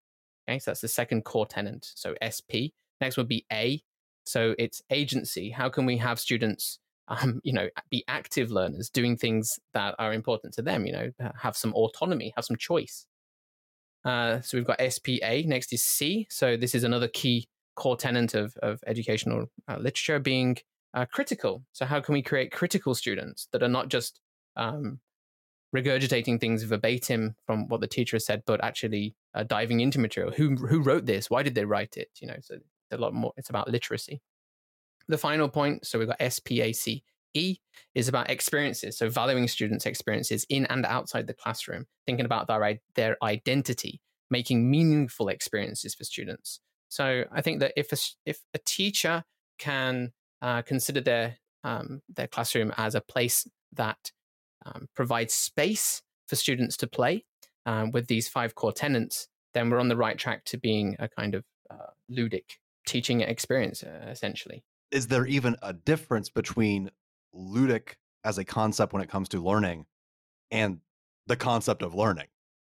Okay, 0.49 0.59
so 0.59 0.71
that's 0.71 0.81
the 0.81 0.87
second 0.87 1.23
core 1.23 1.45
tenant. 1.45 1.91
So 1.95 2.15
SP. 2.19 2.75
Next 2.99 3.17
would 3.17 3.27
be 3.27 3.45
A. 3.51 3.81
So 4.25 4.53
it's 4.59 4.81
agency. 4.89 5.49
How 5.49 5.69
can 5.69 5.85
we 5.85 5.97
have 5.97 6.19
students, 6.19 6.79
um, 7.07 7.41
you 7.43 7.53
know, 7.53 7.69
be 7.89 8.03
active 8.07 8.51
learners, 8.51 8.89
doing 8.89 9.17
things 9.17 9.59
that 9.73 9.95
are 9.97 10.13
important 10.13 10.53
to 10.55 10.61
them? 10.61 10.85
You 10.85 10.91
know, 10.91 11.11
have 11.39 11.55
some 11.55 11.73
autonomy, 11.73 12.33
have 12.35 12.45
some 12.45 12.57
choice. 12.57 13.07
Uh, 14.03 14.41
so 14.41 14.57
we've 14.57 14.65
got 14.65 14.81
SPA. 14.81 15.43
Next 15.45 15.73
is 15.73 15.85
C. 15.85 16.27
So 16.29 16.57
this 16.57 16.73
is 16.73 16.83
another 16.83 17.07
key 17.07 17.47
core 17.75 17.97
tenant 17.97 18.33
of, 18.33 18.55
of 18.57 18.79
educational 18.87 19.47
uh, 19.67 19.77
literature 19.77 20.19
being 20.19 20.57
uh, 20.93 21.05
critical. 21.05 21.63
So 21.71 21.85
how 21.85 22.01
can 22.01 22.13
we 22.13 22.21
create 22.21 22.51
critical 22.51 22.95
students 22.95 23.47
that 23.51 23.63
are 23.63 23.69
not 23.69 23.89
just 23.89 24.19
um, 24.57 24.99
regurgitating 25.75 26.39
things 26.39 26.63
verbatim 26.63 27.35
from 27.45 27.67
what 27.67 27.81
the 27.81 27.87
teacher 27.87 28.15
has 28.15 28.25
said, 28.25 28.43
but 28.45 28.63
actually 28.63 29.15
uh, 29.33 29.43
diving 29.43 29.79
into 29.79 29.99
material. 29.99 30.33
Who 30.33 30.55
who 30.55 30.81
wrote 30.81 31.05
this? 31.05 31.29
Why 31.29 31.43
did 31.43 31.55
they 31.55 31.65
write 31.65 31.97
it? 31.97 32.09
You 32.19 32.27
know, 32.27 32.37
so 32.41 32.57
a 32.91 32.97
lot 32.97 33.13
more. 33.13 33.31
It's 33.37 33.49
about 33.49 33.69
literacy. 33.69 34.21
The 35.07 35.17
final 35.17 35.49
point. 35.49 35.85
So 35.85 35.99
we've 35.99 36.07
got 36.07 36.19
SPAC. 36.19 37.03
E 37.33 37.57
is 37.95 38.07
about 38.07 38.29
experiences, 38.29 38.97
so 38.97 39.09
valuing 39.09 39.47
students' 39.47 39.85
experiences 39.85 40.45
in 40.49 40.65
and 40.67 40.85
outside 40.85 41.27
the 41.27 41.33
classroom, 41.33 41.85
thinking 42.05 42.25
about 42.25 42.47
their 42.47 42.79
their 42.95 43.17
identity, 43.23 44.01
making 44.29 44.69
meaningful 44.69 45.29
experiences 45.29 45.95
for 45.95 46.03
students. 46.03 46.59
So 46.89 47.23
I 47.31 47.41
think 47.41 47.59
that 47.61 47.73
if 47.75 47.91
a, 47.93 47.97
if 48.25 48.39
a 48.53 48.59
teacher 48.65 49.23
can 49.57 50.11
uh, 50.41 50.61
consider 50.63 51.01
their 51.01 51.37
um, 51.63 52.01
their 52.09 52.27
classroom 52.27 52.73
as 52.77 52.95
a 52.95 53.01
place 53.01 53.47
that 53.73 54.11
um, 54.65 54.87
provides 54.95 55.33
space 55.33 56.01
for 56.27 56.35
students 56.35 56.77
to 56.77 56.87
play 56.87 57.25
um, 57.65 57.91
with 57.91 58.07
these 58.07 58.27
five 58.27 58.55
core 58.55 58.73
tenants, 58.73 59.27
then 59.53 59.69
we're 59.69 59.79
on 59.79 59.87
the 59.87 59.97
right 59.97 60.17
track 60.17 60.43
to 60.45 60.57
being 60.57 60.95
a 60.99 61.07
kind 61.07 61.35
of 61.35 61.43
uh, 61.69 61.91
ludic 62.11 62.57
teaching 62.85 63.21
experience, 63.21 63.83
uh, 63.83 64.07
essentially. 64.09 64.63
Is 64.91 65.07
there 65.07 65.25
even 65.25 65.55
a 65.61 65.73
difference 65.73 66.29
between 66.29 66.91
ludic 67.35 67.95
as 68.23 68.37
a 68.37 68.45
concept 68.45 68.93
when 68.93 69.01
it 69.01 69.09
comes 69.09 69.29
to 69.29 69.41
learning 69.41 69.85
and 70.49 70.79
the 71.27 71.35
concept 71.35 71.81
of 71.81 71.95
learning? 71.95 72.27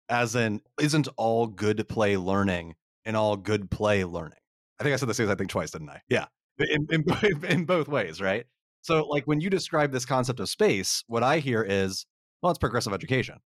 As 0.08 0.34
in, 0.34 0.60
isn't 0.80 1.08
all 1.16 1.46
good 1.46 1.88
play 1.88 2.16
learning 2.16 2.74
and 3.04 3.16
all 3.16 3.36
good 3.36 3.70
play 3.70 4.04
learning? 4.04 4.38
I 4.78 4.82
think 4.82 4.94
I 4.94 4.96
said 4.96 5.08
the 5.08 5.14
same 5.14 5.30
I 5.30 5.34
think 5.34 5.50
twice, 5.50 5.70
didn't 5.70 5.90
I? 5.90 6.00
Yeah, 6.08 6.26
in, 6.58 6.86
in, 6.90 7.44
in 7.44 7.64
both 7.64 7.88
ways, 7.88 8.20
right? 8.20 8.44
So, 8.82 9.04
like 9.06 9.24
when 9.26 9.40
you 9.40 9.48
describe 9.48 9.92
this 9.92 10.04
concept 10.04 10.40
of 10.40 10.48
space, 10.48 11.04
what 11.06 11.22
I 11.22 11.38
hear 11.38 11.62
is, 11.62 12.04
well, 12.42 12.50
it's 12.50 12.58
progressive 12.58 12.92
education. 12.92 13.38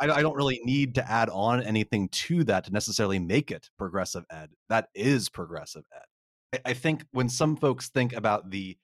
I, 0.00 0.10
I, 0.10 0.22
don't 0.22 0.34
really 0.34 0.60
need 0.64 0.96
to 0.96 1.10
add 1.10 1.28
on 1.28 1.62
anything 1.62 2.08
to 2.08 2.42
that 2.44 2.64
to 2.64 2.72
necessarily 2.72 3.18
make 3.20 3.50
it 3.50 3.70
progressive 3.78 4.24
ed. 4.30 4.50
That 4.68 4.88
is 4.94 5.28
progressive 5.28 5.84
ed. 5.94 6.60
I, 6.64 6.70
I 6.70 6.74
think 6.74 7.04
when 7.12 7.28
some 7.28 7.56
folks 7.56 7.88
think 7.88 8.12
about 8.12 8.50
the 8.50 8.76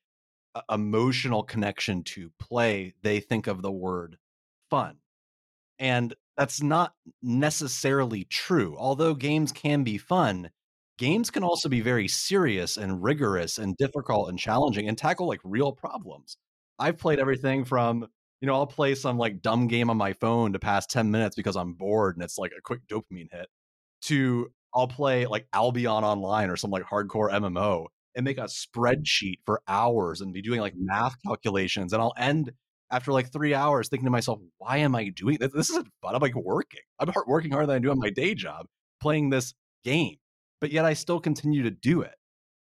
emotional 0.70 1.42
connection 1.42 2.03
to 2.05 2.30
play, 2.38 2.94
they 3.03 3.20
think 3.20 3.46
of 3.46 3.62
the 3.62 3.72
word 3.72 4.18
fun. 4.70 4.96
And 5.78 6.14
that's 6.36 6.62
not 6.62 6.94
necessarily 7.22 8.24
true. 8.24 8.76
Although 8.78 9.14
games 9.14 9.53
can 9.53 9.84
be 9.84 9.98
fun, 9.98 10.50
games 10.98 11.30
can 11.30 11.42
also 11.42 11.68
be 11.68 11.80
very 11.80 12.09
serious 12.09 12.76
and 12.76 13.03
rigorous 13.03 13.59
and 13.59 13.76
difficult 13.76 14.28
and 14.28 14.38
challenging 14.38 14.88
and 14.88 14.96
tackle 14.96 15.26
like 15.26 15.40
real 15.44 15.72
problems. 15.72 16.36
I've 16.78 16.98
played 16.98 17.18
everything 17.18 17.64
from, 17.64 18.07
you 18.40 18.46
know, 18.46 18.55
I'll 18.55 18.66
play 18.66 18.94
some 18.94 19.18
like 19.18 19.42
dumb 19.42 19.66
game 19.68 19.90
on 19.90 19.96
my 19.96 20.12
phone 20.14 20.53
to 20.53 20.59
pass 20.59 20.86
10 20.86 21.11
minutes 21.11 21.36
because 21.36 21.57
I'm 21.57 21.74
bored 21.74 22.16
and 22.16 22.24
it's 22.24 22.38
like 22.38 22.53
a 22.57 22.62
quick 22.62 22.86
dopamine 22.88 23.30
hit 23.30 23.48
to 24.03 24.50
I'll 24.74 24.88
play 24.88 25.26
like 25.26 25.46
Albion 25.53 26.05
Online 26.05 26.50
or 26.50 26.57
some 26.57 26.70
like 26.70 26.84
hardcore 26.84 27.30
MMO 27.30 27.86
and 28.15 28.25
make 28.25 28.39
a 28.39 28.45
spreadsheet 28.45 29.39
for 29.45 29.63
hours 29.69 30.21
and 30.21 30.33
be 30.33 30.43
doing 30.43 30.61
like 30.61 30.75
math 30.77 31.17
calculations. 31.27 31.93
And 31.93 32.03
I'll 32.03 32.15
end 32.17 32.53
after 32.91 33.13
like 33.13 33.33
three 33.33 33.55
hours 33.55 33.89
thinking 33.89 34.07
to 34.07 34.11
myself, 34.11 34.39
why 34.59 34.79
am 34.79 34.95
I 34.95 35.09
doing 35.09 35.39
this? 35.41 35.53
This 35.53 35.71
isn't 35.71 35.89
fun. 36.03 36.15
I'm 36.15 36.21
like 36.21 36.35
working. 36.35 36.81
I'm 36.99 37.11
working 37.27 37.53
harder 37.53 37.67
than 37.67 37.77
I 37.77 37.79
do 37.79 37.91
on 37.91 37.99
my 37.99 38.11
day 38.11 38.35
job 38.35 38.67
playing 39.01 39.31
this 39.31 39.55
game 39.85 40.17
but 40.63 40.71
yet 40.71 40.85
I 40.85 40.95
still 40.95 41.19
continue 41.19 41.65
to 41.65 41.71
do 41.73 42.03
it. 42.03 42.15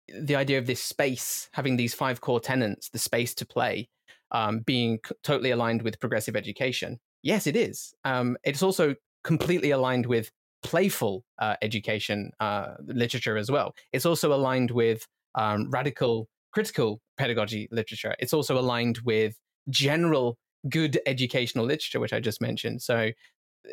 The 0.08 0.36
idea 0.36 0.58
of 0.58 0.66
this 0.66 0.82
space, 0.82 1.50
having 1.52 1.76
these 1.76 1.92
five 1.92 2.22
core 2.22 2.40
tenants, 2.40 2.88
the 2.88 2.98
space 2.98 3.34
to 3.34 3.46
play, 3.46 3.90
um, 4.30 4.60
being 4.60 5.00
totally 5.22 5.50
aligned 5.50 5.82
with 5.82 6.00
progressive 6.00 6.34
education. 6.34 6.98
Yes, 7.22 7.46
it 7.46 7.56
is. 7.56 7.94
Um, 8.04 8.38
it's 8.42 8.62
also 8.62 8.94
completely 9.22 9.70
aligned 9.70 10.06
with 10.06 10.30
playful 10.62 11.24
uh, 11.38 11.56
education 11.60 12.30
uh, 12.40 12.68
literature 12.86 13.36
as 13.36 13.50
well. 13.50 13.74
It's 13.92 14.06
also 14.06 14.32
aligned 14.32 14.70
with 14.70 15.06
um, 15.34 15.70
radical 15.70 16.28
critical 16.52 17.00
pedagogy 17.18 17.68
literature. 17.72 18.14
It's 18.18 18.32
also 18.32 18.58
aligned 18.58 18.98
with 19.04 19.34
general 19.68 20.38
good 20.68 21.00
educational 21.04 21.64
literature, 21.64 22.00
which 22.00 22.12
I 22.12 22.20
just 22.20 22.40
mentioned. 22.40 22.80
So 22.80 23.10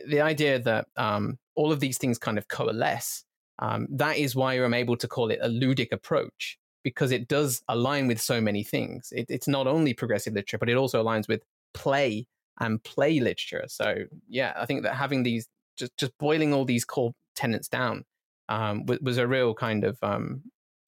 the 0.07 0.22
idea 0.22 0.59
that 0.59 0.88
um, 0.97 1.38
all 1.55 1.72
of 1.72 1.80
these 1.80 1.97
things 1.97 2.18
kind 2.18 2.38
of 2.38 2.47
coalesce 2.47 3.24
um, 3.62 3.88
that 3.91 4.18
is 4.18 4.36
why 4.36 4.55
I'm 4.55 4.74
able 4.74 4.97
to 4.97 5.07
call 5.07 5.30
it 5.30 5.39
a 5.41 5.47
ludic 5.47 5.91
approach 5.91 6.57
because 6.84 7.12
it 7.12 7.28
does 7.28 7.62
align 7.68 8.07
with 8.07 8.20
so 8.20 8.41
many 8.41 8.64
things. 8.64 9.14
It, 9.16 9.28
it's 9.30 9.47
not 9.47 9.68
only 9.68 9.93
progressive 9.93 10.34
literature, 10.34 10.57
but 10.57 10.70
it 10.70 10.76
also 10.76 11.03
aligns 11.03 11.28
with 11.28 11.43
play 11.74 12.26
and 12.59 12.84
play 12.84 13.20
literature. 13.20 13.64
So 13.68 13.95
yeah, 14.28 14.53
I 14.57 14.66
think 14.66 14.84
that 14.84 14.95
having 14.95 15.24
these 15.24 15.47
just 15.78 15.95
just 15.97 16.18
boiling 16.18 16.53
all 16.53 16.66
these 16.66 16.84
core 16.84 17.14
tenets 17.36 17.68
down 17.68 18.03
um, 18.49 18.86
was, 18.88 18.99
was, 18.99 19.18
a 19.18 19.28
real 19.28 19.53
kind 19.53 19.84
of 19.84 19.97
um, 20.01 20.41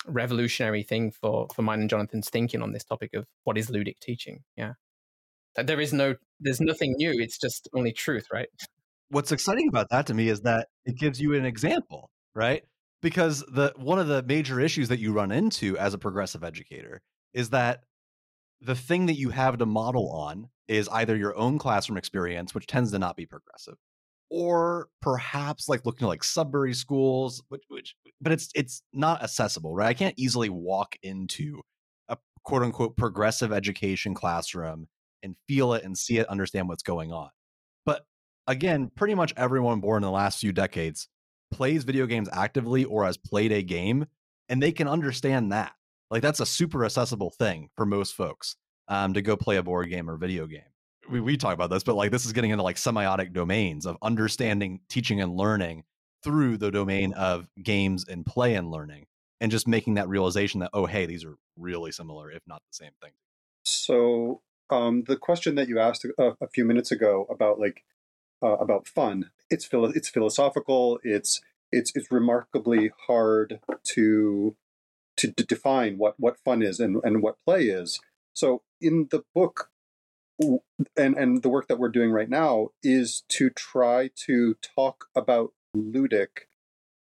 revolutionary 0.05 0.83
thing 0.83 1.11
for 1.11 1.47
for 1.53 1.61
mine 1.61 1.81
and 1.81 1.89
Jonathan's 1.89 2.29
thinking 2.29 2.61
on 2.61 2.71
this 2.71 2.83
topic 2.83 3.13
of 3.13 3.25
what 3.43 3.57
is 3.57 3.69
ludic 3.69 3.99
teaching. 3.99 4.43
Yeah, 4.55 4.73
that 5.55 5.67
there 5.67 5.79
is 5.79 5.93
no 5.93 6.15
there's 6.39 6.61
nothing 6.61 6.95
new. 6.97 7.13
It's 7.13 7.37
just 7.37 7.69
only 7.73 7.91
truth, 7.91 8.27
right? 8.31 8.49
What's 9.09 9.31
exciting 9.31 9.67
about 9.67 9.89
that 9.91 10.07
to 10.07 10.13
me 10.13 10.29
is 10.29 10.41
that 10.41 10.67
it 10.85 10.97
gives 10.97 11.21
you 11.21 11.35
an 11.35 11.45
example 11.45 12.09
right? 12.35 12.63
Because 13.01 13.43
the 13.51 13.73
one 13.75 13.99
of 13.99 14.07
the 14.07 14.23
major 14.23 14.59
issues 14.59 14.89
that 14.89 14.99
you 14.99 15.13
run 15.13 15.31
into 15.31 15.77
as 15.77 15.93
a 15.93 15.97
progressive 15.97 16.43
educator 16.43 17.01
is 17.33 17.49
that 17.49 17.81
the 18.61 18.75
thing 18.75 19.07
that 19.07 19.17
you 19.17 19.29
have 19.29 19.57
to 19.57 19.65
model 19.65 20.09
on 20.09 20.49
is 20.67 20.87
either 20.89 21.15
your 21.15 21.35
own 21.35 21.57
classroom 21.57 21.97
experience, 21.97 22.55
which 22.55 22.67
tends 22.67 22.91
to 22.91 22.99
not 22.99 23.17
be 23.17 23.25
progressive, 23.25 23.75
or 24.33 24.87
perhaps 24.99 25.69
like 25.69 25.85
looking 25.85 26.07
at 26.07 26.09
like 26.09 26.23
Sudbury 26.23 26.73
schools, 26.73 27.43
which, 27.49 27.61
which 27.67 27.95
but 28.19 28.31
it's 28.31 28.49
it's 28.55 28.81
not 28.91 29.21
accessible, 29.21 29.75
right? 29.75 29.89
I 29.89 29.93
can't 29.93 30.17
easily 30.17 30.49
walk 30.49 30.95
into 31.03 31.61
a 32.09 32.17
quote 32.43 32.63
unquote 32.63 32.97
progressive 32.97 33.53
education 33.53 34.15
classroom 34.15 34.87
and 35.21 35.35
feel 35.47 35.73
it 35.73 35.83
and 35.83 35.95
see 35.95 36.17
it, 36.17 36.27
understand 36.29 36.67
what's 36.67 36.81
going 36.81 37.11
on. 37.11 37.29
But 37.85 38.07
again, 38.47 38.89
pretty 38.95 39.13
much 39.13 39.35
everyone 39.37 39.81
born 39.81 40.01
in 40.01 40.07
the 40.07 40.11
last 40.11 40.39
few 40.39 40.51
decades 40.51 41.07
plays 41.51 41.83
video 41.83 42.07
games 42.07 42.27
actively 42.33 42.85
or 42.85 43.05
has 43.05 43.17
played 43.17 43.51
a 43.51 43.61
game 43.61 44.07
and 44.49 44.63
they 44.63 44.71
can 44.71 44.87
understand 44.87 45.51
that 45.51 45.73
like 46.09 46.23
that's 46.23 46.39
a 46.39 46.45
super 46.47 46.83
accessible 46.83 47.29
thing 47.29 47.69
for 47.77 47.85
most 47.85 48.15
folks 48.15 48.55
um, 48.87 49.13
to 49.13 49.21
go 49.21 49.37
play 49.37 49.57
a 49.57 49.63
board 49.63 49.91
game 49.91 50.09
or 50.09 50.17
video 50.17 50.47
game 50.47 50.72
we, 51.09 51.19
we 51.19 51.37
talk 51.37 51.53
about 51.53 51.69
this 51.69 51.83
but 51.83 51.95
like 51.95 52.11
this 52.11 52.25
is 52.25 52.33
getting 52.33 52.51
into 52.51 52.63
like 52.63 52.75
semiotic 52.75 53.33
domains 53.33 53.85
of 53.85 53.97
understanding 54.01 54.79
teaching 54.89 55.21
and 55.21 55.35
learning 55.35 55.83
through 56.23 56.57
the 56.57 56.71
domain 56.71 57.13
of 57.13 57.47
games 57.61 58.05
and 58.07 58.25
play 58.25 58.55
and 58.55 58.71
learning 58.71 59.05
and 59.41 59.51
just 59.51 59.67
making 59.67 59.95
that 59.95 60.07
realization 60.07 60.59
that 60.59 60.69
oh 60.73 60.85
hey 60.85 61.05
these 61.05 61.25
are 61.25 61.35
really 61.57 61.91
similar 61.91 62.31
if 62.31 62.41
not 62.47 62.61
the 62.71 62.75
same 62.75 62.91
thing 63.01 63.11
so 63.65 64.41
um, 64.69 65.03
the 65.07 65.17
question 65.17 65.55
that 65.55 65.67
you 65.67 65.79
asked 65.79 66.05
a, 66.05 66.35
a 66.41 66.47
few 66.47 66.65
minutes 66.65 66.91
ago 66.91 67.27
about 67.29 67.59
like 67.59 67.83
uh, 68.41 68.57
about 68.57 68.87
fun. 68.87 69.31
It's 69.49 69.65
philo- 69.65 69.93
it's 69.95 70.09
philosophical. 70.09 70.99
It's 71.03 71.41
it's 71.71 71.91
it's 71.95 72.11
remarkably 72.11 72.91
hard 73.07 73.59
to 73.83 74.55
to, 75.17 75.31
to 75.31 75.43
define 75.43 75.97
what 75.97 76.15
what 76.17 76.39
fun 76.43 76.61
is 76.61 76.79
and, 76.79 76.97
and 77.03 77.21
what 77.21 77.37
play 77.45 77.65
is. 77.65 77.99
So 78.33 78.63
in 78.81 79.07
the 79.11 79.23
book 79.33 79.69
and 80.39 81.17
and 81.17 81.41
the 81.41 81.49
work 81.49 81.67
that 81.67 81.79
we're 81.79 81.89
doing 81.89 82.11
right 82.11 82.29
now 82.29 82.69
is 82.81 83.23
to 83.29 83.49
try 83.49 84.09
to 84.25 84.55
talk 84.75 85.05
about 85.15 85.53
ludic 85.75 86.47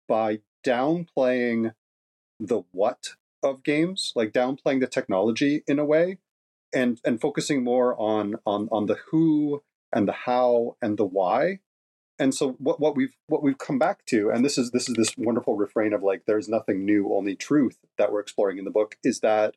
by 0.08 0.40
downplaying 0.64 1.74
the 2.38 2.62
what 2.72 3.10
of 3.42 3.62
games, 3.62 4.12
like 4.14 4.32
downplaying 4.32 4.80
the 4.80 4.86
technology 4.86 5.62
in 5.66 5.78
a 5.78 5.84
way, 5.84 6.18
and 6.74 7.00
and 7.04 7.20
focusing 7.20 7.62
more 7.62 7.98
on 8.00 8.36
on 8.46 8.68
on 8.72 8.86
the 8.86 8.98
who 9.10 9.62
and 9.92 10.08
the 10.08 10.12
how 10.12 10.76
and 10.82 10.98
the 10.98 11.04
why. 11.04 11.60
And 12.18 12.34
so 12.34 12.50
what, 12.58 12.80
what 12.80 12.96
we've 12.96 13.16
what 13.28 13.42
we've 13.42 13.56
come 13.56 13.78
back 13.78 14.04
to, 14.06 14.30
and 14.30 14.44
this 14.44 14.58
is 14.58 14.72
this 14.72 14.88
is 14.88 14.94
this 14.94 15.16
wonderful 15.16 15.56
refrain 15.56 15.92
of 15.92 16.02
like 16.02 16.24
there's 16.26 16.48
nothing 16.48 16.84
new, 16.84 17.14
only 17.14 17.34
truth 17.34 17.78
that 17.96 18.12
we're 18.12 18.20
exploring 18.20 18.58
in 18.58 18.64
the 18.64 18.70
book, 18.70 18.96
is 19.02 19.20
that 19.20 19.54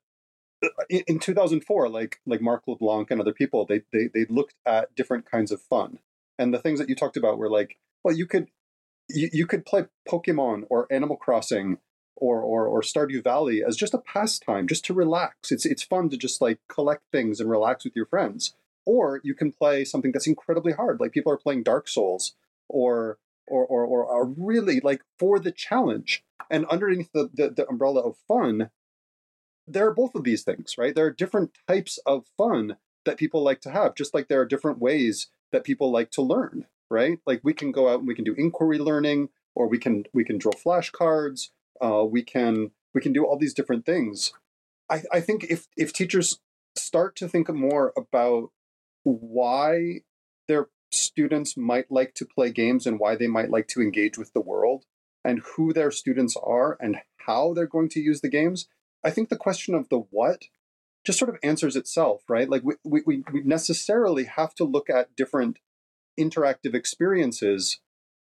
in, 0.90 1.04
in 1.08 1.20
2004, 1.20 1.90
like 1.90 2.20
like 2.26 2.42
Marc 2.42 2.64
LeBlanc 2.68 3.12
and 3.12 3.22
other 3.22 3.34
people, 3.34 3.66
they, 3.66 3.82
they 3.92 4.10
they 4.14 4.26
looked 4.30 4.56
at 4.66 4.96
different 4.96 5.30
kinds 5.30 5.52
of 5.52 5.62
fun. 5.62 6.00
And 6.40 6.54
the 6.54 6.60
things 6.60 6.80
that 6.80 6.90
you 6.90 6.96
talked 6.96 7.18
about 7.18 7.38
were 7.38 7.50
like, 7.50 7.78
well, 8.04 8.16
you 8.16 8.26
could 8.26 8.48
you, 9.10 9.30
you 9.32 9.48
could 9.48 9.66
play 9.66 9.86
Pokemon 10.08 10.64
or 10.70 10.92
Animal 10.92 11.18
Crossing 11.18 11.78
or, 12.16 12.42
or 12.42 12.68
or 12.68 12.82
Stardew 12.82 13.24
Valley 13.24 13.64
as 13.66 13.76
just 13.76 13.94
a 13.94 14.00
pastime, 14.00 14.68
just 14.68 14.86
to 14.86 14.94
relax. 14.94 15.52
It's 15.52 15.66
it's 15.66 15.84
fun 15.84 16.10
to 16.10 16.18
just 16.18 16.42
like 16.42 16.60
collect 16.70 17.04
things 17.12 17.40
and 17.40 17.50
relax 17.50 17.84
with 17.84 17.96
your 17.96 18.06
friends. 18.06 18.56
Or 18.86 19.22
you 19.24 19.34
can 19.34 19.52
play 19.54 19.86
something 19.86 20.12
that's 20.12 20.28
incredibly 20.28 20.74
hard, 20.74 21.00
like 21.00 21.14
people 21.14 21.32
are 21.32 21.38
playing 21.38 21.64
Dark 21.64 21.88
Souls, 21.88 22.34
or 22.68 23.18
or 23.48 23.66
or, 23.66 23.86
or 23.86 24.06
are 24.06 24.26
really 24.26 24.80
like 24.82 25.02
for 25.20 25.40
the 25.40 25.52
challenge. 25.52 26.24
And 26.50 26.66
underneath 26.66 27.12
the, 27.14 27.30
the, 27.34 27.50
the 27.50 27.68
umbrella 27.68 28.02
of 28.02 28.18
fun, 28.28 28.70
there 29.68 29.88
are 29.88 29.94
both 29.94 30.16
of 30.16 30.24
these 30.24 30.44
things, 30.44 30.76
right? 30.78 30.94
There 30.94 31.06
are 31.06 31.12
different 31.12 31.52
types 31.68 32.00
of 32.06 32.26
fun 32.38 32.78
that 33.06 33.18
people 33.18 33.44
like 33.44 33.62
to 33.62 33.72
have, 33.72 33.96
just 33.96 34.14
like 34.14 34.28
there 34.28 34.42
are 34.42 34.46
different 34.46 34.80
ways 34.80 35.28
that 35.52 35.64
people 35.64 35.92
like 35.92 36.12
to 36.12 36.22
learn, 36.22 36.66
right? 36.90 37.20
Like 37.26 37.42
we 37.44 37.54
can 37.54 37.72
go 37.72 37.90
out 37.90 38.00
and 38.00 38.08
we 38.08 38.16
can 38.16 38.26
do 38.26 38.36
inquiry 38.38 38.80
learning, 38.80 39.30
or 39.56 39.68
we 39.68 39.78
can 39.78 40.06
we 40.14 40.24
can 40.24 40.38
draw 40.38 40.52
flashcards, 40.52 41.50
uh, 41.82 42.04
we 42.04 42.24
can 42.24 42.72
we 42.94 43.02
can 43.02 43.14
do 43.14 43.26
all 43.26 43.38
these 43.38 43.54
different 43.54 43.86
things. 43.86 44.34
I, 44.90 45.04
I 45.12 45.20
think 45.22 45.46
if 45.46 45.68
if 45.78 45.94
teachers 45.94 46.40
start 46.76 47.16
to 47.18 47.28
think 47.28 47.50
more 47.50 47.94
about 47.96 48.52
why 49.04 50.02
their 50.48 50.70
students 50.92 51.58
might 51.58 51.92
like 51.92 52.14
to 52.16 52.26
play 52.26 52.52
games 52.52 52.86
and 52.86 53.00
why 53.00 53.16
they 53.16 53.28
might 53.28 53.50
like 53.50 53.68
to 53.68 53.82
engage 53.82 54.18
with 54.18 54.34
the 54.34 54.42
world 54.42 54.86
and 55.24 55.42
who 55.56 55.74
their 55.74 55.92
students 55.92 56.36
are 56.42 56.78
and 56.80 56.98
how 57.26 57.54
they're 57.54 57.68
going 57.68 57.90
to 57.90 58.00
use 58.00 58.22
the 58.22 58.30
games, 58.30 58.68
I 59.04 59.12
think 59.12 59.30
the 59.30 59.36
question 59.36 59.76
of 59.76 59.90
the 59.90 60.00
what 60.10 60.46
just 61.06 61.20
sort 61.20 61.30
of 61.30 61.38
answers 61.44 61.76
itself, 61.76 62.24
right? 62.30 62.50
Like 62.50 62.64
we, 62.64 62.76
we, 62.84 63.02
we 63.06 63.42
necessarily 63.44 64.24
have 64.24 64.56
to 64.56 64.64
look 64.64 64.90
at 64.90 65.16
different 65.16 65.60
interactive 66.18 66.74
experiences 66.74 67.80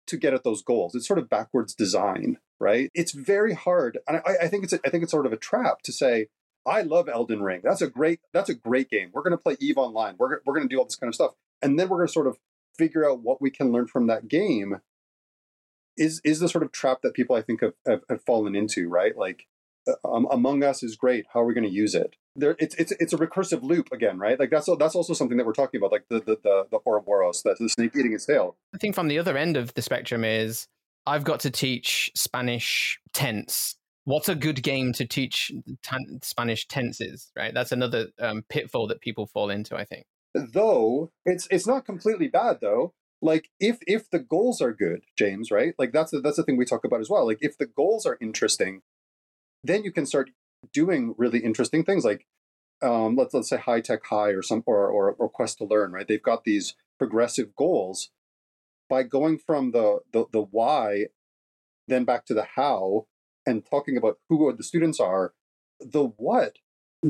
to 0.08 0.18
get 0.18 0.34
at 0.34 0.44
those 0.44 0.62
goals. 0.62 0.96
It's 0.96 1.08
sort 1.08 1.20
of 1.20 1.30
backwards 1.30 1.74
design, 1.74 2.38
right? 2.60 2.92
It's 2.94 3.12
very 3.12 3.54
hard, 3.54 4.00
and 4.08 4.22
I, 4.26 4.46
I 4.46 4.48
think 4.48 4.64
it's 4.64 4.74
a, 4.74 4.80
I 4.86 4.90
think 4.90 5.04
it's 5.04 5.12
sort 5.12 5.26
of 5.26 5.34
a 5.34 5.38
trap 5.38 5.82
to 5.84 5.92
say, 5.92 6.28
I 6.66 6.82
love 6.82 7.08
Elden 7.10 7.42
Ring. 7.42 7.62
That's 7.64 7.82
a 7.82 7.88
great 7.88 8.20
that's 8.34 8.50
a 8.50 8.54
great 8.54 8.90
game. 8.90 9.10
We're 9.14 9.24
going 9.24 9.32
to 9.32 9.38
play 9.38 9.56
Eve 9.60 9.78
Online. 9.78 10.16
We're 10.18 10.40
we're 10.46 10.56
going 10.56 10.68
to 10.68 10.74
do 10.74 10.80
all 10.80 10.86
this 10.86 10.96
kind 10.96 11.10
of 11.10 11.16
stuff, 11.16 11.32
and 11.62 11.80
then 11.80 11.90
we're 11.90 11.98
going 11.98 12.08
to 12.08 12.14
sort 12.14 12.28
of 12.28 12.38
figure 12.78 13.10
out 13.10 13.22
what 13.22 13.42
we 13.42 13.50
can 13.50 13.72
learn 13.72 13.88
from 13.88 14.08
that 14.08 14.28
game. 14.28 14.82
Is 15.98 16.22
is 16.24 16.40
the 16.40 16.50
sort 16.50 16.64
of 16.64 16.72
trap 16.72 17.02
that 17.02 17.14
people 17.14 17.36
I 17.36 17.42
think 17.42 17.62
have 17.62 17.74
have, 17.86 18.02
have 18.10 18.22
fallen 18.24 18.56
into, 18.56 18.90
right? 18.90 19.18
Like, 19.18 19.48
um, 20.04 20.28
Among 20.32 20.64
Us 20.64 20.84
is 20.84 20.96
great. 20.96 21.26
How 21.34 21.42
are 21.42 21.46
we 21.46 21.54
going 21.54 21.68
to 21.68 21.74
use 21.74 21.96
it? 21.96 22.16
There, 22.36 22.56
it's 22.60 22.76
it's 22.76 22.92
it's 22.94 23.14
a 23.14 23.18
recursive 23.18 23.64
loop 23.64 23.92
again, 23.92 24.18
right? 24.18 24.40
Like 24.40 24.50
that's 24.50 24.70
that's 24.78 24.96
also 24.96 25.14
something 25.14 25.38
that 25.38 25.46
we're 25.46 25.54
talking 25.54 25.80
about, 25.80 25.92
like 25.92 26.06
the 26.10 26.20
the 26.20 26.38
the, 26.42 26.66
the 26.72 26.80
Ouroboros, 26.86 27.42
that's 27.44 27.60
the 27.60 27.70
snake 27.70 27.96
eating 27.96 28.14
its 28.14 28.26
tail. 28.26 28.56
I 28.74 28.78
think 28.78 28.96
from 28.96 29.08
the 29.08 29.20
other 29.20 29.38
end 29.38 29.58
of 29.58 29.74
the 29.74 29.82
spectrum 29.82 30.24
is 30.24 30.68
I've 31.06 31.24
got 31.24 31.42
to 31.42 31.52
teach 31.52 32.12
Spanish 32.16 33.00
tense. 33.14 33.76
What's 34.06 34.30
a 34.30 34.36
good 34.36 34.64
game 34.64 34.94
to 34.94 35.06
teach 35.06 35.52
t- 35.84 36.20
Spanish 36.22 36.68
tenses? 36.68 37.32
Right, 37.36 37.54
that's 37.54 37.72
another 37.72 38.08
um, 38.20 38.44
pitfall 38.50 38.88
that 38.88 39.02
people 39.02 39.28
fall 39.28 39.50
into. 39.50 39.76
I 39.76 39.86
think. 39.86 40.06
Though 40.34 41.12
it's 41.26 41.48
it's 41.52 41.68
not 41.68 41.86
completely 41.86 42.28
bad 42.28 42.60
though. 42.62 42.94
Like 43.22 43.50
if 43.60 43.80
if 43.86 44.10
the 44.10 44.20
goals 44.20 44.62
are 44.62 44.74
good, 44.74 45.02
James, 45.18 45.52
right? 45.52 45.74
Like 45.78 45.92
that's 45.92 46.12
the, 46.12 46.22
that's 46.22 46.38
the 46.38 46.44
thing 46.44 46.58
we 46.58 46.66
talk 46.66 46.86
about 46.86 47.02
as 47.02 47.10
well. 47.10 47.26
Like 47.26 47.40
if 47.42 47.58
the 47.58 47.66
goals 47.66 48.06
are 48.06 48.18
interesting, 48.22 48.82
then 49.64 49.84
you 49.84 49.92
can 49.92 50.06
start 50.06 50.32
doing 50.74 51.16
really 51.18 51.40
interesting 51.40 51.84
things 51.84 52.04
like 52.06 52.26
um, 52.82 53.16
let's 53.16 53.34
let's 53.34 53.50
say 53.50 53.58
high 53.58 53.82
tech 53.82 54.06
high 54.06 54.30
or 54.30 54.42
some 54.42 54.64
or, 54.66 54.88
or 54.88 55.12
or 55.12 55.30
quest 55.30 55.58
to 55.58 55.66
learn 55.66 55.92
right? 55.92 56.08
They've 56.08 56.22
got 56.22 56.44
these 56.44 56.76
progressive 56.98 57.56
goals. 57.56 58.10
By 58.90 59.04
going 59.04 59.38
from 59.38 59.72
the, 59.72 60.00
the 60.12 60.26
the 60.32 60.42
why 60.42 61.08
then 61.88 62.06
back 62.06 62.26
to 62.26 62.34
the 62.34 62.48
how 62.56 63.06
and 63.46 63.64
talking 63.66 63.98
about 63.98 64.18
who 64.28 64.52
the 64.56 64.64
students 64.64 65.00
are 65.00 65.34
the 65.80 66.06
what 66.18 66.58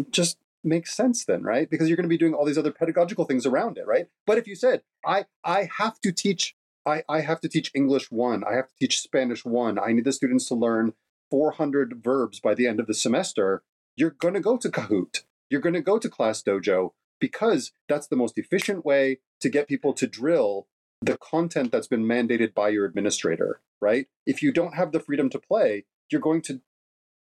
just 0.09 0.37
makes 0.63 0.93
sense 0.93 1.23
then 1.23 1.43
right? 1.43 1.69
Because 1.69 1.87
you're 1.87 1.95
going 1.95 2.03
to 2.03 2.09
be 2.09 2.17
doing 2.17 2.33
all 2.33 2.45
these 2.45 2.57
other 2.57 2.71
pedagogical 2.71 3.25
things 3.25 3.45
around 3.45 3.77
it 3.77 3.87
right? 3.87 4.07
But 4.25 4.37
if 4.37 4.47
you 4.47 4.55
said 4.55 4.81
i 5.05 5.25
i 5.43 5.69
have 5.77 5.99
to 6.01 6.11
teach 6.11 6.55
i 6.85 7.03
i 7.07 7.21
have 7.21 7.39
to 7.41 7.49
teach 7.49 7.71
english 7.73 8.11
one 8.11 8.43
i 8.43 8.55
have 8.55 8.67
to 8.67 8.75
teach 8.79 8.99
spanish 8.99 9.45
one 9.45 9.79
i 9.79 9.91
need 9.91 10.05
the 10.05 10.11
students 10.11 10.45
to 10.47 10.55
learn 10.55 10.93
400 11.29 12.01
verbs 12.03 12.39
by 12.39 12.53
the 12.53 12.67
end 12.67 12.79
of 12.79 12.87
the 12.87 12.93
semester 12.93 13.63
you're 13.95 14.11
going 14.11 14.33
to 14.33 14.39
go 14.39 14.57
to 14.57 14.69
kahoot 14.69 15.23
you're 15.49 15.61
going 15.61 15.73
to 15.73 15.81
go 15.81 15.97
to 15.97 16.09
class 16.09 16.41
dojo 16.43 16.91
because 17.19 17.71
that's 17.87 18.07
the 18.07 18.15
most 18.15 18.37
efficient 18.37 18.85
way 18.85 19.19
to 19.41 19.49
get 19.49 19.67
people 19.67 19.93
to 19.93 20.07
drill 20.07 20.67
the 21.01 21.17
content 21.17 21.71
that's 21.71 21.87
been 21.87 22.05
mandated 22.05 22.53
by 22.53 22.69
your 22.69 22.85
administrator, 22.85 23.61
right? 23.81 24.07
If 24.25 24.41
you 24.41 24.51
don't 24.51 24.75
have 24.75 24.91
the 24.91 24.99
freedom 24.99 25.29
to 25.29 25.39
play, 25.39 25.85
you're 26.11 26.21
going 26.21 26.41
to 26.43 26.61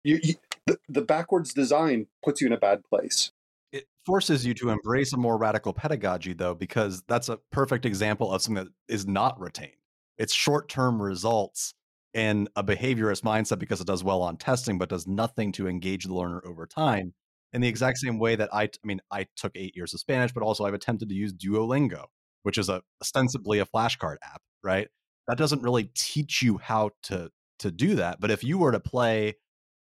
you, 0.03 0.20
you 0.22 0.36
the, 0.66 0.80
the 0.88 1.01
backwards 1.01 1.53
design 1.53 2.08
puts 2.24 2.41
you 2.41 2.47
in 2.47 2.53
a 2.53 2.58
bad 2.58 2.84
place. 2.84 3.32
It 3.72 3.88
forces 4.06 4.45
you 4.45 4.53
to 4.56 4.70
embrace 4.70 5.14
a 5.14 5.18
more 5.18 5.38
radical 5.38 5.74
pedagogy 5.74 6.34
though 6.34 6.53
because 6.53 7.03
that's 7.08 7.30
a 7.30 7.38
perfect 7.51 7.86
example 7.86 8.32
of 8.32 8.41
something 8.41 8.64
that 8.64 8.74
is 8.88 9.06
not 9.06 9.39
retained. 9.39 9.72
It's 10.18 10.34
short-term 10.34 11.01
results 11.01 11.74
and 12.16 12.49
a 12.55 12.63
behaviorist 12.63 13.22
mindset 13.22 13.59
because 13.59 13.82
it 13.82 13.88
does 13.88 14.03
well 14.03 14.24
on 14.24 14.38
testing 14.38 14.80
but 14.80 14.89
does 14.89 15.05
nothing 15.05 15.51
to 15.51 15.68
engage 15.68 16.05
the 16.05 16.13
learner 16.13 16.41
over 16.45 16.66
time 16.66 17.13
in 17.53 17.61
the 17.61 17.68
mm-hmm. 17.68 17.70
exact 17.70 17.99
same 17.99 18.18
way 18.18 18.36
that 18.36 18.49
I, 18.53 18.63
I 18.63 18.70
mean, 18.84 19.01
I 19.11 19.28
took 19.36 19.51
eight 19.55 19.76
years 19.76 19.93
of 19.93 19.99
Spanish, 19.99 20.34
but 20.34 20.43
also 20.43 20.66
I've 20.66 20.74
attempted 20.74 21.09
to 21.09 21.16
use 21.16 21.34
Duolingo, 21.34 22.05
which 22.43 22.57
is 22.57 22.70
a 22.70 22.82
ostensibly 23.01 23.59
a 23.59 23.66
flashcard 23.66 24.16
app, 24.24 24.41
right? 24.63 24.88
That 25.28 25.38
doesn't 25.38 25.61
really 25.61 25.91
teach 25.95 26.41
you 26.41 26.57
how 26.57 26.91
to 27.03 27.30
to 27.59 27.72
do 27.72 27.95
that. 27.95 28.20
But 28.20 28.32
if 28.32 28.43
you 28.43 28.57
were 28.57 28.72
to 28.72 28.80
play 28.80 29.36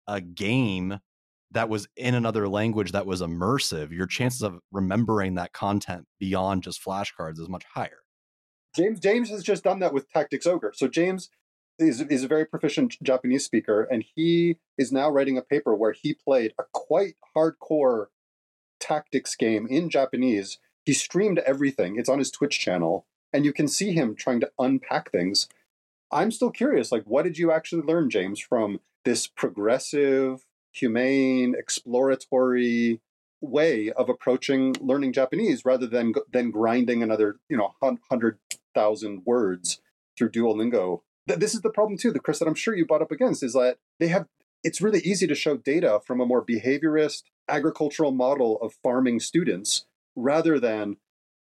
a 0.08 0.22
game 0.22 1.00
that 1.52 1.70
was 1.70 1.88
in 1.96 2.14
another 2.14 2.48
language 2.48 2.92
that 2.92 3.08
was 3.08 3.22
immersive, 3.22 3.92
your 3.92 4.06
chances 4.06 4.44
of 4.44 4.60
remembering 4.72 5.36
that 5.36 5.54
content 5.54 6.06
beyond 6.20 6.64
just 6.64 6.84
flashcards 6.84 7.40
is 7.40 7.50
much 7.50 7.64
higher. 7.74 8.04
James 8.76 9.00
James 9.00 9.30
has 9.30 9.44
just 9.44 9.64
done 9.64 9.80
that 9.80 9.94
with 9.94 10.10
Tactics 10.12 10.46
Ogre. 10.46 10.74
So 10.76 10.88
James 10.88 11.30
is, 11.80 12.02
is 12.02 12.24
a 12.24 12.28
very 12.28 12.46
proficient 12.46 12.96
Japanese 13.04 13.46
speaker, 13.46 13.84
and 13.84 14.04
he 14.16 14.58
is 14.78 14.92
now 14.92 15.10
writing 15.10 15.38
a 15.38 15.42
paper 15.42 15.76
where 15.76 15.92
he 15.94 16.14
played 16.14 16.54
a 16.60 16.64
quite 16.72 17.16
hardcore 17.36 18.08
tactics 18.80 19.36
game 19.36 19.68
in 19.68 19.90
Japanese. 19.90 20.60
He 20.86 20.94
streamed 20.94 21.40
everything. 21.40 21.98
It's 21.98 22.10
on 22.10 22.20
his 22.20 22.32
Twitch 22.32 22.60
channel, 22.60 23.06
and 23.34 23.46
you 23.46 23.54
can 23.54 23.68
see 23.68 23.92
him 23.92 24.16
trying 24.16 24.40
to 24.42 24.52
unpack 24.60 25.12
things. 25.12 25.48
I'm 26.12 26.32
still 26.32 26.52
curious, 26.52 26.92
like, 26.92 27.04
what 27.06 27.24
did 27.24 27.38
you 27.38 27.52
actually 27.52 27.82
learn, 27.82 28.10
James, 28.10 28.40
from 28.40 28.80
this 29.04 29.28
progressive, 29.28 30.46
humane, 30.72 31.56
exploratory 31.58 33.02
way 33.42 33.92
of 33.92 34.10
approaching 34.10 34.76
learning 34.80 35.14
Japanese 35.14 35.66
rather 35.66 35.88
than 35.88 36.14
than 36.32 36.52
grinding 36.52 37.04
another, 37.04 37.38
you 37.50 37.58
know, 37.58 37.74
hundred 38.10 38.40
thousand 38.74 39.24
words 39.26 39.82
through 40.18 40.32
Duolingo 40.32 41.02
this 41.28 41.54
is 41.54 41.62
the 41.62 41.70
problem 41.70 41.98
too, 41.98 42.12
the 42.12 42.20
Chris 42.20 42.40
that 42.40 42.48
I'm 42.48 42.56
sure 42.56 42.76
you 42.76 42.86
brought 42.86 43.02
up 43.02 43.12
against 43.12 43.44
is 43.44 43.54
that 43.54 43.78
they 44.00 44.08
have. 44.08 44.28
It's 44.64 44.82
really 44.82 45.00
easy 45.02 45.28
to 45.28 45.36
show 45.36 45.58
data 45.58 46.00
from 46.06 46.20
a 46.20 46.26
more 46.26 46.44
behaviorist 46.44 47.24
agricultural 47.48 48.12
model 48.12 48.60
of 48.62 48.74
farming 48.82 49.20
students 49.20 49.86
rather 50.16 50.60
than 50.60 50.98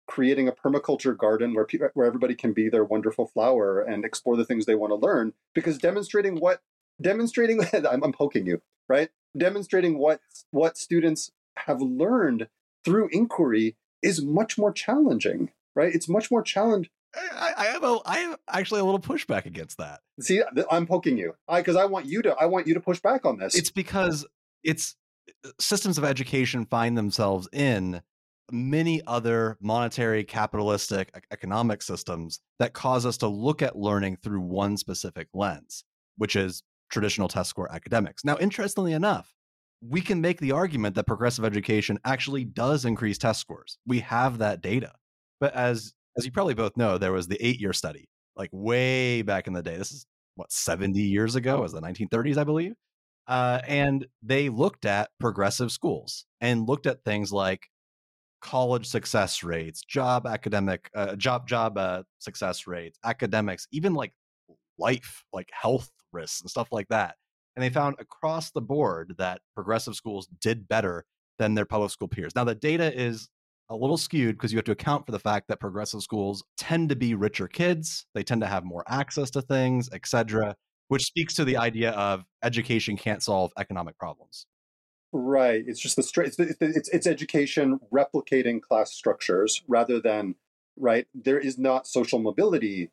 creating 0.07 0.47
a 0.47 0.53
permaculture 0.53 1.17
garden 1.17 1.55
where 1.55 1.65
pe- 1.65 1.79
where 1.95 2.07
everybody 2.07 2.35
can 2.35 2.53
be 2.53 2.69
their 2.69 2.85
wonderful 2.85 3.27
flower 3.27 3.81
and 3.81 4.05
explore 4.05 4.37
the 4.37 4.45
things 4.45 4.67
they 4.67 4.75
want 4.75 4.91
to 4.91 4.97
learn. 4.97 5.33
Because 5.55 5.79
demonstrating 5.79 6.39
what 6.39 6.61
demonstrating 7.01 7.61
I'm, 7.73 8.05
I'm 8.05 8.13
poking 8.13 8.47
you 8.47 8.61
right, 8.89 9.09
demonstrating 9.37 9.99
what 9.99 10.21
what 10.51 10.77
students 10.77 11.31
have 11.67 11.81
learned 11.81 12.49
through 12.85 13.09
inquiry 13.13 13.77
is 14.03 14.23
much 14.23 14.59
more 14.59 14.73
challenging 14.73 15.51
right 15.75 15.95
it's 15.95 16.09
much 16.09 16.31
more 16.31 16.43
challenge 16.43 16.91
I, 17.17 17.53
I 17.57 17.65
have 17.67 17.85
a 17.85 17.99
I 18.07 18.19
have 18.19 18.39
actually 18.49 18.81
a 18.81 18.85
little 18.85 19.01
pushback 19.01 19.47
against 19.47 19.79
that. 19.79 20.01
See, 20.21 20.43
I'm 20.71 20.87
poking 20.87 21.17
you. 21.19 21.35
I 21.49 21.61
because 21.61 21.77
I 21.77 21.85
want 21.85 22.07
you 22.07 22.23
to 22.23 22.35
I 22.35 22.47
want 22.47 22.67
you 22.67 22.75
to 22.75 22.81
push 22.81 23.01
back 23.01 23.25
on 23.25 23.39
this. 23.39 23.55
It's 23.55 23.71
because 23.71 24.27
it's 24.63 24.97
uh, 25.45 25.51
systems 25.61 25.99
of 25.99 26.05
education 26.05 26.67
find 26.67 26.97
themselves 26.97 27.49
in 27.53 28.03
many 28.53 29.03
other 29.07 29.57
monetary, 29.61 30.25
capitalistic, 30.25 31.11
economic 31.31 31.83
systems 31.83 32.41
that 32.59 32.73
cause 32.73 33.07
us 33.07 33.17
to 33.19 33.29
look 33.29 33.63
at 33.63 33.77
learning 33.77 34.19
through 34.23 34.41
one 34.41 34.77
specific 34.77 35.29
lens, 35.33 35.85
which 36.17 36.37
is 36.37 36.63
traditional 36.91 37.29
test 37.29 37.51
score 37.51 37.73
academics. 37.73 38.25
Now, 38.25 38.37
interestingly 38.39 38.93
enough, 38.93 39.35
we 39.87 40.01
can 40.01 40.21
make 40.21 40.41
the 40.41 40.53
argument 40.53 40.95
that 40.95 41.07
progressive 41.07 41.45
education 41.45 41.99
actually 42.05 42.45
does 42.45 42.85
increase 42.85 43.19
test 43.19 43.41
scores. 43.41 43.79
We 43.87 44.01
have 44.01 44.39
that 44.39 44.61
data. 44.61 44.93
But 45.41 45.55
as 45.55 45.95
as 46.17 46.25
you 46.25 46.33
probably 46.33 46.55
both 46.55 46.77
know, 46.77 46.99
there 46.99 47.13
was 47.13 47.29
the 47.29 47.39
8-year 47.39 47.73
study, 47.73 48.09
like 48.37 48.51
way 48.53 49.23
back 49.23 49.47
in 49.47 49.53
the 49.53 49.63
day. 49.63 49.77
This 49.77 49.93
is 49.93 50.07
what 50.37 50.53
70 50.53 51.01
years 51.01 51.37
ago, 51.37 51.61
was 51.61 51.73
the 51.73 51.81
1930s, 51.81 52.37
I 52.37 52.45
believe. 52.45 52.75
Uh, 53.27 53.61
and 53.67 54.07
they 54.23 54.49
looked 54.49 54.85
at 54.85 55.11
progressive 55.19 55.73
schools 55.73 56.27
and 56.41 56.69
looked 56.69 56.87
at 56.87 57.05
things 57.05 57.33
like 57.33 57.69
college 58.43 58.87
success 58.87 59.43
rates, 59.43 59.83
job 59.83 60.27
academic, 60.27 60.91
uh, 60.95 61.17
job 61.17 61.49
job 61.49 61.79
uh, 61.79 62.03
success 62.19 62.67
rates, 62.67 62.99
academics, 63.05 63.67
even 63.73 63.95
like 63.95 64.13
life, 64.79 65.25
like 65.33 65.49
health 65.53 65.91
risks 66.13 66.43
and 66.43 66.51
stuff 66.51 66.69
like 66.71 66.89
that. 66.89 67.15
And 67.57 67.63
they 67.63 67.71
found 67.71 67.97
across 67.99 68.51
the 68.51 68.61
board 68.61 69.15
that 69.19 69.41
progressive 69.55 69.95
schools 69.95 70.29
did 70.41 70.69
better 70.69 71.05
than 71.39 71.55
their 71.55 71.65
public 71.65 71.91
school 71.91 72.09
peers. 72.09 72.35
Now 72.35 72.45
the 72.45 72.55
data 72.55 72.93
is 72.95 73.29
a 73.71 73.77
little 73.77 73.97
skewed 73.97 74.37
because 74.37 74.53
you 74.53 74.59
have 74.59 74.65
to 74.67 74.73
account 74.73 75.07
for 75.07 75.13
the 75.13 75.19
fact 75.19 75.49
that 75.49 75.61
progressive 75.61 76.03
schools 76.03 76.45
tend 76.57 76.91
to 76.91 76.97
be 76.97 77.15
richer 77.15 77.49
kids, 77.49 78.07
they 78.15 78.23
tend 78.23 78.41
to 78.43 78.47
have 78.47 78.65
more 78.65 78.85
access 78.87 79.31
to 79.31 79.43
things, 79.43 79.89
etc 79.93 80.57
which 80.89 81.05
speaks 81.05 81.35
to 81.35 81.45
the 81.45 81.57
idea 81.57 81.91
of 81.93 82.25
education 82.43 82.97
can't 82.97 83.23
solve 83.23 83.53
economic 83.59 83.99
problems. 83.99 84.47
Right. 85.13 85.63
It's 85.67 85.81
just 85.81 85.97
the 85.97 86.03
straight. 86.03 86.35
It's, 86.39 86.61
it's, 86.61 86.89
it's 86.89 87.07
education 87.07 87.79
replicating 87.93 88.61
class 88.61 88.93
structures 88.93 89.63
rather 89.69 90.01
than 90.01 90.35
right. 90.77 91.07
There 91.15 91.39
is 91.39 91.57
not 91.57 91.87
social 91.87 92.19
mobility, 92.19 92.91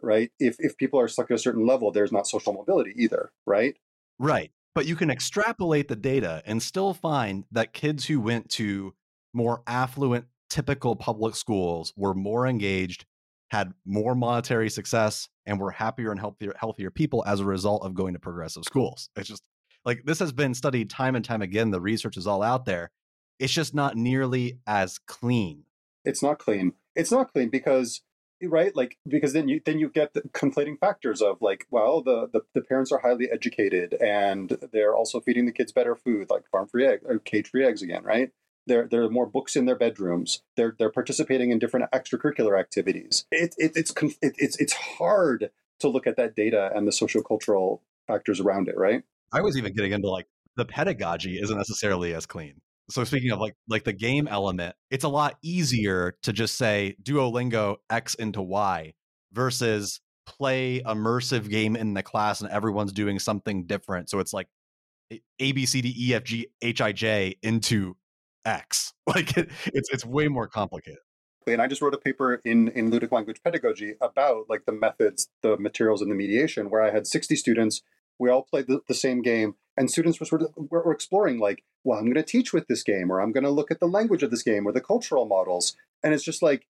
right? 0.00 0.30
If 0.38 0.56
if 0.60 0.76
people 0.76 1.00
are 1.00 1.08
stuck 1.08 1.30
at 1.30 1.34
a 1.34 1.38
certain 1.38 1.66
level, 1.66 1.90
there's 1.90 2.12
not 2.12 2.28
social 2.28 2.52
mobility 2.52 2.94
either, 2.96 3.32
right? 3.44 3.76
Right. 4.20 4.52
But 4.74 4.86
you 4.86 4.94
can 4.94 5.10
extrapolate 5.10 5.88
the 5.88 5.96
data 5.96 6.42
and 6.46 6.62
still 6.62 6.94
find 6.94 7.44
that 7.50 7.72
kids 7.72 8.06
who 8.06 8.20
went 8.20 8.50
to 8.50 8.94
more 9.34 9.62
affluent, 9.66 10.26
typical 10.48 10.96
public 10.96 11.34
schools 11.34 11.92
were 11.96 12.14
more 12.14 12.46
engaged, 12.46 13.04
had 13.50 13.72
more 13.84 14.14
monetary 14.14 14.70
success, 14.70 15.28
and 15.46 15.60
were 15.60 15.70
happier 15.70 16.10
and 16.10 16.20
healthier 16.20 16.54
healthier 16.56 16.90
people 16.90 17.24
as 17.26 17.40
a 17.40 17.44
result 17.44 17.84
of 17.84 17.94
going 17.94 18.14
to 18.14 18.20
progressive 18.20 18.64
schools. 18.64 19.10
It's 19.16 19.28
just 19.28 19.42
like 19.84 20.04
this 20.04 20.18
has 20.18 20.32
been 20.32 20.54
studied 20.54 20.90
time 20.90 21.16
and 21.16 21.24
time 21.24 21.42
again. 21.42 21.70
The 21.70 21.80
research 21.80 22.16
is 22.16 22.26
all 22.26 22.42
out 22.42 22.64
there. 22.64 22.90
It's 23.38 23.52
just 23.52 23.74
not 23.74 23.96
nearly 23.96 24.58
as 24.66 24.98
clean. 24.98 25.64
It's 26.04 26.22
not 26.22 26.38
clean. 26.38 26.74
It's 26.94 27.10
not 27.10 27.32
clean 27.32 27.48
because 27.48 28.02
right 28.42 28.74
like 28.76 28.98
because 29.08 29.32
then 29.32 29.48
you 29.48 29.60
then 29.64 29.78
you 29.78 29.88
get 29.88 30.12
the 30.12 30.20
conflating 30.20 30.78
factors 30.78 31.22
of 31.22 31.40
like 31.40 31.66
well 31.70 32.02
the, 32.02 32.28
the 32.32 32.40
the 32.52 32.60
parents 32.60 32.92
are 32.92 32.98
highly 32.98 33.30
educated 33.30 33.94
and 33.94 34.58
they're 34.72 34.94
also 34.94 35.20
feeding 35.20 35.46
the 35.46 35.52
kids 35.52 35.72
better 35.72 35.94
food 35.94 36.28
like 36.30 36.42
farm 36.50 36.66
free 36.68 36.86
egg 36.86 37.00
or 37.04 37.18
cage 37.18 37.48
free 37.48 37.64
eggs 37.64 37.82
again 37.82 38.02
right 38.02 38.30
there, 38.66 38.88
there 38.90 39.02
are 39.02 39.10
more 39.10 39.26
books 39.26 39.56
in 39.56 39.66
their 39.66 39.76
bedrooms. 39.76 40.42
They're, 40.56 40.74
they're 40.78 40.90
participating 40.90 41.50
in 41.50 41.58
different 41.58 41.90
extracurricular 41.92 42.58
activities. 42.58 43.26
It, 43.30 43.54
it, 43.58 43.72
it's, 43.74 43.92
it, 44.22 44.34
it's, 44.38 44.58
it's 44.58 44.72
hard 44.72 45.50
to 45.80 45.88
look 45.88 46.06
at 46.06 46.16
that 46.16 46.34
data 46.34 46.70
and 46.74 46.86
the 46.86 46.92
sociocultural 46.92 47.80
factors 48.06 48.40
around 48.40 48.68
it, 48.68 48.76
right? 48.76 49.02
I 49.32 49.40
was 49.40 49.56
even 49.56 49.74
getting 49.74 49.92
into 49.92 50.08
like 50.08 50.26
the 50.56 50.64
pedagogy 50.64 51.38
isn't 51.40 51.56
necessarily 51.56 52.14
as 52.14 52.26
clean. 52.26 52.60
So 52.90 53.02
speaking 53.04 53.30
of 53.30 53.40
like 53.40 53.54
like 53.68 53.84
the 53.84 53.92
game 53.92 54.28
element, 54.28 54.76
it's 54.90 55.04
a 55.04 55.08
lot 55.08 55.38
easier 55.42 56.16
to 56.22 56.32
just 56.32 56.56
say 56.56 56.96
Duolingo 57.02 57.76
X 57.88 58.14
into 58.14 58.42
Y 58.42 58.94
versus 59.32 60.00
play 60.26 60.80
immersive 60.80 61.48
game 61.48 61.76
in 61.76 61.94
the 61.94 62.02
class 62.02 62.40
and 62.40 62.50
everyone's 62.50 62.92
doing 62.92 63.18
something 63.18 63.66
different. 63.66 64.10
So 64.10 64.18
it's 64.18 64.32
like 64.32 64.48
A 65.38 65.52
B 65.52 65.66
C 65.66 65.80
D 65.80 65.94
E 65.98 66.14
F 66.14 66.24
G 66.24 66.48
H 66.62 66.80
I 66.80 66.92
J 66.92 67.36
into 67.42 67.96
X. 68.44 68.92
Like 69.06 69.36
it, 69.36 69.50
it's 69.66 69.90
it's 69.92 70.06
way 70.06 70.28
more 70.28 70.48
complicated. 70.48 71.00
And 71.46 71.60
I 71.60 71.66
just 71.66 71.82
wrote 71.82 71.92
a 71.92 71.98
paper 71.98 72.40
in 72.42 72.68
in 72.68 72.90
ludic 72.90 73.12
language 73.12 73.42
pedagogy 73.44 73.96
about 74.00 74.46
like 74.48 74.64
the 74.64 74.72
methods, 74.72 75.28
the 75.42 75.58
materials, 75.58 76.00
and 76.00 76.10
the 76.10 76.14
mediation, 76.14 76.70
where 76.70 76.80
I 76.80 76.90
had 76.90 77.06
60 77.06 77.36
students. 77.36 77.82
We 78.18 78.30
all 78.30 78.42
played 78.42 78.66
the, 78.66 78.80
the 78.88 78.94
same 78.94 79.20
game, 79.20 79.56
and 79.76 79.90
students 79.90 80.20
were 80.20 80.26
sort 80.26 80.40
of 80.40 80.54
were, 80.56 80.82
were 80.82 80.92
exploring 80.92 81.38
like, 81.38 81.64
well, 81.84 81.98
I'm 81.98 82.06
going 82.06 82.14
to 82.14 82.22
teach 82.22 82.54
with 82.54 82.66
this 82.66 82.82
game, 82.82 83.12
or 83.12 83.20
I'm 83.20 83.30
going 83.30 83.44
to 83.44 83.50
look 83.50 83.70
at 83.70 83.78
the 83.78 83.86
language 83.86 84.22
of 84.22 84.30
this 84.30 84.42
game, 84.42 84.66
or 84.66 84.72
the 84.72 84.80
cultural 84.80 85.26
models. 85.26 85.76
And 86.02 86.14
it's 86.14 86.24
just 86.24 86.42
like, 86.42 86.66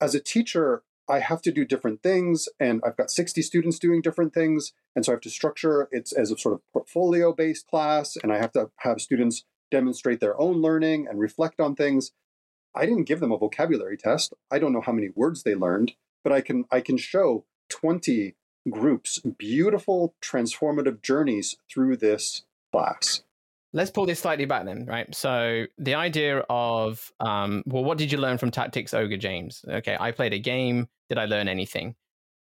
as 0.00 0.14
a 0.14 0.20
teacher, 0.20 0.84
I 1.08 1.18
have 1.18 1.42
to 1.42 1.52
do 1.52 1.64
different 1.64 2.02
things, 2.02 2.48
and 2.58 2.80
I've 2.84 2.96
got 2.96 3.10
60 3.10 3.42
students 3.42 3.78
doing 3.78 4.00
different 4.00 4.32
things, 4.32 4.72
and 4.96 5.04
so 5.04 5.12
I 5.12 5.14
have 5.14 5.20
to 5.22 5.30
structure 5.30 5.88
it 5.92 6.12
as 6.16 6.30
a 6.30 6.38
sort 6.38 6.54
of 6.54 6.60
portfolio 6.72 7.32
based 7.32 7.66
class, 7.66 8.16
and 8.22 8.32
I 8.32 8.38
have 8.38 8.52
to 8.52 8.70
have 8.78 9.00
students 9.00 9.44
demonstrate 9.70 10.20
their 10.20 10.38
own 10.40 10.60
learning 10.60 11.06
and 11.08 11.18
reflect 11.18 11.60
on 11.60 11.74
things. 11.74 12.12
I 12.74 12.86
didn't 12.86 13.04
give 13.04 13.20
them 13.20 13.32
a 13.32 13.38
vocabulary 13.38 13.96
test. 13.96 14.34
I 14.50 14.58
don't 14.58 14.72
know 14.72 14.80
how 14.80 14.92
many 14.92 15.10
words 15.14 15.42
they 15.42 15.54
learned, 15.54 15.92
but 16.22 16.32
I 16.32 16.40
can 16.40 16.64
I 16.70 16.80
can 16.80 16.96
show 16.96 17.44
20 17.70 18.34
groups 18.70 19.18
beautiful 19.18 20.14
transformative 20.22 21.02
journeys 21.02 21.56
through 21.70 21.96
this 21.96 22.42
class. 22.72 23.22
Let's 23.72 23.90
pull 23.90 24.06
this 24.06 24.20
slightly 24.20 24.44
back 24.44 24.64
then, 24.64 24.86
right? 24.86 25.12
So 25.14 25.64
the 25.78 25.94
idea 25.94 26.44
of 26.48 27.12
um, 27.20 27.62
well, 27.66 27.84
what 27.84 27.98
did 27.98 28.12
you 28.12 28.18
learn 28.18 28.38
from 28.38 28.50
Tactics 28.50 28.94
Ogre, 28.94 29.16
James? 29.16 29.64
Okay, 29.68 29.96
I 29.98 30.12
played 30.12 30.32
a 30.32 30.38
game. 30.38 30.88
Did 31.08 31.18
I 31.18 31.24
learn 31.26 31.48
anything? 31.48 31.96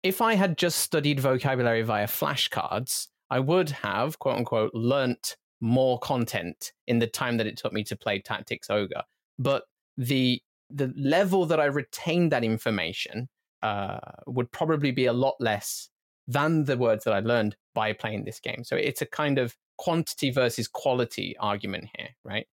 If 0.01 0.21
I 0.21 0.35
had 0.35 0.57
just 0.57 0.79
studied 0.79 1.19
vocabulary 1.19 1.81
via 1.83 2.07
flashcards, 2.07 3.07
I 3.29 3.39
would 3.39 3.69
have, 3.69 4.17
quote 4.17 4.37
unquote, 4.37 4.73
learnt 4.73 5.37
more 5.61 5.99
content 5.99 6.71
in 6.87 6.99
the 6.99 7.07
time 7.07 7.37
that 7.37 7.47
it 7.47 7.57
took 7.57 7.73
me 7.73 7.83
to 7.85 7.95
play 7.95 8.19
Tactics 8.19 8.69
Ogre. 8.69 9.03
But 9.37 9.63
the 9.97 10.41
the 10.69 10.93
level 10.95 11.45
that 11.47 11.59
I 11.59 11.65
retained 11.65 12.31
that 12.31 12.43
information 12.43 13.27
uh, 13.63 13.99
would 14.27 14.51
probably 14.51 14.91
be 14.91 15.05
a 15.05 15.13
lot 15.13 15.35
less 15.39 15.89
than 16.27 16.65
the 16.65 16.77
words 16.77 17.03
that 17.05 17.13
I 17.13 17.21
learned 17.21 17.55
by 17.73 17.93
playing 17.93 18.25
this 18.25 18.39
game. 18.39 18.63
So 18.63 18.75
it's 18.75 19.01
a 19.01 19.05
kind 19.05 19.39
of 19.39 19.55
quantity 19.79 20.29
versus 20.29 20.67
quality 20.67 21.35
argument 21.39 21.85
here, 21.97 22.09
right? 22.23 22.45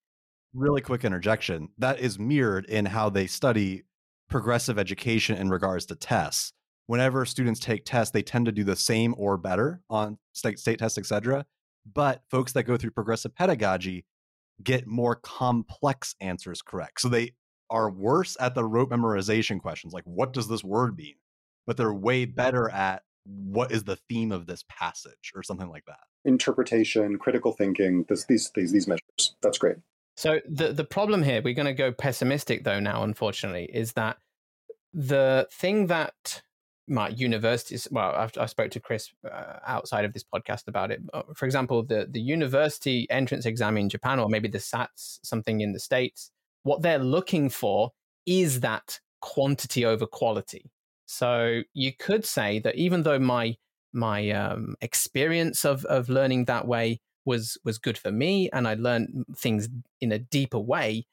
Really 0.55 0.81
quick 0.81 1.05
interjection. 1.05 1.69
That 1.77 2.01
is 2.01 2.19
mirrored 2.19 2.65
in 2.65 2.87
how 2.87 3.11
they 3.11 3.27
study 3.27 3.83
progressive 4.31 4.79
education 4.79 5.37
in 5.37 5.51
regards 5.51 5.85
to 5.87 5.95
tests. 5.95 6.53
Whenever 6.87 7.27
students 7.27 7.61
take 7.61 7.85
tests, 7.85 8.13
they 8.13 8.23
tend 8.23 8.47
to 8.47 8.53
do 8.53 8.65
the 8.65 8.77
same 8.77 9.15
or 9.19 9.37
better 9.37 9.83
on 9.91 10.19
state, 10.33 10.59
state 10.59 10.79
tests, 10.79 10.97
etc. 10.97 11.45
But 11.93 12.22
folks 12.30 12.53
that 12.53 12.64
go 12.64 12.76
through 12.76 12.91
progressive 12.91 13.34
pedagogy 13.34 14.05
get 14.62 14.87
more 14.87 15.14
complex 15.16 16.14
answers 16.20 16.62
correct. 16.62 17.01
So 17.01 17.09
they 17.09 17.32
are 17.70 17.91
worse 17.91 18.37
at 18.41 18.55
the 18.55 18.64
rote 18.64 18.91
memorization 18.91 19.61
questions, 19.61 19.93
like 19.93 20.05
what 20.05 20.32
does 20.32 20.49
this 20.49 20.64
word 20.64 20.97
mean? 20.97 21.16
But 21.66 21.76
they're 21.76 21.93
way 21.93 22.24
better 22.24 22.70
at 22.70 23.03
what 23.24 23.72
is 23.72 23.84
the 23.84 23.97
theme 24.09 24.30
of 24.32 24.47
this 24.47 24.64
passage 24.68 25.32
or 25.34 25.43
something 25.43 25.68
like 25.68 25.84
that. 25.87 25.99
Interpretation, 26.24 27.18
critical 27.18 27.53
thinking, 27.53 28.05
this, 28.09 28.24
these, 28.24 28.51
these 28.55 28.72
these 28.72 28.87
measures. 28.87 29.34
That's 29.43 29.59
great. 29.59 29.76
So 30.16 30.41
the 30.49 30.72
the 30.72 30.84
problem 30.84 31.22
here, 31.22 31.43
we're 31.45 31.55
going 31.55 31.66
to 31.66 31.74
go 31.74 31.93
pessimistic 31.93 32.64
though 32.64 32.80
now, 32.80 33.03
unfortunately, 33.03 33.68
is 33.72 33.93
that 33.93 34.18
the 34.93 35.47
thing 35.53 35.89
that 35.89 36.43
my 36.89 37.09
universities 37.09 37.89
well 37.91 38.12
I've, 38.14 38.32
i 38.39 38.47
spoke 38.47 38.70
to 38.70 38.80
chris 38.80 39.11
uh, 39.28 39.59
outside 39.66 40.05
of 40.05 40.12
this 40.12 40.24
podcast 40.24 40.68
about 40.68 40.91
it. 40.91 41.01
Uh, 41.12 41.22
for 41.34 41.45
example 41.47 41.82
the 41.82 42.07
the 42.09 42.20
university 42.20 43.07
entrance 43.11 43.45
exam 43.45 43.76
in 43.76 43.89
japan 43.89 44.20
or 44.20 44.28
maybe 44.28 44.49
the 44.49 44.59
sats 44.59 45.18
something 45.22 45.61
in 45.61 45.72
the 45.72 45.80
states 45.80 46.30
what 46.66 46.82
they're 46.82 46.99
looking 46.99 47.49
for 47.49 47.93
is 48.26 48.61
that 48.61 48.99
quantity 49.20 49.84
over 49.84 50.07
quality. 50.07 50.70
So 51.07 51.62
you 51.72 51.93
could 51.93 52.24
say 52.24 52.59
that 52.61 52.74
even 52.74 53.05
though 53.05 53.20
my 53.20 53.57
my 53.93 54.30
um, 54.30 54.74
experience 54.80 55.64
of 55.64 55.84
of 55.87 56.09
learning 56.09 56.47
that 56.47 56.66
way 56.66 57.01
was 57.24 57.57
was 57.64 57.78
good 57.78 57.97
for 57.97 58.12
me 58.12 58.49
and 58.53 58.68
i 58.68 58.74
learned 58.74 59.24
things 59.34 59.68
in 60.01 60.12
a 60.12 60.18
deeper 60.18 60.59
way 60.59 61.05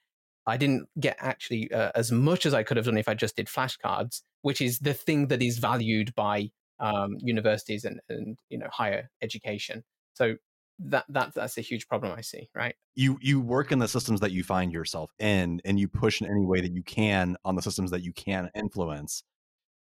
i 0.48 0.58
didn't 0.58 0.88
get 1.00 1.16
actually 1.20 1.72
uh, 1.72 1.91
as 1.96 2.12
much 2.12 2.46
as 2.46 2.54
i 2.54 2.64
could 2.64 2.78
have 2.78 2.86
done 2.86 2.98
if 2.98 3.08
i 3.08 3.14
just 3.14 3.36
did 3.36 3.48
flashcards 3.48 4.22
which 4.41 4.62
is 4.62 4.80
the 4.80 4.94
thing 4.94 5.28
that 5.28 5.41
is 5.41 5.58
valued 5.58 6.14
by 6.16 6.50
um, 6.80 7.16
universities 7.20 7.86
and, 7.86 8.00
and 8.10 8.38
you 8.50 8.58
know 8.58 8.68
higher 8.72 9.10
education. 9.22 9.84
So 10.14 10.36
that 10.80 11.06
that 11.10 11.34
that's 11.34 11.58
a 11.58 11.62
huge 11.62 11.88
problem 11.88 12.14
I 12.16 12.22
see. 12.22 12.50
Right? 12.54 12.76
You 12.96 13.18
you 13.22 13.39
work 13.39 13.72
in 13.72 13.80
the 13.80 13.88
systems 13.88 14.20
that 14.20 14.32
you 14.32 14.44
find 14.44 14.72
yourself 14.72 15.12
in, 15.20 15.62
and 15.66 15.80
you 15.80 15.88
push 15.88 16.22
in 16.22 16.28
any 16.28 16.46
way 16.46 16.62
that 16.62 16.74
you 16.74 16.84
can 16.84 17.38
on 17.46 17.56
the 17.56 17.62
systems 17.62 17.91
that 17.91 18.04
you 18.04 18.14
can 18.14 18.50
influence. 18.56 19.24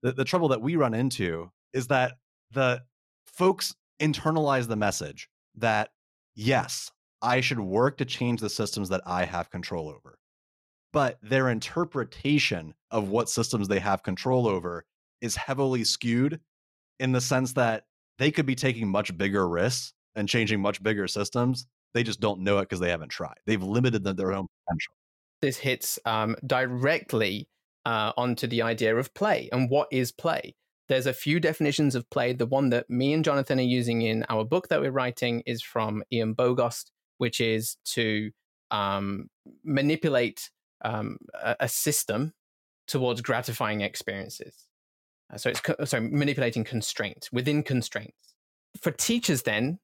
The 0.03 0.13
the 0.13 0.25
trouble 0.25 0.47
that 0.49 0.61
we 0.61 0.75
run 0.75 0.93
into 0.93 1.51
is 1.73 1.87
that 1.87 2.13
the 2.51 2.83
folks 3.25 3.73
internalize 3.99 4.67
the 4.67 4.75
message 4.75 5.29
that 5.55 5.89
yes, 6.35 6.91
I 7.21 7.41
should 7.41 7.59
work 7.59 7.97
to 7.97 8.05
change 8.05 8.41
the 8.41 8.49
systems 8.49 8.89
that 8.89 9.01
I 9.05 9.25
have 9.25 9.49
control 9.49 9.89
over. 9.89 10.17
But 10.93 11.17
their 11.21 11.49
interpretation 11.49 12.73
of 12.89 13.09
what 13.09 13.29
systems 13.29 13.67
they 13.67 13.79
have 13.79 14.03
control 14.03 14.47
over 14.47 14.85
is 15.21 15.35
heavily 15.35 15.83
skewed 15.83 16.39
in 16.99 17.11
the 17.11 17.21
sense 17.21 17.53
that 17.53 17.85
they 18.17 18.31
could 18.31 18.45
be 18.45 18.55
taking 18.55 18.87
much 18.87 19.17
bigger 19.17 19.47
risks 19.47 19.93
and 20.15 20.27
changing 20.27 20.61
much 20.61 20.81
bigger 20.83 21.07
systems. 21.07 21.65
They 21.93 22.03
just 22.03 22.19
don't 22.19 22.41
know 22.41 22.59
it 22.59 22.63
because 22.63 22.79
they 22.79 22.89
haven't 22.89 23.09
tried. 23.09 23.37
They've 23.45 23.61
limited 23.61 24.03
their 24.03 24.33
own 24.33 24.47
potential. 24.65 24.93
This 25.41 25.57
hits 25.57 25.99
um, 26.05 26.35
directly 26.45 27.47
uh, 27.85 28.11
onto 28.15 28.47
the 28.47 28.61
idea 28.61 28.95
of 28.95 29.13
play 29.13 29.49
and 29.51 29.69
what 29.69 29.87
is 29.91 30.11
play. 30.11 30.55
There's 30.87 31.07
a 31.07 31.13
few 31.13 31.39
definitions 31.39 31.95
of 31.95 32.09
play. 32.09 32.33
The 32.33 32.45
one 32.45 32.69
that 32.69 32.89
me 32.89 33.13
and 33.13 33.23
Jonathan 33.23 33.59
are 33.59 33.63
using 33.63 34.01
in 34.01 34.25
our 34.29 34.43
book 34.43 34.67
that 34.67 34.81
we're 34.81 34.91
writing 34.91 35.41
is 35.45 35.61
from 35.61 36.03
Ian 36.11 36.35
Bogost, 36.35 36.91
which 37.17 37.39
is 37.39 37.77
to 37.85 38.31
um, 38.71 39.27
manipulate 39.63 40.49
um, 40.83 41.17
a, 41.33 41.67
system 41.67 42.33
towards 42.87 43.21
gratifying 43.21 43.81
experiences. 43.81 44.67
Uh, 45.31 45.37
so 45.37 45.49
it's 45.49 45.61
co- 45.61 45.85
sorry, 45.85 46.09
manipulating 46.09 46.63
constraints 46.63 47.31
within 47.31 47.63
constraints. 47.63 48.35
For 48.81 48.91
teachers, 48.91 49.43
then 49.43 49.79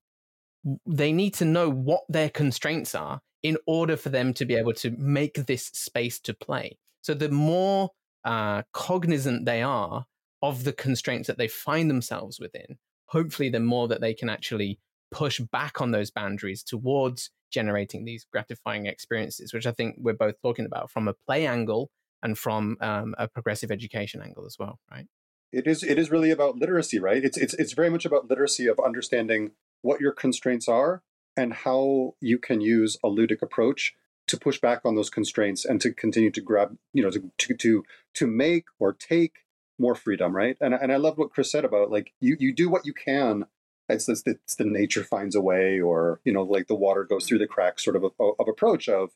they 0.86 1.12
need 1.12 1.34
to 1.36 1.46
know 1.46 1.70
what 1.70 2.02
their 2.10 2.30
constraints 2.30 2.96
are 2.96 3.22
in 3.44 3.58
order 3.66 3.96
for 3.96 4.10
them 4.10 4.34
to 4.34 4.46
be 4.46 4.56
able 4.56 4.74
to 4.74 4.92
make 4.92 5.46
this 5.46 5.66
space 5.68 6.20
to 6.22 6.34
play. 6.34 6.78
So 7.02 7.14
the 7.14 7.30
more 7.30 7.92
uh, 8.26 8.64
cognizant 8.74 9.46
they 9.46 9.62
are 9.62 10.06
of 10.42 10.64
the 10.64 10.74
constraints 10.74 11.28
that 11.28 11.38
they 11.38 11.48
find 11.48 11.90
themselves 11.90 12.40
within, 12.40 12.78
hopefully, 13.06 13.50
the 13.50 13.60
more 13.60 13.88
that 13.88 14.02
they 14.02 14.14
can 14.14 14.30
actually 14.30 14.80
push 15.12 15.40
back 15.40 15.82
on 15.82 15.92
those 15.92 16.12
boundaries 16.12 16.64
towards 16.64 17.32
generating 17.52 18.06
these 18.06 18.26
gratifying 18.32 18.86
experiences, 18.86 19.54
which 19.54 19.66
I 19.66 19.72
think 19.72 19.96
we're 19.98 20.14
both 20.14 20.36
talking 20.42 20.66
about 20.66 20.92
from 20.92 21.08
a 21.08 21.14
play 21.26 21.48
angle 21.48 21.90
and 22.22 22.38
from 22.38 22.78
um, 22.82 23.16
a 23.18 23.28
progressive 23.28 23.72
education 23.72 24.22
angle 24.22 24.46
as 24.46 24.58
well, 24.60 24.80
right? 24.92 25.06
It 25.54 25.66
is. 25.66 25.82
It 25.82 25.98
is 25.98 26.12
really 26.12 26.32
about 26.32 26.58
literacy, 26.58 27.00
right? 27.00 27.24
It's 27.24 27.38
it's 27.38 27.54
it's 27.54 27.74
very 27.74 27.90
much 27.90 28.06
about 28.06 28.30
literacy 28.30 28.68
of 28.68 28.80
understanding 28.80 29.52
what 29.82 30.02
your 30.02 30.12
constraints 30.12 30.68
are 30.68 31.04
and 31.38 31.54
how 31.54 32.16
you 32.20 32.38
can 32.38 32.60
use 32.60 32.98
a 33.04 33.08
ludic 33.08 33.42
approach 33.42 33.96
to 34.28 34.38
push 34.38 34.60
back 34.60 34.82
on 34.84 34.96
those 34.96 35.10
constraints 35.10 35.64
and 35.64 35.80
to 35.80 35.94
continue 35.94 36.32
to 36.32 36.42
grab, 36.42 36.78
you 36.94 37.02
know, 37.02 37.12
to 37.12 37.32
to 37.38 37.54
to, 37.56 37.86
to 38.16 38.28
make 38.28 38.66
or 38.78 38.92
take 38.92 39.46
more 39.80 39.96
freedom, 39.96 40.36
right? 40.36 40.58
And 40.60 40.74
and 40.74 40.92
I 40.92 40.98
love 40.98 41.18
what 41.18 41.32
Chris 41.32 41.52
said 41.52 41.64
about 41.64 41.92
like 41.92 42.14
you 42.20 42.36
you 42.40 42.54
do 42.54 42.70
what 42.70 42.86
you 42.86 42.94
can 42.94 43.46
it's, 43.90 44.10
it's, 44.10 44.56
the 44.56 44.66
nature 44.66 45.04
finds 45.04 45.36
a 45.36 45.42
way 45.42 45.80
or 45.80 46.20
you 46.26 46.34
know 46.34 46.44
like 46.44 46.68
the 46.68 46.76
water 46.76 47.04
goes 47.04 47.26
through 47.26 47.40
the 47.40 47.48
cracks 47.48 47.84
sort 47.84 47.96
of 47.96 48.04
a, 48.04 48.24
of 48.24 48.48
approach 48.48 48.90
of 48.90 49.12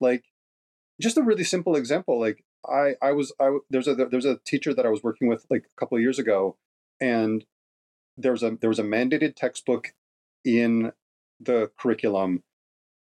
like 0.00 0.24
just 1.00 1.16
a 1.16 1.22
really 1.22 1.44
simple 1.44 1.76
example 1.76 2.20
like 2.20 2.44
i 2.68 2.94
i 3.02 3.12
was 3.12 3.32
i 3.40 3.56
there's 3.70 3.88
a 3.88 3.94
there's 3.94 4.24
a 4.24 4.38
teacher 4.44 4.74
that 4.74 4.86
i 4.86 4.90
was 4.90 5.02
working 5.02 5.28
with 5.28 5.46
like 5.50 5.64
a 5.64 5.80
couple 5.80 5.96
of 5.96 6.02
years 6.02 6.18
ago 6.18 6.56
and 7.00 7.44
there 8.16 8.32
was 8.32 8.42
a 8.42 8.56
there 8.60 8.70
was 8.70 8.78
a 8.78 8.84
mandated 8.84 9.34
textbook 9.34 9.92
in 10.44 10.92
the 11.40 11.70
curriculum 11.78 12.42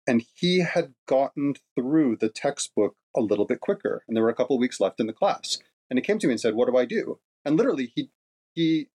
and 0.06 0.24
he 0.34 0.60
had 0.60 0.94
gotten 1.06 1.54
through 1.74 2.16
the 2.16 2.28
textbook 2.28 2.94
a 3.16 3.20
little 3.20 3.44
bit 3.44 3.60
quicker 3.60 4.04
and 4.06 4.16
there 4.16 4.22
were 4.22 4.30
a 4.30 4.34
couple 4.34 4.56
of 4.56 4.60
weeks 4.60 4.80
left 4.80 5.00
in 5.00 5.06
the 5.06 5.12
class 5.12 5.58
and 5.90 5.98
he 5.98 6.02
came 6.02 6.18
to 6.18 6.26
me 6.26 6.34
and 6.34 6.40
said 6.40 6.54
what 6.54 6.68
do 6.68 6.76
i 6.76 6.84
do? 6.84 7.18
And 7.44 7.56
literally 7.56 7.92
he 7.94 8.10
he 8.54 8.88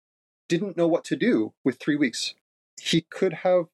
didn't 0.49 0.77
know 0.77 0.87
what 0.87 1.03
to 1.05 1.15
do 1.15 1.53
with 1.63 1.79
three 1.79 1.95
weeks. 1.95 2.33
He 2.81 3.01
could 3.01 3.33
have, 3.33 3.65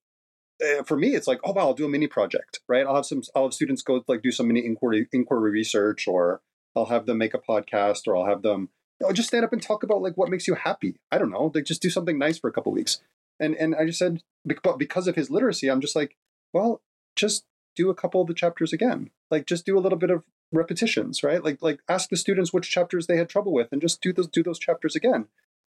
uh, 0.63 0.83
for 0.83 0.97
me, 0.97 1.15
it's 1.15 1.27
like, 1.27 1.39
oh 1.43 1.51
wow, 1.51 1.67
I'll 1.67 1.73
do 1.73 1.85
a 1.85 1.89
mini 1.89 2.07
project, 2.07 2.59
right? 2.67 2.85
I'll 2.85 2.95
have 2.95 3.05
some, 3.05 3.23
I'll 3.35 3.43
have 3.43 3.53
students 3.53 3.81
go 3.81 4.03
like 4.07 4.21
do 4.21 4.31
some 4.31 4.47
mini 4.47 4.65
inquiry 4.65 5.07
inquiry 5.11 5.51
research, 5.51 6.07
or 6.07 6.41
I'll 6.75 6.85
have 6.85 7.05
them 7.05 7.17
make 7.17 7.33
a 7.33 7.39
podcast, 7.39 8.07
or 8.07 8.15
I'll 8.15 8.25
have 8.25 8.41
them 8.41 8.69
you 8.99 9.07
know, 9.07 9.13
just 9.13 9.29
stand 9.29 9.45
up 9.45 9.53
and 9.53 9.61
talk 9.61 9.83
about 9.83 10.01
like 10.01 10.15
what 10.15 10.29
makes 10.29 10.47
you 10.47 10.55
happy. 10.55 10.95
I 11.11 11.17
don't 11.17 11.31
know, 11.31 11.51
like 11.53 11.65
just 11.65 11.81
do 11.81 11.89
something 11.89 12.17
nice 12.17 12.37
for 12.37 12.49
a 12.49 12.53
couple 12.53 12.71
weeks. 12.71 12.99
And 13.39 13.55
and 13.55 13.75
I 13.75 13.85
just 13.85 13.99
said, 13.99 14.21
but 14.45 14.77
because 14.77 15.07
of 15.07 15.15
his 15.15 15.29
literacy, 15.29 15.69
I'm 15.69 15.81
just 15.81 15.95
like, 15.95 16.15
well, 16.53 16.81
just 17.15 17.45
do 17.75 17.89
a 17.89 17.95
couple 17.95 18.21
of 18.21 18.27
the 18.27 18.33
chapters 18.33 18.73
again. 18.73 19.09
Like 19.31 19.45
just 19.45 19.65
do 19.65 19.77
a 19.77 19.79
little 19.79 19.97
bit 19.97 20.09
of 20.09 20.23
repetitions, 20.51 21.23
right? 21.23 21.43
Like 21.43 21.61
like 21.61 21.79
ask 21.87 22.09
the 22.09 22.17
students 22.17 22.51
which 22.51 22.69
chapters 22.69 23.07
they 23.07 23.17
had 23.17 23.29
trouble 23.29 23.53
with, 23.53 23.69
and 23.71 23.81
just 23.81 24.01
do 24.01 24.11
those 24.11 24.27
do 24.27 24.43
those 24.43 24.59
chapters 24.59 24.95
again 24.95 25.27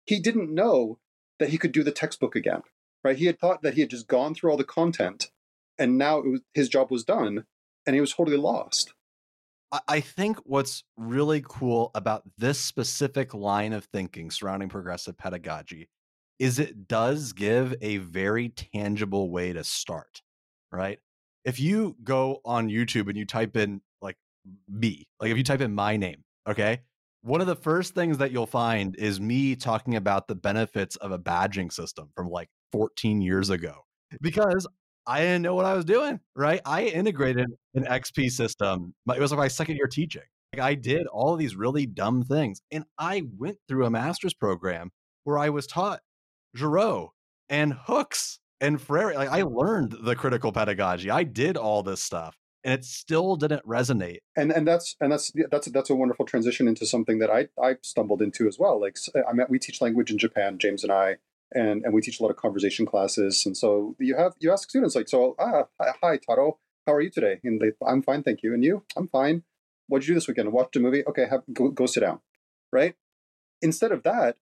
he 0.05 0.19
didn't 0.19 0.53
know 0.53 0.99
that 1.39 1.49
he 1.49 1.57
could 1.57 1.71
do 1.71 1.83
the 1.83 1.91
textbook 1.91 2.35
again, 2.35 2.61
right? 3.03 3.17
He 3.17 3.25
had 3.25 3.39
thought 3.39 3.61
that 3.61 3.73
he 3.73 3.81
had 3.81 3.89
just 3.89 4.07
gone 4.07 4.35
through 4.35 4.51
all 4.51 4.57
the 4.57 4.63
content 4.63 5.31
and 5.77 5.97
now 5.97 6.21
was, 6.21 6.41
his 6.53 6.69
job 6.69 6.91
was 6.91 7.03
done 7.03 7.45
and 7.85 7.95
he 7.95 8.01
was 8.01 8.13
totally 8.13 8.37
lost. 8.37 8.93
I 9.87 10.01
think 10.01 10.37
what's 10.45 10.83
really 10.97 11.43
cool 11.43 11.89
about 11.95 12.21
this 12.37 12.59
specific 12.59 13.33
line 13.33 13.73
of 13.73 13.85
thinking 13.85 14.29
surrounding 14.29 14.69
progressive 14.69 15.17
pedagogy 15.17 15.89
is 16.37 16.59
it 16.59 16.87
does 16.87 17.33
give 17.33 17.73
a 17.81 17.97
very 17.97 18.49
tangible 18.49 19.31
way 19.31 19.51
to 19.51 19.63
start, 19.63 20.21
right? 20.71 20.99
If 21.43 21.59
you 21.59 21.95
go 22.03 22.39
on 22.45 22.69
YouTube 22.69 23.09
and 23.09 23.17
you 23.17 23.25
type 23.25 23.57
in 23.57 23.81
like 23.99 24.17
me, 24.69 25.07
like 25.19 25.31
if 25.31 25.37
you 25.37 25.43
type 25.43 25.61
in 25.61 25.73
my 25.73 25.97
name, 25.97 26.23
okay, 26.47 26.81
one 27.23 27.39
of 27.39 27.47
the 27.47 27.55
first 27.55 27.95
things 27.95 28.17
that 28.17 28.31
you'll 28.31 28.45
find 28.45 28.95
is 28.97 29.19
me 29.19 29.55
talking 29.55 29.95
about 29.95 30.27
the 30.27 30.35
benefits 30.35 30.97
of 30.97 31.11
a 31.11 31.17
badging 31.17 31.71
system 31.71 32.09
from 32.15 32.29
like 32.29 32.49
14 32.73 33.21
years 33.21 33.49
ago 33.49 33.85
because 34.21 34.67
I 35.07 35.21
didn't 35.21 35.41
know 35.41 35.55
what 35.55 35.65
I 35.65 35.73
was 35.73 35.85
doing, 35.85 36.19
right? 36.35 36.61
I 36.65 36.83
integrated 36.83 37.47
an 37.75 37.85
XP 37.85 38.29
system. 38.29 38.93
It 39.07 39.19
was 39.19 39.31
like 39.31 39.37
my 39.37 39.47
second 39.47 39.77
year 39.77 39.87
teaching. 39.87 40.23
Like 40.53 40.61
I 40.61 40.75
did 40.75 41.07
all 41.07 41.37
these 41.37 41.55
really 41.55 41.85
dumb 41.85 42.23
things. 42.23 42.61
And 42.71 42.83
I 42.97 43.23
went 43.37 43.57
through 43.67 43.85
a 43.85 43.89
master's 43.89 44.33
program 44.33 44.91
where 45.23 45.37
I 45.37 45.49
was 45.49 45.65
taught 45.65 46.01
Giroux 46.55 47.09
and 47.47 47.73
hooks 47.73 48.39
and 48.59 48.81
Freire. 48.81 49.13
Like 49.13 49.29
I 49.29 49.43
learned 49.43 49.95
the 50.03 50.15
critical 50.15 50.51
pedagogy. 50.51 51.09
I 51.09 51.23
did 51.23 51.55
all 51.55 51.83
this 51.83 52.03
stuff 52.03 52.37
and 52.63 52.73
it 52.73 52.85
still 52.85 53.35
didn't 53.35 53.65
resonate. 53.65 54.19
And 54.35 54.51
and 54.51 54.67
that's 54.67 54.95
and 55.01 55.11
that's 55.11 55.31
that's 55.51 55.67
that's 55.67 55.89
a 55.89 55.95
wonderful 55.95 56.25
transition 56.25 56.67
into 56.67 56.85
something 56.85 57.19
that 57.19 57.29
I 57.29 57.47
I 57.61 57.77
stumbled 57.81 58.21
into 58.21 58.47
as 58.47 58.57
well. 58.57 58.79
Like 58.79 58.97
I 59.27 59.33
mean, 59.33 59.45
we 59.49 59.59
teach 59.59 59.81
language 59.81 60.11
in 60.11 60.17
Japan, 60.17 60.57
James 60.57 60.83
and 60.83 60.91
I, 60.91 61.17
and 61.51 61.83
and 61.83 61.93
we 61.93 62.01
teach 62.01 62.19
a 62.19 62.23
lot 62.23 62.29
of 62.29 62.37
conversation 62.37 62.85
classes. 62.85 63.45
And 63.45 63.57
so 63.57 63.95
you 63.99 64.15
have 64.15 64.33
you 64.39 64.51
ask 64.51 64.69
students 64.69 64.95
like, 64.95 65.09
so 65.09 65.35
ah 65.39 65.65
hi 65.79 66.17
Taro, 66.17 66.59
how 66.87 66.93
are 66.93 67.01
you 67.01 67.09
today? 67.09 67.39
And 67.43 67.59
they, 67.59 67.71
I'm 67.85 68.01
fine, 68.01 68.23
thank 68.23 68.43
you. 68.43 68.53
And 68.53 68.63
you? 68.63 68.83
I'm 68.95 69.07
fine. 69.07 69.43
What 69.87 69.99
did 69.99 70.07
you 70.07 70.13
do 70.13 70.17
this 70.17 70.27
weekend? 70.27 70.51
Watched 70.51 70.75
a 70.75 70.79
movie? 70.79 71.03
Okay, 71.05 71.27
have 71.29 71.43
go, 71.51 71.69
go 71.69 71.85
sit 71.85 72.01
down. 72.01 72.19
Right. 72.71 72.95
Instead 73.61 73.91
of 73.91 74.03
that, 74.03 74.37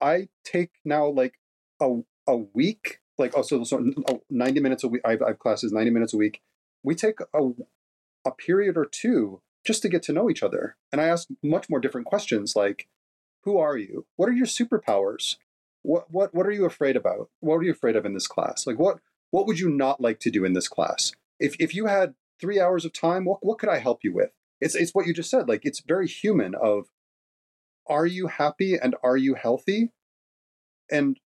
I 0.00 0.28
take 0.44 0.70
now 0.84 1.06
like 1.06 1.34
a 1.80 2.00
a 2.26 2.36
week, 2.36 3.00
like 3.18 3.32
oh, 3.36 3.42
so, 3.42 3.64
so 3.64 3.92
90 4.30 4.60
minutes 4.60 4.84
a 4.84 4.88
week. 4.88 5.02
I 5.04 5.12
have, 5.12 5.22
I 5.22 5.28
have 5.28 5.38
classes 5.38 5.72
90 5.72 5.90
minutes 5.90 6.14
a 6.14 6.16
week 6.16 6.40
we 6.84 6.94
take 6.94 7.18
a, 7.20 7.50
a 8.24 8.30
period 8.30 8.76
or 8.76 8.84
two 8.84 9.40
just 9.66 9.82
to 9.82 9.88
get 9.88 10.02
to 10.04 10.12
know 10.12 10.30
each 10.30 10.42
other. 10.42 10.76
And 10.92 11.00
I 11.00 11.06
ask 11.06 11.26
much 11.42 11.68
more 11.68 11.80
different 11.80 12.06
questions 12.06 12.54
like, 12.54 12.86
who 13.42 13.58
are 13.58 13.76
you? 13.76 14.06
What 14.16 14.28
are 14.28 14.32
your 14.32 14.46
superpowers? 14.46 15.36
What, 15.82 16.10
what, 16.10 16.34
what 16.34 16.46
are 16.46 16.52
you 16.52 16.64
afraid 16.64 16.96
about? 16.96 17.30
What 17.40 17.56
are 17.56 17.62
you 17.62 17.72
afraid 17.72 17.96
of 17.96 18.06
in 18.06 18.14
this 18.14 18.26
class? 18.26 18.66
Like, 18.66 18.78
what, 18.78 19.00
what 19.30 19.46
would 19.46 19.58
you 19.58 19.68
not 19.68 20.00
like 20.00 20.20
to 20.20 20.30
do 20.30 20.44
in 20.44 20.52
this 20.52 20.68
class? 20.68 21.12
If, 21.40 21.56
if 21.58 21.74
you 21.74 21.86
had 21.86 22.14
three 22.40 22.60
hours 22.60 22.84
of 22.84 22.92
time, 22.92 23.24
what, 23.24 23.44
what 23.44 23.58
could 23.58 23.68
I 23.68 23.78
help 23.78 24.04
you 24.04 24.14
with? 24.14 24.30
It's, 24.60 24.74
it's 24.74 24.94
what 24.94 25.06
you 25.06 25.12
just 25.12 25.30
said. 25.30 25.48
Like, 25.48 25.62
it's 25.64 25.80
very 25.80 26.06
human 26.06 26.54
of, 26.54 26.86
are 27.86 28.06
you 28.06 28.28
happy 28.28 28.76
and 28.76 28.94
are 29.02 29.16
you 29.16 29.34
healthy? 29.34 29.90
And 30.90 31.18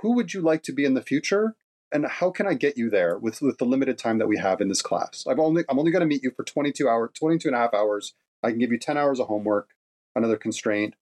who 0.00 0.14
would 0.14 0.34
you 0.34 0.40
like 0.40 0.62
to 0.64 0.72
be 0.72 0.84
in 0.84 0.94
the 0.94 1.02
future? 1.02 1.54
And 1.92 2.06
how 2.06 2.30
can 2.30 2.46
I 2.46 2.54
get 2.54 2.76
you 2.76 2.88
there 2.88 3.18
with, 3.18 3.42
with 3.42 3.58
the 3.58 3.64
limited 3.64 3.98
time 3.98 4.18
that 4.18 4.28
we 4.28 4.38
have 4.38 4.60
in 4.60 4.68
this 4.68 4.82
class? 4.82 5.24
I've 5.28 5.38
only 5.38 5.64
I'm 5.68 5.78
only 5.78 5.90
going 5.90 6.00
to 6.00 6.06
meet 6.06 6.22
you 6.22 6.30
for 6.30 6.44
22 6.44 6.88
hours, 6.88 7.10
22 7.14 7.48
and 7.48 7.56
a 7.56 7.58
half 7.58 7.74
hours. 7.74 8.14
I 8.42 8.50
can 8.50 8.58
give 8.58 8.72
you 8.72 8.78
10 8.78 8.96
hours 8.96 9.20
of 9.20 9.26
homework, 9.26 9.70
another 10.14 10.36
constraint. 10.36 10.94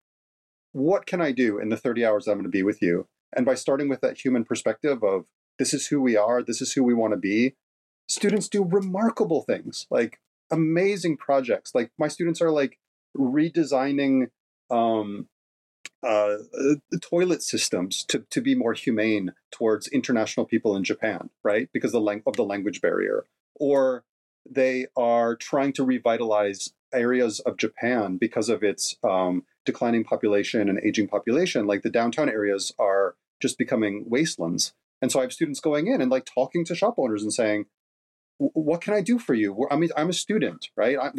What 0.73 1.07
can 1.07 1.21
I 1.21 1.33
do 1.33 1.59
in 1.59 1.69
the 1.69 1.77
30 1.77 2.05
hours 2.05 2.27
I'm 2.27 2.35
going 2.35 2.45
to 2.45 2.51
be 2.51 2.63
with 2.63 2.83
you? 2.83 3.07
And 3.35 3.45
by 3.45 3.55
starting 3.55 3.89
with 3.89 4.01
that 4.01 4.25
human 4.25 4.45
perspective 4.45 5.03
of 5.03 5.27
this 5.59 5.75
is 5.75 5.89
who 5.89 6.01
we 6.01 6.17
are, 6.17 6.43
this 6.43 6.61
is 6.61 6.73
who 6.73 6.83
we 6.83 6.95
want 6.95 7.13
to 7.13 7.19
be, 7.19 7.55
students 8.09 8.49
do 8.49 8.65
remarkable 8.65 9.43
things, 9.43 9.87
like 9.91 10.21
amazing 10.51 11.17
projects. 11.17 11.75
Like 11.75 11.91
my 11.99 12.09
students 12.09 12.41
are 12.41 12.51
like 12.51 12.79
redesigning 13.17 14.31
um, 14.71 15.29
uh, 16.07 16.37
toilet 17.01 17.43
systems 17.43 18.05
to, 18.05 18.25
to 18.31 18.41
be 18.41 18.55
more 18.55 18.73
humane 18.73 19.33
towards 19.51 19.89
international 19.89 20.47
people 20.47 20.77
in 20.77 20.85
Japan, 20.85 21.31
right? 21.43 21.69
Because 21.73 21.93
the 21.93 22.01
lang- 22.01 22.23
of 22.27 22.37
the 22.37 22.45
language 22.45 22.81
barrier. 22.81 23.25
Or 23.57 24.05
they 24.49 24.87
are 24.97 25.35
trying 25.37 25.73
to 25.75 25.85
revitalize 25.85 26.73
areas 26.95 27.41
of 27.41 27.57
Japan 27.57 28.17
because 28.17 28.49
of 28.49 28.63
its 28.63 28.97
um, 29.03 29.45
declining 29.67 30.05
population 30.05 30.69
and 30.69 30.81
aging 30.85 31.09
population. 31.09 31.67
Like 31.67 31.83
the 31.83 31.91
downtown 31.91 32.29
areas 32.29 32.73
are 32.79 33.17
just 33.41 33.59
becoming 33.59 34.05
wastelands. 34.07 34.73
And 35.03 35.13
so 35.13 35.21
I 35.21 35.23
have 35.23 35.33
students 35.33 35.61
going 35.61 35.87
in 35.87 36.01
and 36.01 36.11
like 36.11 36.27
talking 36.27 36.65
to 36.65 36.75
shop 36.75 36.95
owners 36.99 37.23
and 37.23 37.33
saying, 37.33 37.67
what 38.39 38.81
can 38.81 38.95
I 38.95 39.01
do 39.01 39.19
for 39.19 39.35
you? 39.35 39.67
I 39.71 39.77
mean, 39.77 39.91
I'm 39.97 40.11
a 40.11 40.13
student, 40.13 40.69
right? 40.77 40.97
I, 40.97 41.11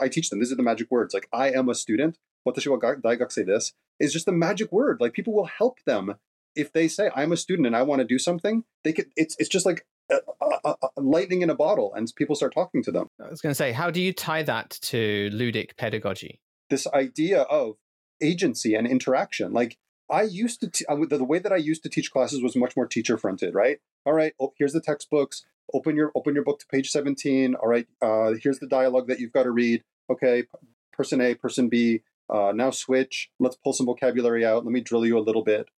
I 0.00 0.08
teach 0.08 0.30
them. 0.30 0.38
These 0.38 0.52
are 0.52 0.56
the 0.56 0.62
magic 0.62 0.90
words. 0.90 1.12
Like, 1.12 1.28
I 1.32 1.50
am 1.50 1.68
a 1.68 1.74
student. 1.74 2.18
What 2.44 2.54
the 2.54 3.28
say 3.30 3.42
this 3.42 3.72
is 3.98 4.12
just 4.12 4.26
the 4.26 4.32
magic 4.32 4.72
word. 4.72 4.98
Like, 5.00 5.12
people 5.12 5.32
will 5.32 5.46
help 5.46 5.78
them 5.86 6.16
if 6.54 6.72
they 6.72 6.88
say, 6.88 7.10
I'm 7.14 7.32
a 7.32 7.36
student 7.36 7.66
and 7.66 7.76
I 7.76 7.82
want 7.82 8.00
to 8.00 8.06
do 8.06 8.18
something. 8.18 8.64
They 8.84 8.92
could. 8.92 9.06
It's 9.16 9.36
it's 9.38 9.48
just 9.48 9.64
like 9.64 9.86
a, 10.10 10.18
a, 10.64 10.74
a 10.96 11.00
lightning 11.00 11.42
in 11.42 11.50
a 11.50 11.54
bottle, 11.54 11.94
and 11.94 12.12
people 12.16 12.36
start 12.36 12.52
talking 12.54 12.82
to 12.84 12.92
them. 12.92 13.08
I 13.24 13.30
was 13.30 13.40
going 13.40 13.52
to 13.52 13.54
say, 13.54 13.72
how 13.72 13.90
do 13.90 14.00
you 14.00 14.12
tie 14.12 14.42
that 14.42 14.70
to 14.82 15.30
ludic 15.32 15.76
pedagogy? 15.76 16.40
This 16.68 16.86
idea 16.88 17.42
of 17.42 17.76
agency 18.20 18.74
and 18.74 18.86
interaction. 18.86 19.52
Like, 19.52 19.78
I 20.10 20.22
used 20.22 20.60
to, 20.60 20.68
t- 20.68 20.84
the 20.88 21.24
way 21.24 21.38
that 21.38 21.52
I 21.52 21.56
used 21.56 21.82
to 21.84 21.88
teach 21.88 22.12
classes 22.12 22.42
was 22.42 22.54
much 22.54 22.76
more 22.76 22.86
teacher 22.86 23.16
fronted, 23.16 23.54
right? 23.54 23.78
All 24.04 24.12
right, 24.12 24.34
oh, 24.38 24.52
here's 24.58 24.72
the 24.72 24.80
textbooks 24.80 25.44
open 25.72 25.96
your 25.96 26.12
open 26.14 26.34
your 26.34 26.44
book 26.44 26.58
to 26.58 26.66
page 26.66 26.90
17 26.90 27.54
all 27.54 27.68
right 27.68 27.86
uh, 28.00 28.32
here's 28.42 28.58
the 28.58 28.66
dialogue 28.66 29.08
that 29.08 29.20
you've 29.20 29.32
got 29.32 29.44
to 29.44 29.50
read 29.50 29.82
okay 30.10 30.44
person 30.92 31.20
a 31.20 31.34
person 31.34 31.68
b 31.68 32.02
uh, 32.32 32.52
now 32.54 32.70
switch. 32.70 33.30
Let's 33.38 33.56
pull 33.56 33.72
some 33.72 33.86
vocabulary 33.86 34.44
out. 34.44 34.64
Let 34.64 34.72
me 34.72 34.80
drill 34.80 35.06
you 35.06 35.18
a 35.18 35.20
little 35.20 35.44
bit. 35.44 35.68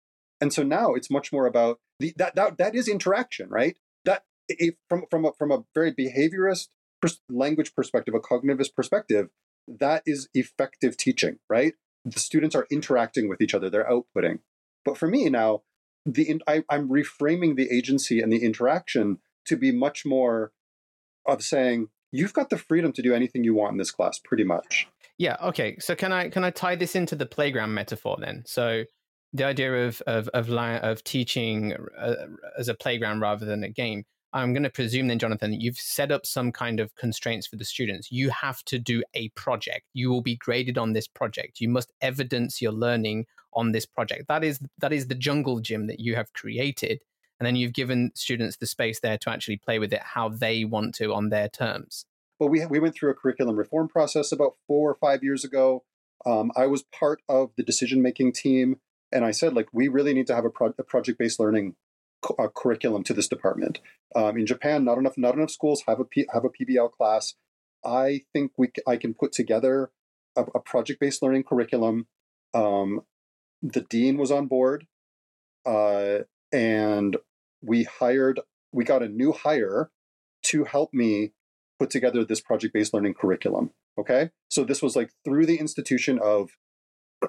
And 0.41 0.51
so 0.51 0.63
now 0.63 0.93
it's 0.93 1.09
much 1.09 1.31
more 1.31 1.45
about 1.45 1.79
the, 1.99 2.13
that 2.17 2.35
that 2.35 2.57
that 2.57 2.75
is 2.75 2.87
interaction 2.87 3.49
right? 3.49 3.77
That 4.03 4.23
if, 4.49 4.75
from 4.89 5.05
from 5.09 5.25
a, 5.25 5.31
from 5.37 5.51
a 5.51 5.63
very 5.73 5.93
behaviorist 5.93 6.67
pers- 7.01 7.21
language 7.29 7.73
perspective 7.73 8.13
a 8.13 8.19
cognitivist 8.19 8.75
perspective 8.75 9.29
that 9.67 10.03
is 10.05 10.27
effective 10.33 10.97
teaching 10.97 11.37
right? 11.49 11.73
The 12.03 12.19
students 12.19 12.55
are 12.55 12.67
interacting 12.69 13.29
with 13.29 13.41
each 13.41 13.53
other. 13.53 13.69
They're 13.69 13.89
outputting. 13.89 14.39
But 14.83 14.97
for 14.97 15.07
me 15.07 15.29
now 15.29 15.61
the 16.05 16.41
I, 16.47 16.63
i'm 16.69 16.87
reframing 16.87 17.55
the 17.55 17.69
agency 17.71 18.19
and 18.21 18.31
the 18.31 18.43
interaction 18.43 19.19
to 19.45 19.57
be 19.57 19.71
much 19.71 20.05
more 20.05 20.51
of 21.25 21.43
saying 21.43 21.89
you've 22.11 22.33
got 22.33 22.49
the 22.49 22.57
freedom 22.57 22.91
to 22.93 23.01
do 23.01 23.13
anything 23.13 23.43
you 23.43 23.55
want 23.55 23.73
in 23.73 23.77
this 23.77 23.91
class 23.91 24.19
pretty 24.23 24.43
much 24.43 24.87
yeah 25.17 25.37
okay 25.41 25.77
so 25.79 25.95
can 25.95 26.11
i 26.11 26.29
can 26.29 26.43
i 26.43 26.49
tie 26.49 26.75
this 26.75 26.95
into 26.95 27.15
the 27.15 27.25
playground 27.25 27.73
metaphor 27.73 28.17
then? 28.19 28.43
So 28.45 28.83
the 29.33 29.45
idea 29.45 29.87
of 29.87 30.01
of 30.07 30.27
of, 30.29 30.49
of 30.49 31.03
teaching 31.03 31.75
uh, 31.97 32.15
as 32.57 32.67
a 32.67 32.73
playground 32.73 33.19
rather 33.19 33.45
than 33.45 33.63
a 33.63 33.69
game 33.69 34.03
i'm 34.33 34.53
going 34.53 34.63
to 34.63 34.69
presume 34.69 35.07
then 35.07 35.19
jonathan 35.19 35.53
you've 35.53 35.77
set 35.77 36.11
up 36.11 36.25
some 36.25 36.51
kind 36.51 36.79
of 36.79 36.95
constraints 36.95 37.47
for 37.47 37.55
the 37.55 37.65
students. 37.65 38.11
You 38.11 38.29
have 38.29 38.63
to 38.65 38.79
do 38.79 39.03
a 39.13 39.29
project. 39.29 39.85
You 39.93 40.09
will 40.09 40.21
be 40.21 40.35
graded 40.35 40.77
on 40.77 40.93
this 40.93 41.07
project. 41.07 41.61
You 41.61 41.69
must 41.69 41.91
evidence 42.01 42.61
your 42.61 42.73
learning 42.73 43.25
on 43.53 43.71
this 43.71 43.85
project. 43.85 44.27
That 44.27 44.43
is 44.43 44.59
that 44.79 44.93
is 44.93 45.07
the 45.07 45.15
jungle 45.15 45.59
gym 45.59 45.87
that 45.87 45.99
you 45.99 46.15
have 46.15 46.33
created 46.33 46.99
and 47.39 47.45
then 47.45 47.55
you've 47.55 47.73
given 47.73 48.11
students 48.15 48.57
the 48.57 48.65
space 48.65 48.99
there 48.99 49.17
to 49.17 49.29
actually 49.29 49.57
play 49.57 49.79
with 49.79 49.91
it 49.91 50.01
how 50.01 50.29
they 50.29 50.65
want 50.65 50.95
to 50.95 51.13
on 51.13 51.29
their 51.29 51.49
terms. 51.49 52.05
Well, 52.39 52.49
we 52.49 52.65
we 52.65 52.79
went 52.79 52.95
through 52.95 53.11
a 53.11 53.15
curriculum 53.15 53.55
reform 53.55 53.87
process 53.87 54.31
about 54.31 54.55
four 54.67 54.89
or 54.89 54.95
five 54.95 55.23
years 55.23 55.43
ago. 55.43 55.83
Um, 56.25 56.51
I 56.55 56.67
was 56.67 56.83
part 56.83 57.21
of 57.29 57.51
the 57.55 57.63
decision 57.63 58.01
making 58.01 58.33
team, 58.33 58.77
and 59.11 59.23
I 59.23 59.31
said 59.31 59.53
like 59.53 59.67
we 59.71 59.87
really 59.87 60.13
need 60.13 60.27
to 60.27 60.35
have 60.35 60.45
a, 60.45 60.49
pro- 60.49 60.73
a 60.77 60.83
project 60.83 61.19
based 61.19 61.39
learning 61.39 61.75
a 62.39 62.49
curriculum 62.49 63.03
to 63.03 63.13
this 63.13 63.27
department. 63.27 63.79
Um, 64.15 64.37
in 64.37 64.45
Japan, 64.45 64.83
not 64.83 64.97
enough 64.97 65.17
not 65.17 65.35
enough 65.35 65.51
schools 65.51 65.83
have 65.87 65.99
a 65.99 66.05
P- 66.05 66.27
have 66.33 66.43
a 66.43 66.49
PBL 66.49 66.91
class. 66.91 67.35
I 67.83 68.21
think 68.33 68.51
we 68.57 68.67
c- 68.67 68.83
I 68.87 68.97
can 68.97 69.13
put 69.13 69.31
together 69.31 69.91
a, 70.35 70.43
a 70.55 70.59
project 70.59 70.99
based 70.99 71.21
learning 71.21 71.43
curriculum. 71.43 72.07
Um, 72.53 73.01
the 73.61 73.81
dean 73.81 74.17
was 74.17 74.31
on 74.31 74.47
board. 74.47 74.87
Uh, 75.65 76.19
and 76.51 77.17
we 77.61 77.83
hired 77.83 78.39
we 78.71 78.83
got 78.83 79.03
a 79.03 79.09
new 79.09 79.31
hire 79.31 79.89
to 80.43 80.63
help 80.65 80.93
me 80.93 81.31
put 81.79 81.89
together 81.89 82.23
this 82.23 82.41
project 82.41 82.73
based 82.73 82.93
learning 82.93 83.13
curriculum 83.13 83.71
okay? 83.97 84.31
So 84.49 84.63
this 84.63 84.81
was 84.81 84.95
like 84.95 85.11
through 85.23 85.45
the 85.45 85.57
institution 85.57 86.19
of 86.19 86.51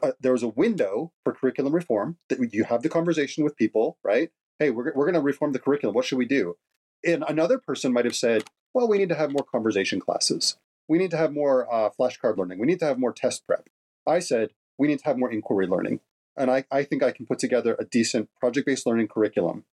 uh, 0.03 0.12
there 0.20 0.32
was 0.32 0.42
a 0.42 0.49
window 0.49 1.12
for 1.24 1.32
curriculum 1.32 1.74
reform 1.74 2.18
that 2.28 2.38
you 2.53 2.64
have 2.64 2.82
the 2.82 2.88
conversation 2.88 3.44
with 3.44 3.57
people 3.57 3.99
right? 4.05 4.30
Hey 4.59 4.70
we're, 4.70 4.92
we're 4.94 5.07
going 5.07 5.14
to 5.14 5.20
reform 5.20 5.53
the 5.53 5.59
curriculum. 5.59 5.94
What 5.94 6.05
should 6.05 6.18
we 6.18 6.26
do? 6.26 6.57
And 7.05 7.24
another 7.28 7.59
person 7.59 7.92
might 7.92 8.05
have 8.05 8.16
said 8.16 8.44
well 8.74 8.88
we 8.88 8.99
need 8.99 9.09
to 9.11 9.14
have 9.14 9.32
more 9.32 9.44
conversation 9.44 10.01
classes. 10.01 10.57
We 10.88 10.99
need 10.99 11.11
to 11.11 11.16
have 11.16 11.32
more 11.32 11.72
uh, 11.72 11.90
flashcard 11.99 12.36
learning. 12.36 12.61
We 12.61 12.66
need 12.66 12.78
to 12.78 12.86
have 12.86 12.99
more 12.99 13.12
test 13.12 13.47
prep. 13.47 13.68
I 14.07 14.20
said 14.20 14.51
we 14.78 14.88
need 14.88 15.01
to 15.01 15.05
have 15.07 15.18
more 15.18 15.30
inquiry 15.30 15.66
learning. 15.66 16.01
And 16.36 16.51
I, 16.51 16.64
I 16.70 16.84
think 16.84 17.03
I 17.03 17.12
can 17.12 17.26
put 17.26 17.38
together 17.38 17.76
a 17.78 17.84
decent 17.84 18.28
project 18.38 18.66
based 18.66 18.86
learning 18.86 19.09
curriculum. 19.09 19.64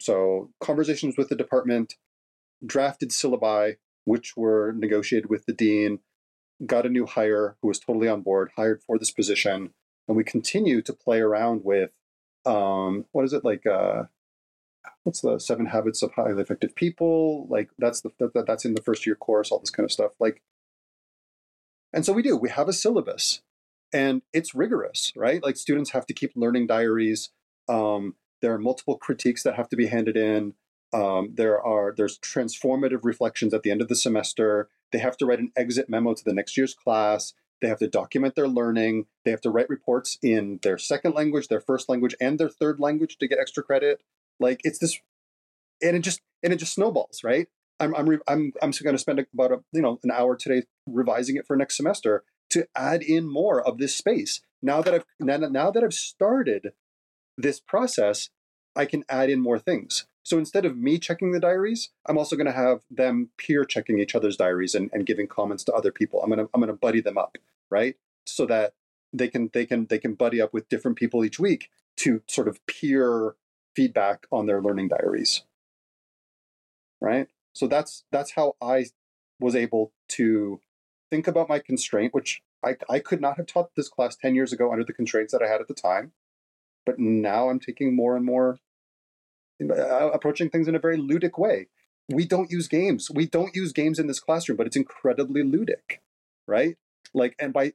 So, 0.00 0.50
conversations 0.60 1.16
with 1.16 1.28
the 1.28 1.36
department, 1.36 1.94
drafted 2.64 3.10
syllabi, 3.10 3.76
which 4.04 4.36
were 4.36 4.72
negotiated 4.76 5.30
with 5.30 5.46
the 5.46 5.52
dean, 5.52 6.00
got 6.64 6.86
a 6.86 6.90
new 6.90 7.06
hire 7.06 7.56
who 7.60 7.68
was 7.68 7.78
totally 7.78 8.08
on 8.08 8.22
board, 8.22 8.50
hired 8.56 8.82
for 8.82 8.98
this 8.98 9.10
position, 9.10 9.70
and 10.06 10.16
we 10.16 10.24
continue 10.24 10.82
to 10.82 10.92
play 10.92 11.20
around 11.20 11.62
with 11.64 11.90
um, 12.46 13.06
what 13.12 13.24
is 13.24 13.32
it 13.32 13.44
like? 13.44 13.66
Uh, 13.66 14.04
what's 15.04 15.20
the 15.20 15.38
seven 15.38 15.66
habits 15.66 16.02
of 16.02 16.12
highly 16.12 16.40
effective 16.42 16.74
people? 16.74 17.46
Like 17.48 17.70
that's 17.78 18.00
the 18.02 18.10
that, 18.18 18.44
that's 18.46 18.64
in 18.64 18.74
the 18.74 18.82
first 18.82 19.06
year 19.06 19.16
course, 19.16 19.50
all 19.50 19.58
this 19.58 19.70
kind 19.70 19.84
of 19.84 19.92
stuff. 19.92 20.12
Like, 20.20 20.42
and 21.92 22.04
so 22.04 22.12
we 22.12 22.22
do. 22.22 22.36
We 22.36 22.50
have 22.50 22.68
a 22.68 22.72
syllabus, 22.72 23.42
and 23.92 24.22
it's 24.32 24.54
rigorous, 24.54 25.12
right? 25.16 25.42
Like 25.42 25.56
students 25.56 25.90
have 25.90 26.06
to 26.06 26.14
keep 26.14 26.32
learning 26.34 26.66
diaries. 26.66 27.30
Um, 27.68 28.16
there 28.42 28.52
are 28.52 28.58
multiple 28.58 28.98
critiques 28.98 29.42
that 29.44 29.54
have 29.54 29.68
to 29.70 29.76
be 29.76 29.86
handed 29.86 30.16
in. 30.16 30.54
Um, 30.94 31.30
there 31.34 31.60
are 31.60 31.92
there's 31.94 32.18
transformative 32.20 33.00
reflections 33.02 33.52
at 33.52 33.64
the 33.64 33.72
end 33.72 33.82
of 33.82 33.88
the 33.88 33.96
semester. 33.96 34.68
They 34.92 35.00
have 35.00 35.16
to 35.18 35.26
write 35.26 35.40
an 35.40 35.50
exit 35.56 35.90
memo 35.90 36.14
to 36.14 36.24
the 36.24 36.32
next 36.32 36.56
year's 36.56 36.72
class. 36.72 37.34
They 37.60 37.68
have 37.68 37.80
to 37.80 37.88
document 37.88 38.36
their 38.36 38.46
learning. 38.46 39.06
They 39.24 39.32
have 39.32 39.40
to 39.40 39.50
write 39.50 39.68
reports 39.68 40.18
in 40.22 40.60
their 40.62 40.78
second 40.78 41.14
language, 41.14 41.48
their 41.48 41.60
first 41.60 41.88
language, 41.88 42.14
and 42.20 42.38
their 42.38 42.48
third 42.48 42.78
language 42.78 43.18
to 43.18 43.26
get 43.26 43.40
extra 43.40 43.62
credit. 43.62 44.02
Like 44.38 44.60
it's 44.62 44.78
this, 44.78 45.00
and 45.82 45.96
it 45.96 46.00
just 46.00 46.20
and 46.44 46.52
it 46.52 46.56
just 46.56 46.74
snowballs, 46.74 47.24
right? 47.24 47.48
I'm 47.80 47.92
I'm 47.96 48.08
I'm 48.28 48.52
I'm 48.62 48.70
going 48.70 48.94
to 48.94 48.98
spend 48.98 49.26
about 49.34 49.50
a 49.50 49.64
you 49.72 49.82
know 49.82 49.98
an 50.04 50.12
hour 50.12 50.36
today 50.36 50.62
revising 50.86 51.36
it 51.36 51.46
for 51.46 51.56
next 51.56 51.76
semester, 51.76 52.22
to 52.50 52.68
add 52.76 53.02
in 53.02 53.28
more 53.28 53.60
of 53.60 53.78
this 53.78 53.96
space. 53.96 54.42
Now 54.62 54.80
that 54.80 54.94
I've 54.94 55.04
now, 55.18 55.38
now 55.38 55.72
that 55.72 55.82
I've 55.82 55.94
started 55.94 56.72
this 57.36 57.58
process, 57.58 58.30
I 58.76 58.84
can 58.84 59.04
add 59.08 59.28
in 59.28 59.40
more 59.40 59.58
things. 59.58 60.06
So 60.24 60.38
instead 60.38 60.64
of 60.64 60.76
me 60.76 60.98
checking 60.98 61.32
the 61.32 61.40
diaries, 61.40 61.90
I'm 62.06 62.16
also 62.16 62.34
going 62.34 62.46
to 62.46 62.52
have 62.52 62.80
them 62.90 63.28
peer 63.36 63.64
checking 63.64 63.98
each 63.98 64.14
other's 64.14 64.38
diaries 64.38 64.74
and, 64.74 64.90
and 64.92 65.06
giving 65.06 65.28
comments 65.28 65.64
to 65.64 65.72
other 65.72 65.92
people. 65.92 66.22
I'm 66.22 66.30
going 66.30 66.40
to 66.40 66.50
I'm 66.54 66.60
going 66.60 66.72
to 66.72 66.78
buddy 66.78 67.00
them 67.00 67.18
up, 67.18 67.36
right? 67.70 67.96
So 68.26 68.46
that 68.46 68.72
they 69.12 69.28
can 69.28 69.50
they 69.52 69.66
can 69.66 69.86
they 69.86 69.98
can 69.98 70.14
buddy 70.14 70.40
up 70.40 70.52
with 70.52 70.68
different 70.68 70.96
people 70.96 71.24
each 71.24 71.38
week 71.38 71.70
to 71.98 72.22
sort 72.26 72.48
of 72.48 72.64
peer 72.66 73.36
feedback 73.76 74.26
on 74.32 74.46
their 74.46 74.62
learning 74.62 74.88
diaries. 74.88 75.42
Right? 77.00 77.28
So 77.52 77.66
that's 77.66 78.04
that's 78.10 78.32
how 78.32 78.56
I 78.62 78.86
was 79.38 79.54
able 79.54 79.92
to 80.08 80.60
think 81.10 81.28
about 81.28 81.50
my 81.50 81.58
constraint, 81.58 82.14
which 82.14 82.42
I, 82.64 82.76
I 82.88 82.98
could 82.98 83.20
not 83.20 83.36
have 83.36 83.46
taught 83.46 83.74
this 83.76 83.90
class 83.90 84.16
10 84.16 84.34
years 84.34 84.52
ago 84.52 84.72
under 84.72 84.84
the 84.84 84.92
constraints 84.92 85.32
that 85.32 85.42
I 85.42 85.48
had 85.48 85.60
at 85.60 85.68
the 85.68 85.74
time. 85.74 86.12
But 86.86 86.98
now 86.98 87.50
I'm 87.50 87.60
taking 87.60 87.94
more 87.94 88.16
and 88.16 88.24
more, 88.24 88.58
approaching 89.60 90.50
things 90.50 90.68
in 90.68 90.74
a 90.74 90.78
very 90.78 90.98
ludic 90.98 91.38
way. 91.38 91.68
We 92.08 92.26
don't 92.26 92.50
use 92.50 92.68
games. 92.68 93.10
We 93.10 93.26
don't 93.26 93.54
use 93.54 93.72
games 93.72 93.98
in 93.98 94.06
this 94.06 94.20
classroom, 94.20 94.56
but 94.56 94.66
it's 94.66 94.76
incredibly 94.76 95.42
ludic, 95.42 96.00
right? 96.46 96.76
Like, 97.14 97.34
and 97.38 97.52
by, 97.52 97.72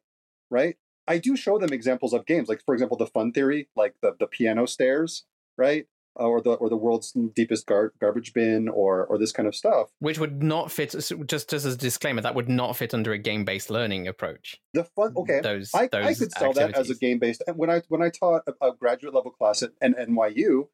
right? 0.52 0.78
I 1.08 1.18
do 1.18 1.36
show 1.36 1.58
them 1.58 1.74
examples 1.74 2.14
of 2.14 2.28
games, 2.28 2.48
like, 2.48 2.62
for 2.64 2.74
example, 2.76 2.98
the 2.98 3.08
fun 3.08 3.32
theory, 3.32 3.70
like 3.76 3.96
the, 4.02 4.16
the 4.20 4.28
piano 4.28 4.68
stairs, 4.68 5.26
right? 5.58 5.88
Uh, 6.20 6.24
or 6.24 6.42
the 6.42 6.52
or 6.52 6.70
the 6.70 6.76
world's 6.76 7.14
deepest 7.34 7.66
gar- 7.66 7.94
garbage 8.02 8.34
bin 8.34 8.68
or 8.68 9.06
or 9.06 9.18
this 9.18 9.32
kind 9.32 9.48
of 9.48 9.56
stuff 9.56 9.90
which 10.00 10.18
would 10.20 10.42
not 10.44 10.70
fit 10.72 10.94
just 11.28 11.54
as 11.54 11.66
a 11.66 11.78
disclaimer 11.78 12.20
that 12.20 12.36
would 12.36 12.50
not 12.50 12.76
fit 12.76 12.94
under 12.94 13.14
a 13.14 13.18
game 13.18 13.46
based 13.46 13.70
learning 13.70 14.08
approach 14.08 14.60
the 14.74 14.84
fun 14.84 15.14
okay 15.16 15.40
those, 15.40 15.70
I, 15.74 15.88
those 15.88 16.06
I 16.06 16.14
could 16.16 16.32
sell 16.32 16.50
activities. 16.50 16.74
that 16.74 16.80
as 16.80 16.90
a 16.90 16.96
game 16.96 17.20
based 17.20 17.44
and 17.48 17.56
when 17.58 17.70
I 17.70 17.84
when 17.90 18.02
I 18.02 18.10
taught 18.10 18.42
a, 18.48 18.70
a 18.70 18.74
graduate 18.74 19.14
level 19.14 19.32
class 19.32 19.62
at, 19.62 19.72
at 19.82 20.10
NYU 20.10 20.68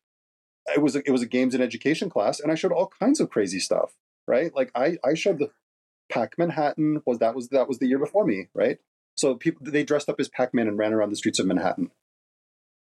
it 0.68 0.82
was 0.82 0.95
a, 0.95 1.01
it 1.05 1.11
was 1.11 1.22
a 1.22 1.28
games 1.28 1.53
and 1.53 1.63
education 1.63 2.09
class 2.09 2.39
and 2.39 2.51
I 2.51 2.55
showed 2.55 2.72
all 2.72 2.91
kinds 2.99 3.20
of 3.20 3.30
crazy 3.30 3.59
stuff 3.59 3.93
right 4.28 4.53
like 4.55 4.72
I 4.76 4.97
I 5.03 5.13
showed 5.13 5.39
the 5.39 5.51
Pac 6.11 6.38
Manhattan 6.38 7.01
was 7.05 7.20
that 7.20 7.36
was 7.36 7.49
that 7.49 7.68
was 7.68 7.80
the 7.80 7.88
year 7.88 7.99
before 7.99 8.26
me 8.26 8.47
right 8.53 8.80
so 9.16 9.36
people 9.36 9.66
they 9.70 9.84
dressed 9.84 10.09
up 10.09 10.20
as 10.20 10.30
Pac 10.30 10.53
Man 10.53 10.68
and 10.68 10.78
ran 10.78 10.93
around 10.93 11.09
the 11.09 11.16
streets 11.16 11.39
of 11.39 11.45
Manhattan 11.45 11.91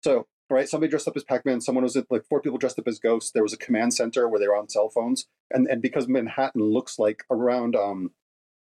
so 0.03 0.27
right? 0.49 0.69
Somebody 0.69 0.89
dressed 0.89 1.07
up 1.07 1.17
as 1.17 1.23
Pac-Man. 1.23 1.61
Someone 1.61 1.83
was 1.83 1.97
like 2.09 2.25
four 2.25 2.41
people 2.41 2.57
dressed 2.57 2.79
up 2.79 2.87
as 2.87 2.99
ghosts. 2.99 3.31
There 3.31 3.43
was 3.43 3.53
a 3.53 3.57
command 3.57 3.93
center 3.93 4.27
where 4.27 4.39
they 4.39 4.47
were 4.47 4.55
on 4.55 4.69
cell 4.69 4.89
phones, 4.89 5.27
and 5.51 5.67
and 5.67 5.81
because 5.81 6.07
Manhattan 6.07 6.61
looks 6.61 6.97
like 6.99 7.23
around 7.29 7.75
um, 7.75 8.11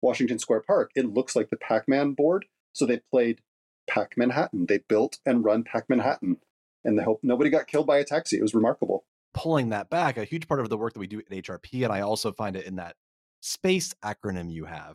Washington 0.03 0.38
Square 0.38 0.62
Park, 0.66 0.90
it 0.95 1.07
looks 1.07 1.34
like 1.34 1.51
the 1.51 1.57
Pac-Man 1.57 2.12
board. 2.12 2.47
So 2.72 2.86
they 2.86 3.01
played 3.11 3.40
Pac 3.88 4.14
Manhattan. 4.16 4.66
They 4.66 4.78
built 4.78 5.18
and 5.24 5.45
run 5.45 5.64
Pac 5.64 5.88
Manhattan, 5.88 6.38
and 6.85 6.99
the 6.99 7.05
hope 7.05 7.20
nobody 7.22 7.51
got 7.51 7.66
killed 7.66 7.87
by 7.87 7.99
a 7.99 8.05
taxi. 8.05 8.37
It 8.37 8.43
was 8.43 8.55
remarkable. 8.55 9.05
pulling 9.32 9.70
that 9.70 9.91
back, 9.91 10.16
a 10.16 10.24
huge 10.24 10.47
part 10.49 10.61
of 10.61 10.68
the 10.68 10.78
work 10.78 10.93
that 10.93 11.01
we 11.01 11.07
do 11.07 11.18
at 11.18 11.28
HRP, 11.28 11.85
and 11.85 11.93
I 11.93 12.01
also 12.01 12.32
find 12.32 12.57
it 12.57 12.66
in 12.66 12.76
that 12.76 12.97
space 13.41 13.95
acronym 14.05 14.51
you 14.51 14.64
have, 14.64 14.95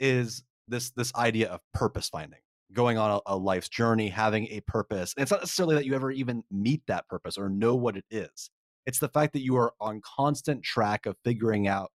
is 0.00 0.42
this 0.68 0.90
this 0.90 1.14
idea 1.14 1.48
of 1.48 1.60
purpose 1.74 2.08
finding, 2.08 2.40
going 2.72 2.98
on 2.98 3.20
a, 3.26 3.34
a 3.34 3.36
life's 3.36 3.68
journey, 3.68 4.08
having 4.08 4.46
a 4.48 4.60
purpose. 4.60 5.14
And 5.16 5.22
it's 5.22 5.30
not 5.30 5.42
necessarily 5.42 5.74
that 5.76 5.84
you 5.84 5.94
ever 5.94 6.10
even 6.10 6.42
meet 6.50 6.82
that 6.88 7.08
purpose 7.08 7.36
or 7.36 7.48
know 7.48 7.74
what 7.76 7.96
it 7.96 8.04
is. 8.10 8.50
It's 8.86 8.98
the 8.98 9.08
fact 9.08 9.32
that 9.34 9.42
you 9.42 9.56
are 9.56 9.72
on 9.80 10.00
constant 10.02 10.62
track 10.62 11.06
of 11.06 11.16
figuring 11.24 11.68
out 11.68 11.90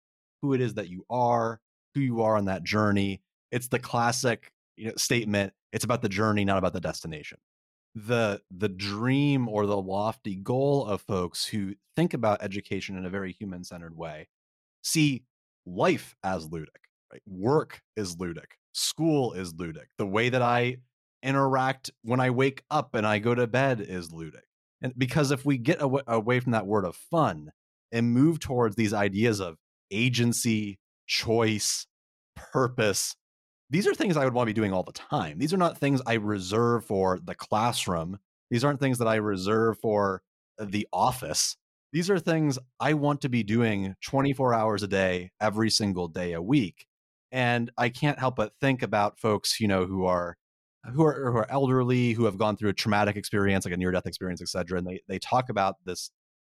who 0.43 0.53
it 0.55 0.61
is 0.61 0.75
that 0.75 0.89
you 0.89 1.05
are, 1.11 1.61
who 1.95 2.01
you 2.01 2.23
are 2.23 2.37
on 2.37 2.45
that 2.47 2.63
journey. 2.63 3.23
It's 3.51 3.69
the 3.69 3.79
classic 3.79 4.51
you 4.77 4.87
know, 4.89 4.93
statement. 4.97 5.53
It's 5.73 5.85
about 5.85 6.03
the 6.03 6.09
journey, 6.09 6.45
not 6.45 6.59
about 6.59 6.73
the 6.73 6.81
destination. 6.81 7.39
The 7.99 8.43
the 8.51 8.69
dream 8.69 9.49
or 9.49 9.67
the 9.67 9.81
lofty 9.81 10.37
goal 10.37 10.85
of 10.85 11.01
folks 11.01 11.47
who 11.47 11.75
think 11.97 12.13
about 12.13 12.43
education 12.43 12.97
in 12.97 13.07
a 13.07 13.11
very 13.11 13.33
human 13.33 13.65
centered 13.65 13.97
way 13.97 14.29
see 14.83 15.25
life 15.65 16.15
as 16.23 16.49
ludic. 16.49 16.85
Right? 17.11 17.23
Work 17.27 17.83
is 17.97 18.17
ludic. 18.17 18.53
School 18.73 19.33
is 19.33 19.55
ludic. 19.55 19.87
The 19.97 20.07
way 20.07 20.29
that 20.29 20.43
I 20.43 20.77
interact 21.23 21.91
when 22.03 22.21
I 22.21 22.31
wake 22.31 22.63
up 22.71 22.95
and 22.95 23.07
I 23.07 23.19
go 23.19 23.35
to 23.35 23.47
bed 23.47 23.81
is 23.81 24.11
ludic. 24.11 24.43
And 24.83 24.93
because 24.97 25.31
if 25.31 25.45
we 25.45 25.59
get 25.59 25.83
aw- 25.83 26.03
away 26.07 26.41
from 26.41 26.53
that 26.53 26.67
word 26.67 26.85
of 26.85 26.95
fun 26.95 27.51
and 27.91 28.13
move 28.13 28.41
towards 28.41 28.77
these 28.77 28.93
ideas 28.93 29.41
of 29.41 29.57
agency, 29.91 30.79
choice, 31.07 31.87
purpose, 32.35 33.17
these 33.71 33.87
are 33.87 33.95
things 33.95 34.17
I 34.17 34.25
would 34.25 34.35
want 34.35 34.47
to 34.49 34.55
be 34.55 34.61
doing 34.61 34.73
all 34.73 34.83
the 34.83 34.93
time. 34.93 35.39
These 35.39 35.53
are 35.53 35.59
not 35.59 35.79
things 35.79 36.01
I 36.07 36.15
reserve 36.15 36.85
for 36.85 37.19
the 37.23 37.35
classroom. 37.35 38.19
These 38.51 38.65
aren't 38.65 38.81
things 38.81 38.99
that 38.99 39.09
I 39.09 39.17
reserve 39.17 39.79
for 39.81 40.23
uh, 40.61 40.67
the 40.69 40.87
office. 40.93 41.57
These 41.93 42.11
are 42.11 42.19
things 42.19 42.59
I 42.79 42.95
want 42.95 43.21
to 43.23 43.29
be 43.29 43.43
doing 43.43 43.95
24 44.05 44.55
hours 44.55 44.83
a 44.83 44.89
day, 44.89 45.31
every 45.41 45.71
single 45.71 46.09
day 46.09 46.33
a 46.33 46.43
week. 46.43 46.87
And 47.33 47.71
I 47.77 47.89
can't 47.89 48.19
help 48.19 48.37
but 48.37 48.53
think 48.61 48.83
about 48.83 49.19
folks, 49.19 49.61
you 49.61 49.69
know, 49.69 49.87
who 49.87 50.05
are 50.05 50.37
who 50.95 51.05
are 51.05 51.31
who 51.33 51.37
are 51.39 51.51
elderly, 51.51 52.13
who 52.13 52.25
have 52.27 52.39
gone 52.39 52.57
through 52.57 52.71
a 52.71 52.75
traumatic 52.75 53.17
experience, 53.17 53.65
like 53.65 53.75
a 53.75 53.77
near 53.77 53.91
death 53.91 54.07
experience, 54.07 54.41
et 54.41 54.49
cetera. 54.49 54.79
And 54.79 54.87
they 54.87 55.01
they 55.09 55.19
talk 55.19 55.49
about 55.49 55.77
this 55.85 56.11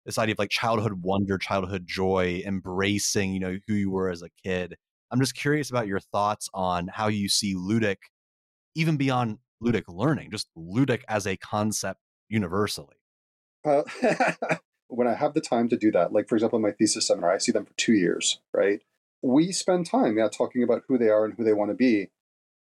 this 0.05 0.17
idea 0.17 0.33
of 0.33 0.39
like 0.39 0.49
childhood 0.51 1.01
wonder, 1.03 1.37
childhood 1.37 1.85
joy, 1.87 2.41
embracing, 2.45 3.33
you 3.33 3.39
know, 3.39 3.57
who 3.67 3.73
you 3.73 3.91
were 3.91 4.09
as 4.09 4.21
a 4.21 4.29
kid. 4.43 4.75
I'm 5.11 5.19
just 5.19 5.35
curious 5.35 5.69
about 5.69 5.87
your 5.87 5.99
thoughts 5.99 6.49
on 6.53 6.87
how 6.87 7.07
you 7.07 7.29
see 7.29 7.55
ludic, 7.55 7.97
even 8.75 8.97
beyond 8.97 9.39
ludic 9.63 9.83
learning, 9.87 10.31
just 10.31 10.47
ludic 10.57 11.01
as 11.07 11.25
a 11.25 11.37
concept 11.37 11.99
universally. 12.29 12.95
Uh, 13.65 13.83
when 14.87 15.07
I 15.07 15.15
have 15.15 15.33
the 15.33 15.41
time 15.41 15.69
to 15.69 15.77
do 15.77 15.91
that, 15.91 16.13
like 16.13 16.27
for 16.27 16.35
example, 16.35 16.57
in 16.57 16.63
my 16.63 16.71
thesis 16.71 17.07
seminar, 17.07 17.31
I 17.31 17.37
see 17.37 17.51
them 17.51 17.65
for 17.65 17.73
two 17.73 17.93
years, 17.93 18.39
right? 18.53 18.81
We 19.21 19.51
spend 19.51 19.85
time, 19.85 20.17
yeah, 20.17 20.29
talking 20.29 20.63
about 20.63 20.83
who 20.87 20.97
they 20.97 21.09
are 21.09 21.25
and 21.25 21.33
who 21.33 21.43
they 21.43 21.53
want 21.53 21.71
to 21.71 21.75
be, 21.75 22.09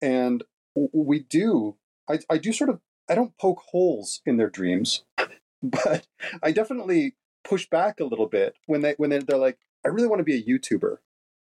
and 0.01 0.43
we 0.75 1.21
do. 1.21 1.77
I, 2.09 2.21
I 2.31 2.39
do 2.39 2.53
sort 2.53 2.71
of. 2.71 2.81
I 3.09 3.15
don't 3.15 3.37
poke 3.39 3.63
holes 3.69 4.21
in 4.27 4.37
their 4.37 4.51
dreams, 4.51 5.05
but 5.63 6.07
I 6.43 6.53
definitely 6.53 7.15
push 7.45 7.69
back 7.69 8.01
a 8.01 8.05
little 8.05 8.27
bit 8.27 8.57
when 8.67 8.81
they 8.81 8.95
when 8.97 9.11
they're 9.11 9.39
like, 9.39 9.59
I 9.85 9.89
really 9.89 10.09
want 10.09 10.21
to 10.21 10.25
be 10.25 10.35
a 10.35 10.43
YouTuber, 10.43 10.97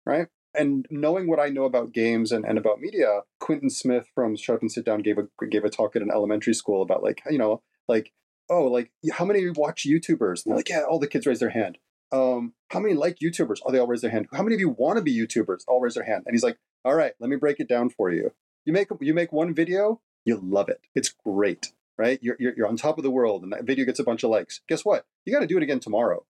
right? 0.05 0.27
And 0.55 0.85
knowing 0.91 1.27
what 1.27 1.39
I 1.39 1.49
know 1.49 1.63
about 1.63 1.93
games 1.93 2.31
and, 2.31 2.45
and 2.45 2.57
about 2.57 2.79
media, 2.79 3.21
Quintin 3.39 3.69
Smith 3.69 4.07
from 4.13 4.35
Shut 4.35 4.61
and 4.61 4.71
Sit 4.71 4.85
Down 4.85 5.01
gave 5.01 5.17
a 5.17 5.27
gave 5.47 5.63
a 5.63 5.69
talk 5.69 5.95
at 5.95 6.01
an 6.01 6.11
elementary 6.11 6.53
school 6.53 6.81
about 6.81 7.03
like 7.03 7.21
you 7.29 7.39
know 7.39 7.61
like 7.87 8.11
oh 8.49 8.65
like 8.65 8.91
how 9.11 9.25
many 9.25 9.49
watch 9.49 9.85
YouTubers? 9.87 10.45
And 10.45 10.51
they're 10.51 10.57
like 10.57 10.69
yeah, 10.69 10.83
all 10.83 10.99
the 10.99 11.07
kids 11.07 11.25
raise 11.25 11.39
their 11.39 11.49
hand. 11.49 11.77
Um, 12.11 12.53
how 12.69 12.79
many 12.79 12.93
like 12.93 13.17
YouTubers? 13.17 13.59
Oh, 13.65 13.71
they 13.71 13.79
all 13.79 13.87
raise 13.87 14.01
their 14.01 14.11
hand. 14.11 14.27
How 14.31 14.43
many 14.43 14.53
of 14.53 14.59
you 14.59 14.69
want 14.69 14.97
to 14.97 15.03
be 15.03 15.17
YouTubers? 15.17 15.63
All 15.67 15.81
raise 15.81 15.95
their 15.95 16.03
hand. 16.03 16.23
And 16.27 16.35
he's 16.35 16.43
like, 16.43 16.59
all 16.85 16.93
right, 16.93 17.13
let 17.19 17.29
me 17.29 17.37
break 17.37 17.59
it 17.59 17.67
down 17.67 17.89
for 17.89 18.11
you. 18.11 18.31
You 18.65 18.73
make 18.73 18.89
you 19.01 19.13
make 19.13 19.33
one 19.33 19.53
video, 19.53 20.01
you 20.25 20.39
love 20.41 20.69
it. 20.69 20.81
It's 20.93 21.09
great, 21.25 21.73
right? 21.97 22.19
You're, 22.21 22.35
you're 22.39 22.53
you're 22.55 22.67
on 22.67 22.77
top 22.77 22.97
of 22.97 23.03
the 23.03 23.11
world, 23.11 23.43
and 23.43 23.51
that 23.51 23.65
video 23.65 23.85
gets 23.85 23.99
a 23.99 24.03
bunch 24.03 24.23
of 24.23 24.29
likes. 24.29 24.61
Guess 24.67 24.85
what? 24.85 25.05
You 25.25 25.33
got 25.33 25.39
to 25.39 25.47
do 25.47 25.57
it 25.57 25.63
again 25.63 25.79
tomorrow, 25.79 26.25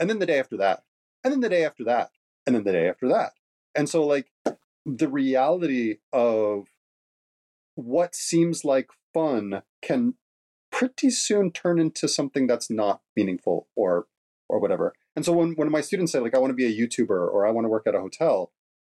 and 0.00 0.08
then 0.08 0.18
the 0.18 0.26
day 0.26 0.38
after 0.38 0.56
that, 0.56 0.84
and 1.22 1.32
then 1.32 1.40
the 1.40 1.48
day 1.48 1.64
after 1.64 1.84
that, 1.84 2.10
and 2.46 2.56
then 2.56 2.64
the 2.64 2.72
day 2.72 2.88
after 2.88 3.06
that. 3.08 3.32
And 3.78 3.88
so, 3.88 4.04
like, 4.04 4.26
the 4.84 5.08
reality 5.08 5.98
of 6.12 6.66
what 7.76 8.14
seems 8.14 8.64
like 8.64 8.90
fun 9.14 9.62
can 9.82 10.14
pretty 10.72 11.10
soon 11.10 11.52
turn 11.52 11.78
into 11.78 12.08
something 12.08 12.48
that's 12.48 12.68
not 12.68 13.02
meaningful 13.16 13.68
or 13.76 14.06
or 14.48 14.58
whatever. 14.58 14.94
And 15.14 15.24
so 15.24 15.32
when, 15.32 15.52
when 15.52 15.70
my 15.70 15.80
students 15.80 16.10
say 16.10 16.18
like 16.18 16.34
I 16.34 16.38
want 16.38 16.50
to 16.50 16.54
be 16.54 16.66
a 16.66 16.76
YouTuber 16.76 17.10
or 17.10 17.46
I 17.46 17.50
want 17.50 17.66
to 17.66 17.68
work 17.68 17.86
at 17.86 17.94
a 17.94 18.00
hotel, 18.00 18.50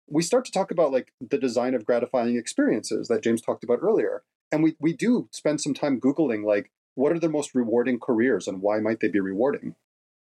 we 0.08 0.22
start 0.22 0.44
to 0.46 0.52
talk 0.52 0.70
about 0.70 0.92
like 0.92 1.12
the 1.20 1.38
design 1.38 1.74
of 1.74 1.84
gratifying 1.84 2.36
experiences 2.36 3.08
that 3.08 3.22
James 3.22 3.42
talked 3.42 3.64
about 3.64 3.80
earlier. 3.82 4.22
And 4.50 4.62
we 4.62 4.76
we 4.80 4.94
do 4.94 5.28
spend 5.30 5.60
some 5.60 5.74
time 5.74 6.00
googling 6.00 6.44
like 6.44 6.70
what 6.94 7.12
are 7.12 7.18
the 7.18 7.28
most 7.28 7.54
rewarding 7.54 8.00
careers 8.00 8.48
and 8.48 8.62
why 8.62 8.80
might 8.80 9.00
they 9.00 9.08
be 9.08 9.20
rewarding? 9.20 9.74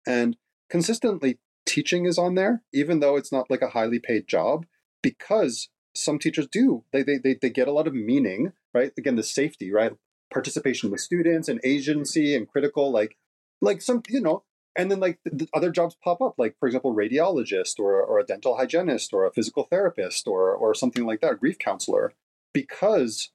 And 0.08 0.38
consistently 0.70 1.38
teaching 1.72 2.06
is 2.06 2.18
on 2.18 2.36
there, 2.36 2.62
even 2.74 3.00
though 3.00 3.16
it's 3.16 3.32
not 3.32 3.50
like 3.50 3.62
a 3.62 3.70
highly 3.70 4.00
paid 4.00 4.28
job, 4.28 4.66
because 5.02 5.70
some 5.96 6.20
teachers 6.20 6.48
do. 6.48 6.84
They, 6.92 7.02
they, 7.04 7.18
they, 7.18 7.36
they 7.42 7.50
get 7.50 7.70
a 7.70 7.72
lot 7.72 7.88
of 7.88 7.94
meaning, 7.94 8.52
right? 8.74 8.92
Again, 8.98 9.16
the 9.16 9.24
safety, 9.24 9.72
right? 9.72 9.94
Participation 10.34 10.92
with 10.92 11.00
students 11.00 11.48
and 11.48 11.62
agency 11.64 12.36
and 12.36 12.48
critical, 12.48 12.92
like, 12.92 13.16
like 13.62 13.82
some, 13.82 14.04
you 14.10 14.20
know, 14.20 14.44
and 14.76 14.92
then 14.92 15.00
like 15.00 15.20
the, 15.24 15.32
the 15.32 15.48
other 15.54 15.72
jobs 15.72 15.96
pop 16.04 16.22
up, 16.22 16.36
like 16.38 16.56
for 16.60 16.68
example, 16.68 16.94
radiologist 16.94 17.80
or, 17.80 18.02
or 18.02 18.20
a 18.20 18.26
dental 18.26 18.58
hygienist 18.58 19.14
or 19.14 19.26
a 19.26 19.32
physical 19.32 19.64
therapist 19.64 20.28
or, 20.28 20.54
or 20.54 20.74
something 20.74 21.06
like 21.06 21.22
that, 21.22 21.34
a 21.34 21.36
grief 21.36 21.58
counselor, 21.58 22.14
because 22.54 23.32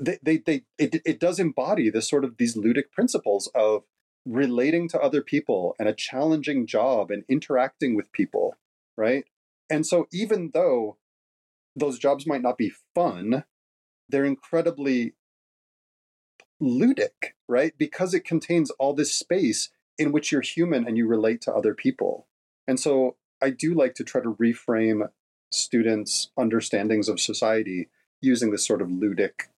they, 0.00 0.18
they, 0.22 0.38
they 0.38 0.62
it, 0.78 1.02
it 1.04 1.18
does 1.20 1.38
embody 1.38 1.90
this 1.90 2.08
sort 2.08 2.24
of 2.24 2.36
these 2.36 2.56
ludic 2.56 2.90
principles 2.92 3.50
of 3.54 3.84
relating 4.26 4.88
to 4.88 5.00
other 5.00 5.22
people 5.22 5.74
and 5.78 5.88
a 5.88 5.94
challenging 5.94 6.66
job 6.66 7.10
and 7.10 7.24
interacting 7.28 7.94
with 7.94 8.12
people, 8.12 8.56
right? 8.96 9.24
And 9.70 9.86
so 9.86 10.06
even 10.12 10.50
though 10.54 10.96
those 11.76 11.98
jobs 11.98 12.26
might 12.26 12.42
not 12.42 12.58
be 12.58 12.72
fun, 12.94 13.44
they're 14.08 14.24
incredibly 14.24 15.14
ludic, 16.62 17.32
right? 17.48 17.74
Because 17.76 18.14
it 18.14 18.24
contains 18.24 18.70
all 18.72 18.94
this 18.94 19.14
space 19.14 19.70
in 19.98 20.12
which 20.12 20.32
you're 20.32 20.40
human 20.40 20.86
and 20.86 20.96
you 20.96 21.06
relate 21.06 21.40
to 21.42 21.52
other 21.52 21.74
people. 21.74 22.26
And 22.66 22.80
so 22.80 23.16
I 23.42 23.50
do 23.50 23.74
like 23.74 23.94
to 23.96 24.04
try 24.04 24.22
to 24.22 24.34
reframe 24.34 25.08
students' 25.50 26.30
understandings 26.36 27.08
of 27.08 27.20
society 27.20 27.88
using 28.20 28.50
this 28.50 28.66
sort 28.66 28.82
of 28.82 28.88
ludic 28.88 29.48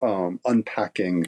um, 0.00 0.40
unpacking 0.44 1.26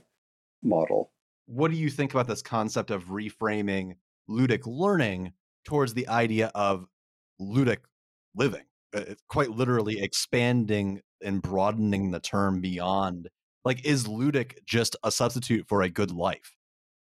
model 0.63 1.11
what 1.47 1.71
do 1.71 1.77
you 1.77 1.91
think 1.91 2.13
about 2.13 2.27
this 2.27 2.43
concept 2.43 2.91
of 2.91 3.07
reframing 3.07 3.95
ludic 4.29 4.63
learning 4.67 5.33
towards 5.65 5.95
the 5.95 6.09
idea 6.09 6.51
of 6.55 6.87
ludic 7.41 7.79
living? 8.35 8.65
Uh, 8.95 9.15
quite 9.29 9.51
literally 9.51 10.01
expanding 10.01 11.01
and 11.21 11.43
broadening 11.43 12.13
the 12.13 12.21
term 12.21 12.61
beyond 12.61 13.29
like 13.65 13.85
is 13.85 14.05
ludic 14.05 14.55
just 14.65 14.95
a 15.03 15.11
substitute 15.11 15.67
for 15.67 15.83
a 15.83 15.89
good 15.89 16.13
life 16.13 16.55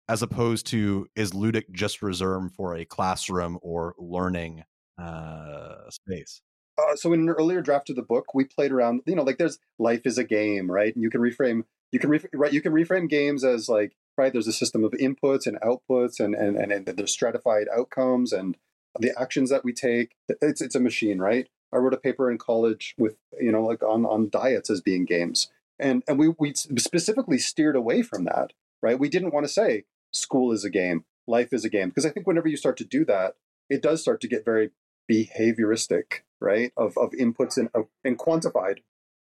as 0.09 0.23
opposed 0.23 0.67
to 0.67 1.09
is 1.17 1.33
ludic 1.33 1.65
just 1.73 2.03
reserved 2.03 2.55
for 2.55 2.77
a 2.77 2.85
classroom 2.85 3.59
or 3.63 3.95
learning 3.99 4.63
uh, 4.97 5.91
space 5.91 6.43
uh, 6.79 6.95
so 6.95 7.13
in 7.13 7.21
an 7.21 7.31
earlier 7.31 7.61
draft 7.61 7.91
of 7.91 7.97
the 7.97 8.03
book 8.03 8.33
we 8.33 8.45
played 8.45 8.71
around 8.71 9.01
you 9.07 9.17
know 9.17 9.23
like 9.23 9.39
there's 9.39 9.59
life 9.81 10.03
is 10.05 10.19
a 10.19 10.25
game 10.25 10.71
right 10.71 10.95
and 10.95 11.03
you 11.03 11.11
can 11.11 11.21
reframe 11.21 11.63
you 11.91 11.99
can 11.99 12.11
re- 12.11 12.21
right 12.33 12.53
you 12.53 12.63
can 12.63 12.73
reframe 12.73 13.09
games 13.09 13.43
as 13.43 13.69
like 13.69 13.97
right? 14.17 14.33
There's 14.33 14.49
a 14.49 14.53
system 14.53 14.85
of 14.85 14.93
inputs 14.93 15.47
and 15.47 15.61
outputs, 15.61 16.21
and 16.21 16.35
and 16.35 16.57
and, 16.57 16.73
and 16.73 16.87
there's 16.87 17.13
stratified 17.13 17.67
outcomes 17.75 18.33
and 18.33 18.57
the 18.99 19.13
actions 19.19 19.51
that 19.51 19.65
we 19.65 19.73
take. 19.73 20.17
It's 20.29 20.61
it's 20.61 20.75
a 20.75 20.81
machine, 20.81 21.19
right? 21.19 21.49
I 21.73 21.79
wrote 21.79 21.95
a 21.95 21.99
paper 21.99 22.31
in 22.31 22.39
college 22.39 22.95
with 22.99 23.17
you 23.41 23.51
know 23.51 23.65
like 23.65 23.83
on 23.83 24.05
on 24.05 24.29
diets 24.29 24.71
as 24.71 24.81
being 24.81 25.05
games, 25.05 25.51
and 25.79 26.03
and 26.07 26.19
we 26.19 26.35
we 26.39 26.55
specifically 26.55 27.39
steered 27.39 27.77
away 27.77 28.03
from 28.03 28.25
that, 28.25 28.53
right? 28.83 28.99
We 28.99 29.09
didn't 29.09 29.33
want 29.33 29.47
to 29.47 29.53
say 29.53 29.85
school 30.13 30.53
is 30.53 30.65
a 30.65 30.71
game, 30.71 31.05
life 31.27 31.53
is 31.53 31.65
a 31.65 31.71
game, 31.71 31.89
because 31.89 32.07
I 32.07 32.11
think 32.11 32.27
whenever 32.27 32.49
you 32.49 32.57
start 32.57 32.77
to 32.79 32.85
do 32.85 33.05
that, 33.07 33.37
it 33.71 33.83
does 33.83 34.03
start 34.03 34.21
to 34.21 34.29
get 34.29 34.45
very 34.45 34.71
behavioristic, 35.11 36.21
right? 36.41 36.73
Of 36.77 36.97
of 36.99 37.13
inputs 37.13 37.57
and 37.57 37.71
and 38.05 38.19
quantified. 38.19 38.79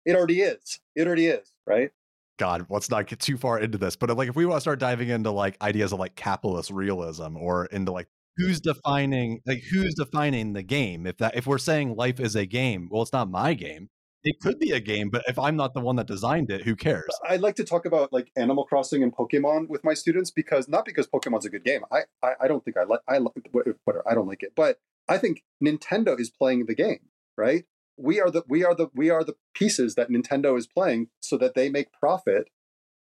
It 0.06 0.16
already 0.16 0.42
is. 0.42 0.80
It 0.96 1.08
already 1.08 1.28
is, 1.28 1.54
right? 1.66 1.92
God, 2.44 2.66
let's 2.70 2.90
not 2.90 3.08
get 3.08 3.22
too 3.22 3.38
far 3.38 3.58
into 3.58 3.78
this, 3.78 3.96
but 3.96 4.10
like 4.18 4.28
if 4.28 4.36
we 4.36 4.46
want 4.46 4.58
to 4.58 4.62
start 4.62 4.78
diving 4.78 5.08
into 5.08 5.32
like 5.32 5.56
ideas 5.62 5.94
of 5.94 6.00
like 6.00 6.16
capitalist 6.16 6.72
realism 6.72 7.38
or 7.38 7.68
into 7.68 7.94
like 7.94 8.10
who's 8.36 8.60
defining 8.60 9.40
like 9.46 9.62
who's 9.72 9.94
defining 9.94 10.52
the 10.52 10.62
game 10.62 11.08
if 11.08 11.18
that 11.20 11.38
if 11.38 11.48
we're 11.48 11.58
saying 11.58 11.96
life 11.96 12.20
is 12.20 12.36
a 12.36 12.46
game 12.46 12.90
well 12.92 13.02
it's 13.02 13.14
not 13.14 13.30
my 13.30 13.54
game 13.54 13.88
it 14.26 14.40
could 14.42 14.58
be 14.58 14.72
a 14.72 14.80
game, 14.80 15.10
but 15.10 15.24
if 15.28 15.38
I'm 15.38 15.58
not 15.58 15.74
the 15.74 15.82
one 15.82 15.98
that 15.98 16.08
designed 16.08 16.50
it, 16.50 16.62
who 16.64 16.78
cares? 16.78 17.10
I 17.28 17.36
like 17.36 17.56
to 17.56 17.64
talk 17.64 17.86
about 17.86 18.14
like 18.14 18.32
Animal 18.38 18.64
Crossing 18.64 19.04
and 19.04 19.14
Pokemon 19.14 19.68
with 19.68 19.84
my 19.84 19.94
students 19.94 20.32
because 20.32 20.70
not 20.70 20.86
because 20.86 21.08
Pokemon's 21.08 21.46
a 21.46 21.50
good 21.50 21.64
game. 21.64 21.82
I 21.92 22.04
I, 22.22 22.34
I 22.42 22.48
don't 22.48 22.64
think 22.64 22.78
I 22.78 22.84
like 22.84 23.02
I 23.08 23.18
like 23.20 23.50
whatever 23.52 24.04
I 24.10 24.14
don't 24.14 24.28
like 24.28 24.44
it, 24.44 24.54
but 24.56 24.80
I 25.10 25.18
think 25.18 25.44
Nintendo 25.64 26.20
is 26.20 26.30
playing 26.30 26.66
the 26.66 26.76
game, 26.76 27.10
right? 27.38 27.66
We 27.98 28.20
are 28.20 28.30
the 28.30 28.44
we 28.48 28.64
are 28.64 28.76
the 28.76 28.88
we 28.94 29.10
are 29.10 29.24
the 29.24 29.36
pieces 29.54 29.96
that 29.96 30.10
Nintendo 30.10 30.58
is 30.58 30.68
playing 30.68 31.10
so 31.20 31.38
that 31.38 31.54
they 31.54 31.70
make 31.70 31.92
profit 31.92 32.48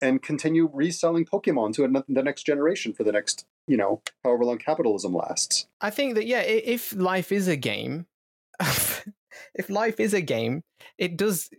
and 0.00 0.22
continue 0.22 0.70
reselling 0.72 1.24
Pokemon 1.24 1.74
to 1.74 2.04
the 2.08 2.22
next 2.22 2.44
generation 2.44 2.92
for 2.92 3.04
the 3.04 3.12
next, 3.12 3.44
you 3.66 3.76
know, 3.76 4.00
however 4.24 4.44
long 4.44 4.58
capitalism 4.58 5.12
lasts. 5.12 5.66
I 5.80 5.90
think 5.90 6.14
that 6.14 6.26
yeah, 6.26 6.40
if 6.40 6.94
life 6.94 7.32
is 7.32 7.48
a 7.48 7.56
game, 7.56 8.06
if 8.60 9.68
life 9.68 9.98
is 9.98 10.14
a 10.14 10.20
game, 10.20 10.62
it 10.96 11.16
does 11.16 11.50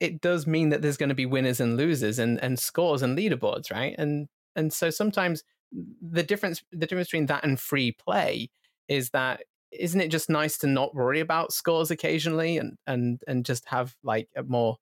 it 0.00 0.20
does 0.20 0.46
mean 0.46 0.68
that 0.68 0.82
there's 0.82 0.96
going 0.96 1.08
to 1.08 1.14
be 1.14 1.26
winners 1.26 1.60
and 1.60 1.76
losers 1.76 2.18
and 2.18 2.42
and 2.42 2.58
scores 2.58 3.02
and 3.02 3.16
leaderboards, 3.16 3.70
right? 3.72 3.94
And 3.98 4.28
and 4.54 4.72
so 4.72 4.90
sometimes 4.90 5.42
the 5.72 6.22
difference 6.22 6.62
the 6.72 6.86
difference 6.86 7.08
between 7.08 7.26
that 7.26 7.44
and 7.44 7.58
free 7.58 7.92
play 7.92 8.50
is 8.88 9.10
that 9.10 9.42
isn't 9.72 10.00
it 10.00 10.10
just 10.10 10.30
nice 10.30 10.58
to 10.58 10.66
not 10.66 10.94
worry 10.94 11.20
about 11.20 11.52
scores 11.52 11.90
occasionally 11.90 12.58
and 12.58 12.76
and 12.86 13.22
and 13.26 13.44
just 13.44 13.66
have 13.68 13.94
like 14.02 14.28
a 14.36 14.42
more 14.42 14.76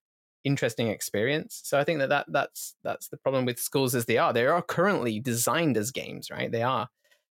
interesting 0.45 0.89
experience? 0.89 1.61
So 1.65 1.79
i 1.79 1.85
think 1.85 1.99
that, 2.01 2.09
that 2.11 2.27
that's 2.29 2.75
that's 2.85 3.09
the 3.09 3.17
problem 3.17 3.45
with 3.45 3.59
schools 3.59 3.95
as 3.95 4.07
they 4.07 4.19
are. 4.19 4.33
They 4.33 4.47
are 4.47 4.63
currently 4.63 5.21
designed 5.21 5.77
as 5.77 5.91
games 5.91 6.31
right? 6.31 6.51
They 6.51 6.63
are 6.63 6.89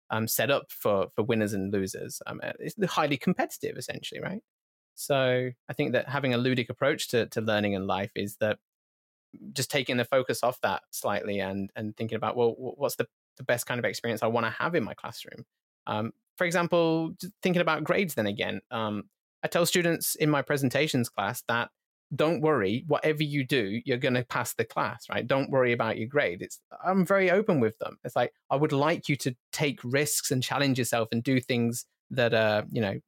um, 0.09 0.27
set 0.27 0.51
up 0.51 0.65
for 0.69 1.07
for 1.15 1.23
winners 1.23 1.53
and 1.53 1.71
losers 1.73 2.21
um, 2.27 2.41
it's 2.59 2.75
highly 2.91 3.17
competitive 3.17 3.77
essentially 3.77 4.21
right? 4.21 4.41
So 4.95 5.49
I 5.69 5.73
think 5.73 5.93
that 5.93 6.09
having 6.09 6.33
a 6.33 6.37
ludic 6.37 6.69
approach 6.69 7.07
to, 7.09 7.25
to 7.27 7.41
learning 7.41 7.75
and 7.75 7.87
life 7.87 8.11
is 8.15 8.37
that 8.39 8.59
just 9.53 9.71
taking 9.71 9.97
the 9.97 10.05
focus 10.05 10.43
off 10.43 10.59
that 10.61 10.83
slightly 10.91 11.39
and 11.39 11.69
and 11.75 11.95
thinking 11.95 12.15
about 12.15 12.35
well 12.35 12.53
what's 12.57 12.95
the, 12.97 13.07
the 13.37 13.43
best 13.43 13.65
kind 13.65 13.79
of 13.79 13.85
experience 13.85 14.23
I 14.23 14.27
want 14.27 14.45
to 14.45 14.51
have 14.51 14.75
in 14.75 14.83
my 14.83 14.93
classroom. 14.93 15.45
Um, 15.87 16.11
for 16.37 16.45
example, 16.45 17.11
thinking 17.43 17.61
about 17.61 17.83
grades 17.83 18.15
then 18.15 18.27
again, 18.27 18.61
um, 18.71 19.03
I 19.43 19.47
tell 19.47 19.65
students 19.65 20.15
in 20.15 20.29
my 20.29 20.41
presentations 20.41 21.09
class 21.09 21.43
that 21.47 21.69
don't 22.13 22.41
worry, 22.41 22.83
whatever 22.87 23.23
you 23.23 23.45
do, 23.45 23.79
you're 23.85 23.97
going 23.97 24.15
to 24.15 24.25
pass 24.25 24.53
the 24.53 24.65
class, 24.65 25.05
right? 25.09 25.25
Don't 25.25 25.49
worry 25.49 25.71
about 25.71 25.97
your 25.97 26.07
grade. 26.07 26.41
It's 26.41 26.59
I'm 26.83 27.05
very 27.05 27.31
open 27.31 27.59
with 27.59 27.77
them. 27.79 27.97
It's 28.03 28.15
like 28.15 28.33
I 28.49 28.57
would 28.57 28.73
like 28.73 29.07
you 29.07 29.15
to 29.17 29.35
take 29.53 29.79
risks 29.83 30.29
and 30.29 30.43
challenge 30.43 30.77
yourself 30.77 31.07
and 31.11 31.23
do 31.23 31.39
things 31.39 31.85
that 32.11 32.33
are 32.33 32.65
you 32.69 32.81
know 32.81 32.99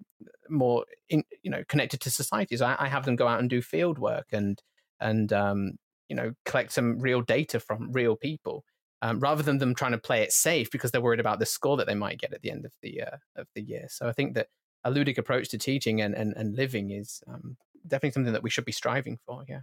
more 0.50 0.86
in, 1.10 1.24
you 1.42 1.52
know 1.52 1.64
connected 1.68 2.00
to 2.02 2.10
societies. 2.10 2.62
I, 2.62 2.76
I, 2.80 2.88
have 2.88 3.04
them 3.04 3.18
go 3.18 3.28
out 3.28 3.42
and 3.42 3.50
do 3.50 3.62
field 3.62 4.00
work 4.00 4.28
and 4.32 4.62
and 5.02 5.34
um, 5.34 5.74
you 6.08 6.16
know 6.16 6.34
collect 6.46 6.72
some 6.72 7.00
real 7.00 7.22
data 7.22 7.60
from 7.60 7.92
real 7.92 8.16
people. 8.16 8.64
Um, 9.04 9.20
rather 9.20 9.44
than 9.44 9.58
them 9.58 9.76
trying 9.76 9.92
to 9.92 9.98
play 9.98 10.22
it 10.22 10.32
safe 10.32 10.72
because 10.72 10.92
they're 10.92 11.02
worried 11.02 11.20
about 11.20 11.40
the 11.40 11.46
score 11.46 11.76
that 11.76 11.88
they 11.88 11.94
might 11.94 12.22
get 12.22 12.32
at 12.32 12.42
the 12.42 12.50
end 12.50 12.64
of 12.64 12.72
the 12.82 13.02
uh, 13.02 13.18
of 13.36 13.48
the 13.54 13.62
year. 13.62 13.88
So 13.90 14.08
I 14.08 14.14
think 14.14 14.34
that 14.36 14.48
a 14.86 14.92
ludic 14.92 15.18
approach 15.18 15.50
to 15.50 15.58
teaching 15.58 16.02
and 16.02 16.16
and, 16.16 16.34
and 16.38 16.56
living 16.56 16.90
is 16.92 17.22
um, 17.28 17.58
definitely 17.86 18.12
something 18.12 18.32
that 18.32 18.44
we 18.44 18.50
should 18.50 18.64
be 18.64 18.72
striving 18.72 19.20
for. 19.26 19.44
Yeah, 19.46 19.60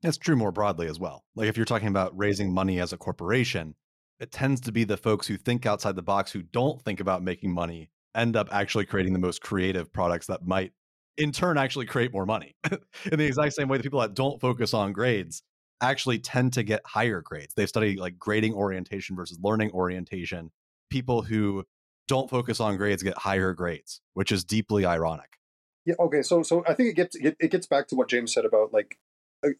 that's 0.00 0.16
true 0.16 0.36
more 0.36 0.52
broadly 0.52 0.86
as 0.86 0.98
well. 0.98 1.24
Like 1.36 1.48
if 1.48 1.56
you're 1.58 1.66
talking 1.66 1.88
about 1.88 2.16
raising 2.16 2.50
money 2.50 2.80
as 2.80 2.94
a 2.94 2.96
corporation, 2.96 3.74
it 4.20 4.32
tends 4.32 4.58
to 4.62 4.72
be 4.72 4.84
the 4.84 4.96
folks 4.96 5.26
who 5.26 5.36
think 5.36 5.66
outside 5.66 5.94
the 5.94 6.02
box 6.02 6.32
who 6.32 6.40
don't 6.40 6.80
think 6.80 6.98
about 6.98 7.22
making 7.22 7.52
money 7.52 7.90
end 8.14 8.36
up 8.36 8.48
actually 8.50 8.86
creating 8.86 9.12
the 9.12 9.18
most 9.18 9.42
creative 9.42 9.92
products 9.92 10.28
that 10.28 10.46
might 10.46 10.72
in 11.18 11.30
turn 11.30 11.58
actually 11.58 11.84
create 11.84 12.12
more 12.12 12.24
money 12.24 12.54
in 13.12 13.18
the 13.18 13.26
exact 13.26 13.52
same 13.52 13.68
way 13.68 13.76
the 13.76 13.82
people 13.82 14.00
that 14.00 14.14
don't 14.14 14.40
focus 14.40 14.72
on 14.72 14.92
grades 14.92 15.42
actually 15.80 16.18
tend 16.18 16.52
to 16.52 16.62
get 16.62 16.80
higher 16.86 17.20
grades 17.20 17.54
they 17.54 17.66
study 17.66 17.96
like 17.96 18.18
grading 18.18 18.54
orientation 18.54 19.16
versus 19.16 19.38
learning 19.42 19.70
orientation 19.72 20.50
people 20.90 21.22
who 21.22 21.64
don't 22.06 22.30
focus 22.30 22.60
on 22.60 22.76
grades 22.76 23.02
get 23.02 23.16
higher 23.18 23.52
grades 23.52 24.00
which 24.14 24.32
is 24.32 24.44
deeply 24.44 24.84
ironic 24.84 25.38
yeah 25.84 25.94
okay 25.98 26.22
so 26.22 26.42
so 26.42 26.64
i 26.66 26.74
think 26.74 26.90
it 26.90 26.96
gets 26.96 27.16
it 27.16 27.50
gets 27.50 27.66
back 27.66 27.86
to 27.88 27.94
what 27.94 28.08
james 28.08 28.32
said 28.32 28.44
about 28.44 28.72
like 28.72 28.98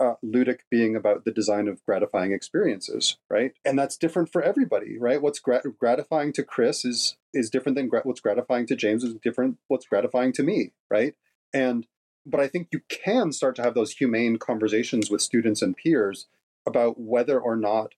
uh, 0.00 0.14
ludic 0.24 0.60
being 0.70 0.96
about 0.96 1.24
the 1.24 1.30
design 1.30 1.68
of 1.68 1.84
gratifying 1.84 2.32
experiences, 2.32 3.16
right? 3.30 3.52
And 3.64 3.78
that's 3.78 3.96
different 3.96 4.30
for 4.30 4.42
everybody, 4.42 4.98
right? 4.98 5.22
What's 5.22 5.38
grat- 5.38 5.64
gratifying 5.78 6.32
to 6.34 6.42
Chris 6.42 6.84
is 6.84 7.16
is 7.32 7.50
different 7.50 7.76
than 7.76 7.88
gra- 7.88 8.02
what's 8.02 8.20
gratifying 8.20 8.66
to 8.66 8.76
James 8.76 9.04
is 9.04 9.14
different. 9.22 9.58
What's 9.68 9.86
gratifying 9.86 10.32
to 10.34 10.42
me, 10.42 10.72
right? 10.90 11.14
And 11.52 11.86
but 12.28 12.40
I 12.40 12.46
think 12.46 12.68
you 12.70 12.80
can 12.88 13.32
start 13.32 13.56
to 13.56 13.62
have 13.62 13.74
those 13.74 13.92
humane 13.92 14.36
conversations 14.36 15.10
with 15.10 15.22
students 15.22 15.62
and 15.62 15.76
peers 15.76 16.26
about 16.66 17.00
whether 17.00 17.40
or 17.40 17.56
not 17.56 17.94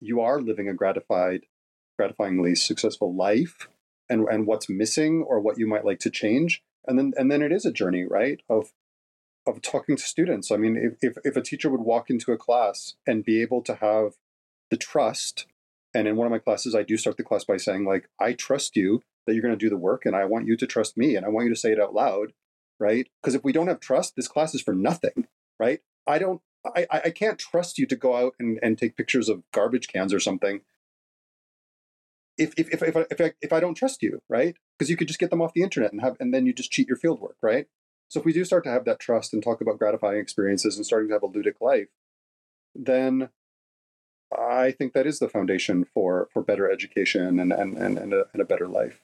you 0.00 0.20
are 0.20 0.40
living 0.40 0.68
a 0.68 0.74
gratified, 0.74 1.46
gratifyingly 2.00 2.56
successful 2.56 3.14
life, 3.14 3.68
and 4.08 4.26
and 4.28 4.46
what's 4.46 4.68
missing 4.68 5.24
or 5.26 5.40
what 5.40 5.58
you 5.58 5.66
might 5.66 5.84
like 5.84 5.98
to 6.00 6.10
change. 6.10 6.62
And 6.86 6.98
then 6.98 7.12
and 7.16 7.30
then 7.30 7.42
it 7.42 7.52
is 7.52 7.66
a 7.66 7.72
journey, 7.72 8.04
right? 8.04 8.40
Of 8.48 8.72
of 9.46 9.60
talking 9.60 9.96
to 9.96 10.02
students. 10.02 10.52
I 10.52 10.56
mean, 10.56 10.76
if, 10.76 10.98
if, 11.02 11.18
if 11.24 11.36
a 11.36 11.42
teacher 11.42 11.68
would 11.68 11.80
walk 11.80 12.10
into 12.10 12.30
a 12.30 12.38
class 12.38 12.94
and 13.06 13.24
be 13.24 13.42
able 13.42 13.60
to 13.62 13.74
have 13.74 14.12
the 14.70 14.76
trust, 14.76 15.46
and 15.92 16.06
in 16.06 16.14
one 16.14 16.26
of 16.26 16.30
my 16.30 16.38
classes, 16.38 16.76
I 16.76 16.84
do 16.84 16.96
start 16.96 17.16
the 17.16 17.24
class 17.24 17.42
by 17.42 17.56
saying, 17.56 17.84
like, 17.84 18.08
I 18.20 18.34
trust 18.34 18.76
you 18.76 19.02
that 19.26 19.34
you're 19.34 19.42
going 19.42 19.58
to 19.58 19.58
do 19.58 19.68
the 19.68 19.76
work, 19.76 20.06
and 20.06 20.14
I 20.14 20.26
want 20.26 20.46
you 20.46 20.56
to 20.56 20.66
trust 20.66 20.96
me, 20.96 21.16
and 21.16 21.26
I 21.26 21.28
want 21.28 21.46
you 21.46 21.54
to 21.54 21.58
say 21.58 21.72
it 21.72 21.80
out 21.80 21.92
loud, 21.92 22.32
right? 22.78 23.08
Because 23.20 23.34
if 23.34 23.44
we 23.44 23.52
don't 23.52 23.68
have 23.68 23.80
trust, 23.80 24.14
this 24.16 24.28
class 24.28 24.54
is 24.54 24.62
for 24.62 24.74
nothing, 24.74 25.26
right? 25.58 25.80
I 26.06 26.18
don't, 26.18 26.40
I, 26.64 26.86
I 26.92 27.10
can't 27.10 27.38
trust 27.38 27.78
you 27.78 27.86
to 27.86 27.96
go 27.96 28.16
out 28.16 28.34
and, 28.38 28.58
and 28.62 28.78
take 28.78 28.96
pictures 28.96 29.28
of 29.28 29.42
garbage 29.52 29.88
cans 29.88 30.14
or 30.14 30.20
something 30.20 30.60
if 32.38 32.54
if 32.58 32.72
if 32.72 32.82
if 32.82 32.96
I, 32.96 33.04
if 33.10 33.20
I, 33.20 33.32
if 33.40 33.52
I 33.52 33.60
don't 33.60 33.74
trust 33.74 34.02
you, 34.02 34.22
right? 34.28 34.56
Because 34.78 34.90
you 34.90 34.96
could 34.96 35.08
just 35.08 35.20
get 35.20 35.30
them 35.30 35.42
off 35.42 35.54
the 35.54 35.62
internet 35.62 35.92
and 35.92 36.00
have, 36.00 36.16
and 36.18 36.32
then 36.32 36.46
you 36.46 36.52
just 36.52 36.72
cheat 36.72 36.88
your 36.88 36.96
fieldwork, 36.96 37.36
right? 37.42 37.66
So 38.08 38.20
if 38.20 38.26
we 38.26 38.32
do 38.32 38.44
start 38.44 38.64
to 38.64 38.70
have 38.70 38.84
that 38.84 39.00
trust 39.00 39.32
and 39.32 39.42
talk 39.42 39.60
about 39.60 39.78
gratifying 39.78 40.18
experiences 40.18 40.76
and 40.76 40.84
starting 40.84 41.08
to 41.08 41.14
have 41.14 41.22
a 41.22 41.28
ludic 41.28 41.60
life, 41.60 41.88
then 42.74 43.30
I 44.36 44.70
think 44.70 44.92
that 44.92 45.06
is 45.06 45.18
the 45.18 45.28
foundation 45.28 45.84
for 45.84 46.28
for 46.32 46.42
better 46.42 46.70
education 46.70 47.38
and 47.38 47.52
and 47.52 47.76
and, 47.76 47.98
and, 47.98 48.12
a, 48.12 48.24
and 48.32 48.42
a 48.42 48.46
better 48.46 48.68
life. 48.68 49.00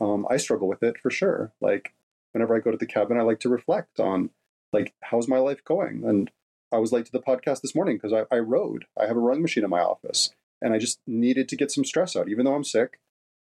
Um, 0.00 0.26
I 0.30 0.36
struggle 0.36 0.68
with 0.68 0.82
it 0.82 0.98
for 0.98 1.10
sure. 1.10 1.52
Like 1.60 1.92
whenever 2.32 2.56
I 2.56 2.60
go 2.60 2.70
to 2.70 2.76
the 2.76 2.86
cabin, 2.86 3.18
I 3.18 3.22
like 3.22 3.40
to 3.40 3.48
reflect 3.48 4.00
on 4.00 4.30
like 4.72 4.94
how's 5.02 5.28
my 5.28 5.38
life 5.38 5.64
going. 5.64 6.04
And 6.04 6.30
I 6.72 6.78
was 6.78 6.92
late 6.92 7.06
to 7.06 7.12
the 7.12 7.20
podcast 7.20 7.62
this 7.62 7.74
morning 7.74 7.96
because 7.96 8.12
I, 8.12 8.34
I 8.34 8.38
rode. 8.38 8.84
I 9.00 9.06
have 9.06 9.16
a 9.16 9.20
rowing 9.20 9.42
machine 9.42 9.64
in 9.64 9.70
my 9.70 9.80
office, 9.80 10.30
and 10.62 10.72
I 10.72 10.78
just 10.78 11.00
needed 11.06 11.48
to 11.48 11.56
get 11.56 11.70
some 11.70 11.84
stress 11.84 12.14
out. 12.14 12.28
Even 12.28 12.44
though 12.44 12.54
I'm 12.54 12.64
sick, 12.64 13.00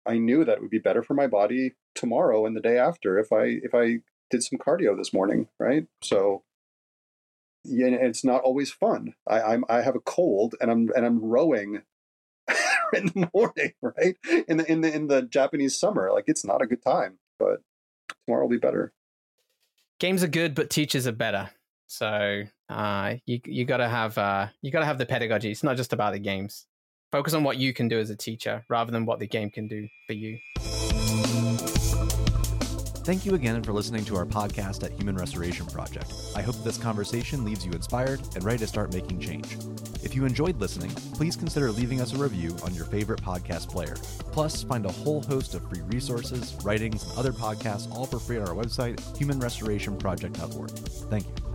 I 0.06 0.18
knew 0.18 0.44
that 0.44 0.58
it 0.58 0.60
would 0.60 0.70
be 0.70 0.78
better 0.78 1.02
for 1.02 1.14
my 1.14 1.26
body 1.26 1.74
tomorrow 1.94 2.46
and 2.46 2.56
the 2.56 2.60
day 2.60 2.78
after 2.78 3.18
if 3.18 3.32
I 3.32 3.58
if 3.62 3.74
I 3.74 3.98
did 4.30 4.42
some 4.42 4.58
cardio 4.58 4.96
this 4.96 5.12
morning, 5.12 5.48
right? 5.58 5.86
So 6.02 6.42
yeah, 7.64 7.88
it's 7.88 8.24
not 8.24 8.42
always 8.42 8.70
fun. 8.70 9.14
I, 9.26 9.40
I'm 9.40 9.64
I 9.68 9.82
have 9.82 9.96
a 9.96 10.00
cold 10.00 10.54
and 10.60 10.70
I'm 10.70 10.90
and 10.94 11.04
I'm 11.04 11.24
rowing 11.24 11.82
in 12.92 13.06
the 13.06 13.28
morning, 13.34 13.72
right? 13.82 14.16
In 14.48 14.58
the 14.58 14.70
in 14.70 14.80
the 14.82 14.94
in 14.94 15.06
the 15.08 15.22
Japanese 15.22 15.76
summer, 15.76 16.12
like 16.12 16.24
it's 16.28 16.44
not 16.44 16.62
a 16.62 16.66
good 16.66 16.82
time, 16.82 17.18
but 17.38 17.62
tomorrow 18.26 18.44
will 18.44 18.50
be 18.50 18.58
better. 18.58 18.92
Games 19.98 20.22
are 20.22 20.28
good, 20.28 20.54
but 20.54 20.70
teachers 20.70 21.06
are 21.06 21.12
better. 21.12 21.50
So 21.86 22.42
uh, 22.68 23.14
you 23.26 23.40
you 23.44 23.64
gotta 23.64 23.88
have 23.88 24.18
uh, 24.18 24.48
you 24.62 24.70
gotta 24.70 24.86
have 24.86 24.98
the 24.98 25.06
pedagogy. 25.06 25.50
It's 25.50 25.62
not 25.62 25.76
just 25.76 25.92
about 25.92 26.12
the 26.12 26.18
games. 26.18 26.66
Focus 27.12 27.34
on 27.34 27.44
what 27.44 27.56
you 27.56 27.72
can 27.72 27.88
do 27.88 27.98
as 27.98 28.10
a 28.10 28.16
teacher 28.16 28.64
rather 28.68 28.90
than 28.90 29.06
what 29.06 29.20
the 29.20 29.28
game 29.28 29.50
can 29.50 29.68
do 29.68 29.88
for 30.06 30.12
you. 30.12 30.38
Thank 33.06 33.24
you 33.24 33.36
again 33.36 33.62
for 33.62 33.72
listening 33.72 34.04
to 34.06 34.16
our 34.16 34.26
podcast 34.26 34.82
at 34.82 34.90
Human 34.90 35.14
Restoration 35.14 35.64
Project. 35.66 36.12
I 36.34 36.42
hope 36.42 36.56
this 36.64 36.76
conversation 36.76 37.44
leaves 37.44 37.64
you 37.64 37.70
inspired 37.70 38.20
and 38.34 38.42
ready 38.42 38.58
to 38.58 38.66
start 38.66 38.92
making 38.92 39.20
change. 39.20 39.56
If 40.02 40.16
you 40.16 40.24
enjoyed 40.24 40.60
listening, 40.60 40.90
please 41.14 41.36
consider 41.36 41.70
leaving 41.70 42.00
us 42.00 42.14
a 42.14 42.16
review 42.16 42.56
on 42.64 42.74
your 42.74 42.84
favorite 42.86 43.22
podcast 43.22 43.68
player. 43.68 43.94
Plus, 44.32 44.64
find 44.64 44.86
a 44.86 44.90
whole 44.90 45.22
host 45.22 45.54
of 45.54 45.62
free 45.68 45.82
resources, 45.82 46.56
writings, 46.64 47.04
and 47.04 47.16
other 47.16 47.30
podcasts 47.30 47.88
all 47.94 48.06
for 48.06 48.18
free 48.18 48.38
on 48.38 48.48
our 48.48 48.56
website, 48.56 48.96
humanrestorationproject.org. 49.16 50.70
Thank 51.08 51.26
you. 51.26 51.45